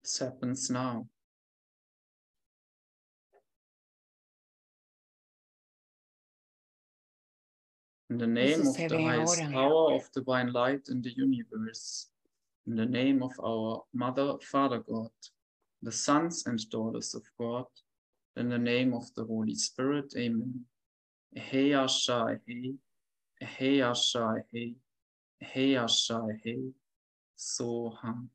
This 0.03 0.19
happens 0.19 0.69
now. 0.69 1.07
In 8.11 8.17
the 8.17 8.27
name 8.27 8.67
of 8.67 8.75
the 8.75 9.01
highest 9.01 9.41
power 9.53 9.93
of 9.93 10.11
divine 10.11 10.51
light 10.51 10.89
in 10.89 11.01
the 11.01 11.13
universe, 11.15 12.09
in 12.67 12.75
the 12.75 12.85
name 12.85 13.23
of 13.23 13.31
our 13.41 13.83
Mother, 13.93 14.33
Father 14.41 14.79
God, 14.79 15.15
the 15.81 15.93
sons 15.93 16.45
and 16.45 16.59
daughters 16.69 17.15
of 17.15 17.23
God, 17.39 17.67
in 18.35 18.49
the 18.49 18.57
name 18.57 18.93
of 18.93 19.05
the 19.15 19.23
Holy 19.23 19.55
Spirit, 19.55 20.13
Amen. 20.17 20.65
Hey 21.33 21.69
Ashai 21.69 22.37
Hey, 22.45 22.73
Hey 23.39 23.77
Ashai 23.77 24.41
Hey, 24.51 24.75
Hey 25.39 25.73
Ashai 25.75 26.37
Hey, 26.43 26.73
Soham. 27.37 28.29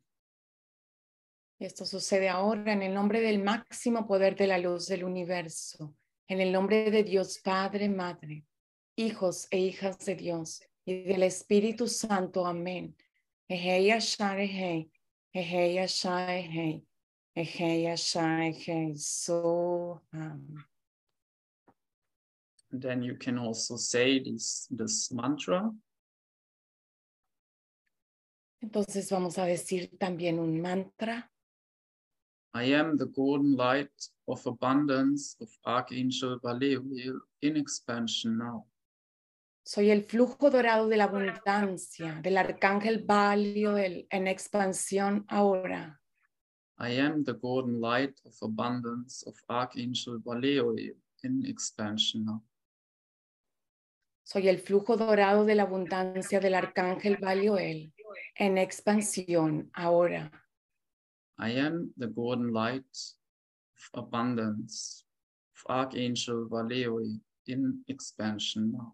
Esto 1.60 1.84
sucede 1.84 2.30
ahora 2.30 2.72
en 2.72 2.82
el 2.82 2.94
nombre 2.94 3.20
del 3.20 3.42
máximo 3.42 4.06
poder 4.06 4.36
de 4.36 4.46
la 4.46 4.56
luz 4.56 4.86
del 4.86 5.04
universo, 5.04 5.94
en 6.28 6.40
el 6.40 6.50
nombre 6.50 6.90
de 6.90 7.04
Dios 7.04 7.40
Padre, 7.44 7.90
Madre, 7.90 8.46
hijos 8.96 9.46
e 9.50 9.58
hijas 9.58 9.98
de 10.04 10.14
Dios 10.14 10.62
y 10.84 11.02
del 11.02 11.22
Espíritu 11.22 11.86
Santo. 11.86 12.46
Amén. 12.46 12.94
So 18.98 20.00
then 22.72 23.02
you 23.02 23.14
can 23.14 23.38
also 23.38 23.76
say 23.76 24.18
this, 24.18 24.66
this 24.70 25.12
mantra. 25.12 25.70
Entonces 28.62 29.10
vamos 29.10 29.38
a 29.38 29.44
decir 29.44 29.96
también 29.98 30.40
un 30.40 30.60
mantra. 30.60 31.30
I 32.54 32.72
am 32.72 32.96
the 32.96 33.06
golden 33.06 33.54
light 33.54 33.92
of 34.26 34.44
abundance 34.46 35.36
of 35.40 35.48
Archangel 35.64 36.40
Valeriel 36.42 37.20
in 37.42 37.56
expansion 37.56 38.38
now. 38.38 38.64
Soy 39.68 39.90
el 39.90 40.04
flujo 40.04 40.48
dorado 40.48 40.86
de 40.86 40.96
la 40.96 41.04
abundancia 41.04 42.20
del 42.22 42.38
arcángel 42.38 43.02
Baliel 43.02 44.06
en 44.10 44.28
expansión 44.28 45.26
ahora. 45.26 46.00
I 46.78 47.00
am 47.00 47.24
the 47.24 47.32
golden 47.32 47.80
light 47.80 48.14
of 48.24 48.36
abundance 48.42 49.26
of 49.26 49.34
Archangel 49.48 50.20
Valeriel 50.24 50.94
in 51.24 51.44
expansion 51.44 52.24
now. 52.24 52.44
Soy 54.22 54.48
el 54.48 54.60
flujo 54.60 54.96
dorado 54.96 55.44
de 55.44 55.56
la 55.56 55.64
abundancia 55.64 56.38
del 56.38 56.54
arcángel 56.54 57.16
Baliel 57.16 57.92
en 58.36 58.58
expansión 58.58 59.68
ahora. 59.74 60.30
I 61.40 61.58
am 61.58 61.92
the 61.96 62.06
golden 62.06 62.52
light 62.52 62.86
of 63.74 63.90
abundance 63.94 65.04
of 65.56 65.64
Archangel 65.68 66.46
Valeriel 66.48 67.20
in 67.46 67.82
expansion 67.88 68.70
now. 68.70 68.92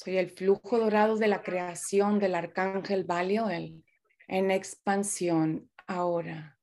Soy 0.00 0.16
el 0.16 0.30
flujo 0.30 0.78
dorado 0.78 1.16
de 1.16 1.26
la 1.26 1.42
creación 1.42 2.20
del 2.20 2.36
arcángel 2.36 3.02
Baliel 3.02 3.84
en 4.28 4.52
expansión 4.52 5.68
ahora. 5.88 6.56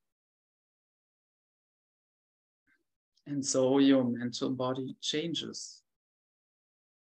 And 3.25 3.43
so 3.43 3.81
your 3.81 4.05
mental 4.05 4.51
body 4.51 4.95
changes. 5.01 5.83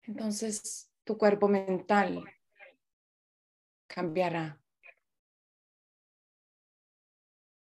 Entonces 0.03 0.91
tu 1.05 1.17
cuerpo 1.17 1.47
mental 1.47 2.25
cambiará. 3.87 4.61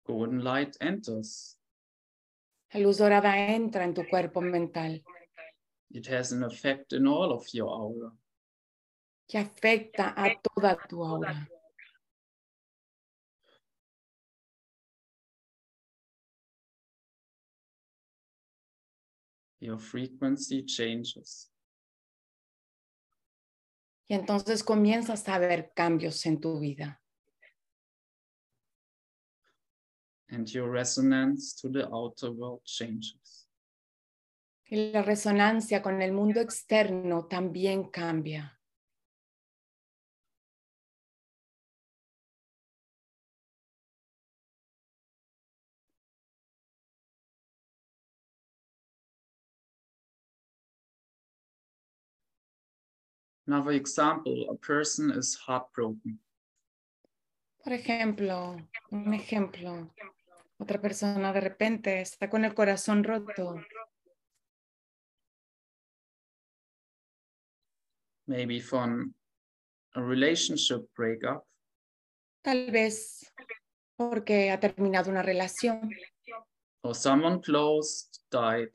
Golden 0.04 0.44
light 0.44 0.76
enters. 0.78 1.60
La 2.72 2.78
luz 2.78 2.98
dorada 2.98 3.36
entra 3.36 3.82
en 3.82 3.94
tu 3.94 4.06
cuerpo 4.08 4.40
mental 4.40 5.02
It 5.90 6.06
has 6.06 6.30
an 6.30 6.44
effect 6.44 6.92
in 6.92 7.08
all 7.08 7.32
of 7.32 7.48
your 7.52 7.68
aura. 7.68 8.12
Que 9.30 9.38
afecta 9.38 10.12
a 10.16 10.34
toda 10.42 10.76
tu 10.88 11.04
aura. 11.04 11.48
Your 19.60 19.78
frequency 19.78 20.64
changes. 20.66 21.52
Y 24.08 24.14
entonces 24.14 24.64
comienzas 24.64 25.28
a 25.28 25.38
ver 25.38 25.72
cambios 25.76 26.26
en 26.26 26.40
tu 26.40 26.58
vida. 26.58 27.00
and 30.32 30.48
your 30.54 30.70
resonance 30.70 31.54
to 31.54 31.68
the 31.68 31.88
outer 31.88 32.30
world 32.30 32.64
changes. 32.64 33.48
Y 34.68 34.92
la 34.92 35.02
resonancia 35.02 35.82
con 35.82 36.00
el 36.00 36.12
mundo 36.12 36.40
externo 36.40 37.26
también 37.26 37.90
cambia. 37.90 38.59
Another 53.50 53.72
example, 53.72 54.46
a 54.48 54.54
person 54.54 55.10
is 55.10 55.36
heartbroken. 55.44 56.20
Por 57.64 57.72
ejemplo, 57.72 58.56
un 58.92 59.12
ejemplo, 59.12 59.92
otra 60.60 60.80
persona 60.80 61.32
de 61.32 61.40
repente 61.40 62.00
está 62.00 62.30
con 62.30 62.44
el 62.44 62.54
corazón 62.54 63.02
roto. 63.02 63.56
maybe 68.28 68.60
from 68.60 69.12
a 69.96 70.00
relationship 70.00 70.86
breakup, 70.96 71.44
tal 72.44 72.70
vez 72.70 73.26
porque 73.96 74.52
ha 74.52 74.60
terminado 74.60 75.10
una 75.10 75.22
relación 75.22 75.90
or 76.84 76.94
someone 76.94 77.40
close 77.40 78.08
died, 78.30 78.70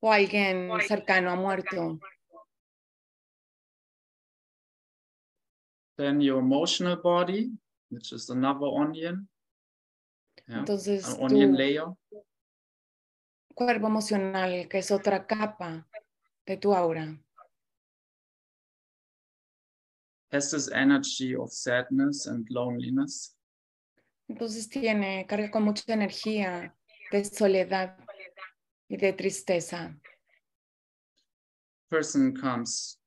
o 0.00 0.10
alguien 0.12 0.68
cercano 0.88 1.30
ha 1.30 1.36
muerto. 1.36 2.00
Then 5.96 6.20
your 6.20 6.40
emotional 6.40 6.96
body, 6.96 7.50
which 7.90 8.12
is 8.12 8.30
another 8.30 8.66
onion, 8.66 9.28
yeah, 10.48 10.58
Entonces, 10.58 11.06
an 11.08 11.22
onion 11.22 11.52
tu 11.52 11.58
layer, 11.58 11.86
cuerpo 13.54 13.86
emocional, 13.86 14.68
que 14.68 14.78
es 14.78 14.90
otra 14.90 15.26
capa 15.26 15.86
de 16.46 16.56
tu 16.56 16.74
aura, 16.74 17.18
has 20.32 20.50
this 20.50 20.68
energy 20.72 21.36
of 21.36 21.52
sadness 21.52 22.26
and 22.26 22.46
loneliness. 22.50 23.36
entonces 24.28 24.68
tiene, 24.68 25.26
carga 25.26 25.50
con 25.50 25.62
mucha 25.62 25.92
energía 25.92 26.74
de 27.12 27.24
soledad 27.24 27.96
y 28.88 28.96
de 28.96 29.12
tristeza. 29.12 29.96
Person 31.90 32.34
comes 32.34 32.98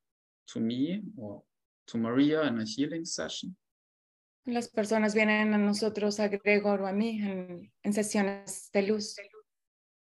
to 0.54 0.60
me 0.60 1.02
or 1.18 1.44
to 1.88 1.98
Maria 1.98 2.44
in 2.44 2.60
a 2.60 2.66
healing 2.66 3.06
session, 3.06 3.56
Las 4.46 4.70
personas 4.70 5.14
vienen 5.14 5.54
a 5.54 5.58
nosotros, 5.58 6.20
a 6.22 6.30
Gregor 6.30 6.82
o 6.82 6.88
a 6.88 6.94
mí, 6.94 7.20
en, 7.22 7.70
en 7.84 7.94
sesiones 7.94 8.70
de 8.72 8.84
luz. 8.84 9.18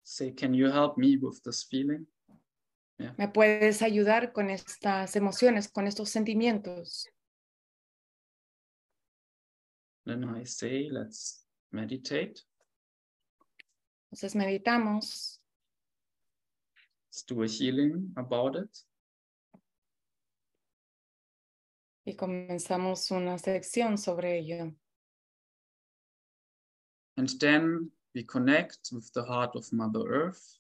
say, 0.04 0.32
Can 0.34 0.54
you 0.54 0.68
help 0.72 0.98
me 0.98 1.18
with 1.18 1.42
this 1.44 1.64
feeling? 1.66 2.06
Yeah. 2.98 3.14
¿Me 3.18 3.28
puedes 3.28 3.82
ayudar 3.82 4.32
con 4.32 4.50
estas 4.50 5.16
emociones, 5.16 5.68
con 5.70 5.86
estos 5.88 6.10
sentimientos? 6.10 7.08
Then 10.06 10.24
I 10.24 10.46
say, 10.46 10.90
Let's 10.90 11.46
meditate. 11.72 12.42
Entonces 14.12 14.36
meditamos, 14.36 15.40
Let's 17.10 17.24
do 17.26 17.44
a 17.44 17.48
healing 17.48 18.14
about 18.16 18.56
it. 18.56 18.70
Y 22.06 22.16
comenzamos 22.16 23.12
una 23.12 23.38
sección 23.38 23.98
sobre 23.98 24.40
ello. 24.40 24.74
And 27.18 27.30
then 27.40 27.92
we 28.16 28.24
connect 28.24 28.90
with 28.92 29.12
the 29.14 29.24
heart 29.24 29.56
of 29.56 29.72
Mother 29.72 30.08
Earth, 30.08 30.60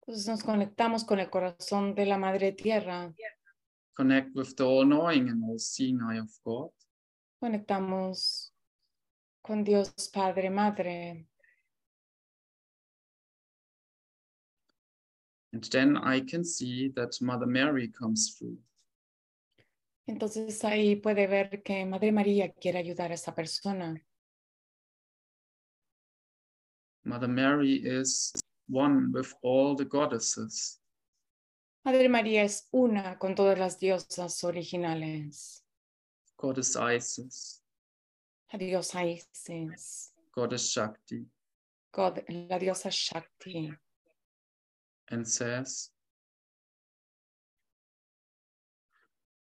Entonces 0.00 0.26
nos 0.28 0.42
conectamos 0.42 1.04
con 1.04 1.20
el 1.20 1.30
corazón 1.30 1.94
de 1.94 2.06
la 2.06 2.18
Madre 2.18 2.52
Tierra, 2.52 3.12
connect 3.94 4.34
with 4.34 4.54
the 4.56 4.64
all 4.64 4.84
knowing 4.84 5.28
and 5.28 5.42
all 5.44 5.58
seeing 5.58 6.00
eye 6.00 6.18
of 6.18 6.30
God. 6.44 6.70
conectamos 7.40 8.52
con 9.42 9.64
Dios 9.64 9.92
Padre, 10.12 10.50
Madre, 10.50 11.26
And 15.54 15.62
then 15.64 15.98
I 15.98 16.20
can 16.20 16.44
see 16.44 16.88
that 16.96 17.20
Mother 17.20 17.44
Mary 17.46 17.88
comes 17.88 18.36
through. 18.38 18.56
Entonces 20.16 20.62
ahí 20.62 20.96
puede 20.96 21.26
ver 21.26 21.62
que 21.62 21.86
Madre 21.86 22.12
María 22.12 22.52
quiere 22.52 22.78
ayudar 22.78 23.12
a 23.12 23.14
esa 23.14 23.34
persona. 23.34 23.98
Mother 27.04 27.28
Mary 27.30 27.76
is 27.82 28.30
one 28.68 29.06
with 29.10 29.32
all 29.42 29.74
the 29.74 29.86
goddesses. 29.86 30.78
Madre 31.82 32.10
María 32.10 32.42
es 32.42 32.68
una 32.72 33.18
con 33.18 33.34
todas 33.34 33.58
las 33.58 33.78
diosas 33.78 34.44
originales. 34.44 35.64
Goddess 36.36 36.76
Isis, 36.76 37.62
La 38.52 38.58
diosa 38.58 39.06
Isis, 39.06 40.12
Goddess 40.34 40.68
Shakti, 40.74 41.26
God- 41.90 42.22
la 42.28 42.58
diosa 42.58 42.90
Shakti. 42.90 43.72
and 45.08 45.26
says, 45.26 45.90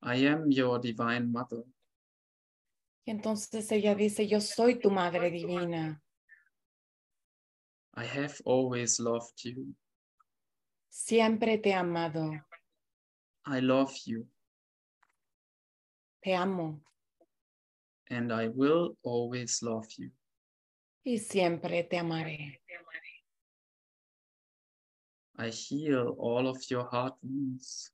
I 0.01 0.27
am 0.27 0.51
your 0.51 0.79
divine 0.79 1.31
mother. 1.31 1.63
Y 3.05 3.11
entonces 3.11 3.71
ella 3.71 3.95
dice, 3.95 4.27
yo 4.27 4.41
soy 4.41 4.79
tu 4.79 4.91
Madre 4.91 5.31
Divina. 5.31 6.01
I 7.95 8.05
have 8.05 8.35
always 8.45 8.99
loved 8.99 9.43
you. 9.43 9.73
Siempre 10.89 11.57
te 11.57 11.69
he 11.69 11.73
amado, 11.73 12.31
I 13.45 13.61
love 13.61 13.93
you, 14.05 14.27
te 16.21 16.35
amo 16.35 16.81
and 18.09 18.31
I 18.31 18.47
will 18.49 18.97
always 19.03 19.61
love 19.61 19.87
you. 19.97 20.11
y 21.07 21.19
siempre 21.19 21.83
te 21.83 21.97
amaré. 21.97 22.61
I 25.39 25.49
heal 25.49 26.15
all 26.19 26.47
of 26.47 26.57
your 26.69 26.85
heart 26.89 27.15
wounds. 27.21 27.93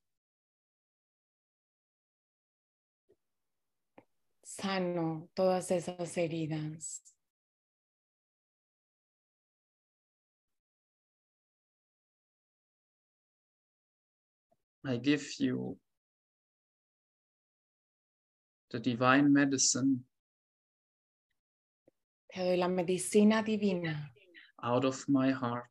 Sano 4.55 5.29
todas 5.33 5.71
esas 5.71 6.15
heridas. 6.15 7.01
I 14.85 14.97
give 14.97 15.25
you 15.39 15.77
the 18.69 18.79
divine 18.79 19.31
medicine 19.31 20.03
Te 22.27 22.41
doy 22.41 22.57
la 22.57 22.67
medicina 22.67 23.43
divina 23.43 24.11
out 24.61 24.85
of 24.85 25.07
my 25.07 25.31
heart 25.31 25.69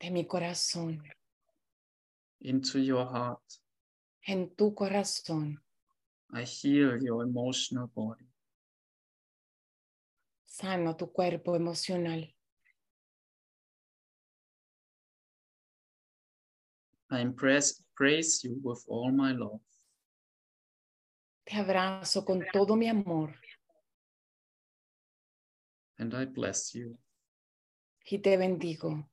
de 0.00 0.10
mi 0.10 0.24
corazón, 0.26 1.00
into 2.40 2.78
your 2.80 3.06
heart. 3.06 3.42
en 4.26 4.54
tu 4.56 4.74
corazón. 4.74 5.62
I 6.32 6.42
heal 6.42 7.02
your 7.02 7.22
emotional 7.22 7.90
body. 7.94 8.24
Sano 10.46 10.94
tu 10.94 11.06
cuerpo 11.06 11.54
emocional. 11.54 12.26
I 17.10 17.20
impress, 17.20 17.82
praise 17.94 18.42
you 18.44 18.58
with 18.62 18.82
all 18.88 19.10
my 19.12 19.32
love. 19.32 19.60
Te 21.44 21.56
abrazo 21.56 22.24
con 22.24 22.42
todo 22.52 22.76
mi 22.76 22.88
amor 22.88 23.34
and 26.02 26.14
I 26.14 26.24
bless 26.24 26.74
you. 26.74 26.98
y 28.10 28.18
te 28.18 28.36
bendigo. 28.36 29.04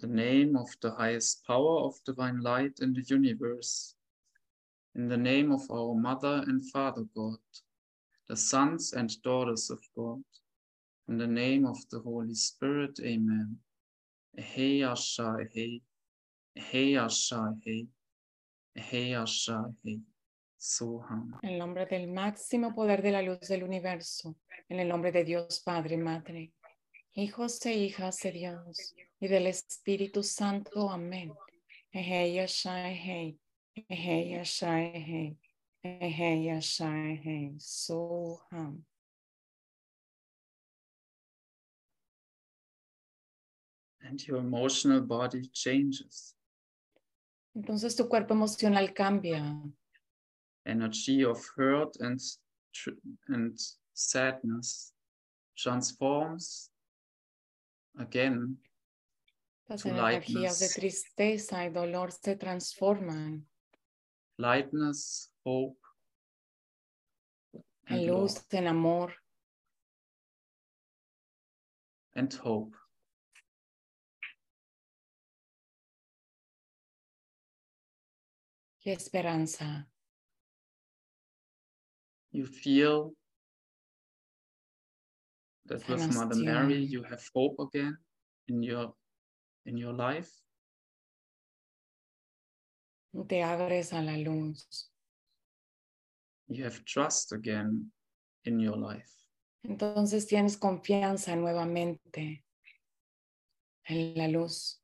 The 0.00 0.08
name 0.08 0.56
of 0.56 0.68
the 0.80 0.90
highest 0.90 1.44
power 1.46 1.84
of 1.86 1.94
divine 2.04 2.40
light 2.40 2.80
in 2.80 2.92
the 2.92 3.04
universe. 3.06 3.94
In 4.96 5.08
the 5.08 5.16
name 5.16 5.52
of 5.52 5.70
our 5.70 5.94
Mother 5.94 6.42
and 6.48 6.68
Father 6.70 7.04
God, 7.14 7.38
the 8.28 8.36
sons 8.36 8.92
and 8.92 9.10
daughters 9.22 9.70
of 9.70 9.78
God. 9.96 10.22
In 11.08 11.16
the 11.16 11.26
name 11.26 11.64
of 11.64 11.78
the 11.90 12.00
Holy 12.00 12.34
Spirit, 12.34 12.98
Amen. 13.00 13.56
Ehei 14.38 14.80
Asha 14.80 15.36
Ehei. 15.38 15.80
Ehei 16.58 16.94
Asha 16.94 17.54
Ehei. 17.66 17.86
Ehei 18.76 19.12
Asha 19.12 19.74
Ehei. 19.86 20.00
Soham. 20.58 21.38
En 21.42 21.50
el 21.50 21.58
nombre 21.58 21.86
del 21.86 22.08
máximo 22.08 22.74
poder 22.74 23.00
de 23.00 23.12
la 23.12 23.22
luz 23.22 23.40
del 23.48 23.62
universo, 23.62 24.36
en 24.68 24.78
el 24.78 24.88
nombre 24.88 25.10
de 25.10 25.24
Dios 25.24 25.60
Padre, 25.60 25.94
y 25.94 25.98
Madre, 25.98 26.52
hijos 27.14 27.64
e 27.64 27.72
hijas 27.72 28.18
de 28.18 28.32
Dios 28.32 28.94
y 29.18 29.28
del 29.28 29.46
Espíritu 29.46 30.22
Santo. 30.22 30.90
Amén. 30.90 31.32
Ehei 31.92 32.34
Yasha 32.34 32.90
Ehei. 32.90 33.38
Ehei 33.88 34.32
Yasha 34.32 34.68
Ehei. 34.68 35.38
Ehei 35.84 36.44
Yasha 36.46 36.86
Ehei. 36.86 37.56
Soham. 37.58 38.84
And 44.02 44.26
your 44.26 44.38
emotional 44.38 45.00
body 45.00 45.48
changes. 45.52 46.34
Entonces 47.54 47.94
tu 47.96 48.08
cuerpo 48.08 48.34
emocional 48.34 48.92
cambia. 48.94 49.42
energy 50.66 51.24
of 51.24 51.38
hurt 51.56 51.96
and 52.00 52.20
and 53.28 53.58
sadness 53.94 54.92
transforms 55.56 56.70
again 57.98 58.56
Las 59.68 59.82
To 59.82 59.88
energías 59.88 60.58
de 60.58 60.68
tristeza 60.68 61.64
y 61.64 61.70
dolor 61.70 62.10
se 62.12 62.36
transforman 62.36 63.46
lightness, 64.40 65.30
hope, 65.44 65.76
and 67.88 68.06
luz, 68.06 68.34
love, 68.34 68.44
en 68.52 68.66
amor 68.66 69.14
and 72.14 72.32
hope. 72.34 72.74
y 78.84 78.92
esperanza. 78.92 79.86
You 82.32 82.46
feel 82.46 83.12
that 85.66 85.86
with 85.88 86.14
Mother 86.14 86.36
Mary 86.36 86.78
you 86.78 87.02
have 87.02 87.22
hope 87.34 87.56
again 87.60 87.98
in 88.48 88.62
your 88.62 88.94
in 89.66 89.76
your 89.76 89.92
life. 89.92 90.30
Te 93.12 93.42
abres 93.42 93.92
a 93.92 94.02
la 94.02 94.16
luz. 94.16 94.90
You 96.48 96.64
have 96.64 96.84
trust 96.84 97.32
again 97.32 97.92
in 98.44 98.60
your 98.60 98.76
life. 98.76 99.10
Entonces 99.64 100.26
tienes 100.26 100.56
confianza 100.56 101.36
nuevamente 101.36 102.44
en 103.84 104.14
la 104.16 104.28
luz. 104.28 104.80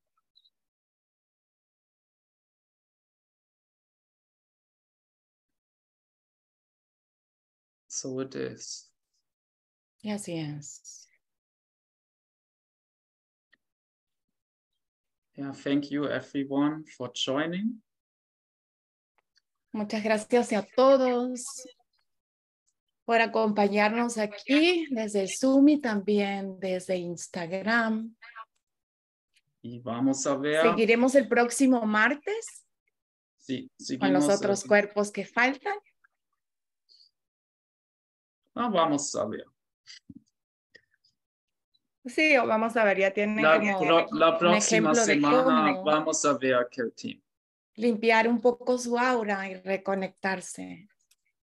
So 7.88 8.20
it 8.20 8.34
is. 8.34 8.90
Y 10.02 10.10
así 10.10 10.38
es. 10.38 11.08
Yeah, 15.34 15.52
thank 15.52 15.90
you 15.90 16.06
everyone 16.06 16.84
for 16.84 17.10
joining. 17.14 17.82
Muchas 19.76 20.02
gracias 20.02 20.54
a 20.54 20.62
todos 20.62 21.68
por 23.04 23.20
acompañarnos 23.20 24.16
aquí 24.16 24.86
desde 24.88 25.28
Zoom 25.28 25.68
y 25.68 25.80
también 25.82 26.58
desde 26.58 26.96
Instagram. 26.96 28.16
Y 29.60 29.78
vamos 29.80 30.26
a 30.26 30.34
ver 30.34 30.62
Seguiremos 30.62 31.14
el 31.14 31.28
próximo 31.28 31.84
martes 31.84 32.64
si 33.36 33.68
con 33.98 34.14
los 34.14 34.24
seguimos 34.24 34.28
otros 34.30 34.64
cuerpos 34.64 35.12
que 35.12 35.26
faltan. 35.26 35.76
Ah, 38.54 38.70
vamos 38.70 39.14
a 39.14 39.26
ver. 39.26 39.44
Sí, 42.06 42.34
vamos 42.38 42.74
a 42.78 42.84
ver, 42.84 42.98
ya 42.98 43.12
tienen 43.12 43.42
La, 43.42 43.74
como 43.76 44.06
la 44.12 44.38
próxima 44.38 44.94
de 44.94 45.04
semana 45.04 45.82
vamos 45.82 46.24
a 46.24 46.32
ver 46.38 46.66
qué 46.70 46.84
team. 46.96 47.20
Limpiar 47.76 48.28
un 48.28 48.40
poco 48.40 48.78
su 48.78 48.98
aura 48.98 49.48
y 49.48 49.54
reconectarse. 49.54 50.88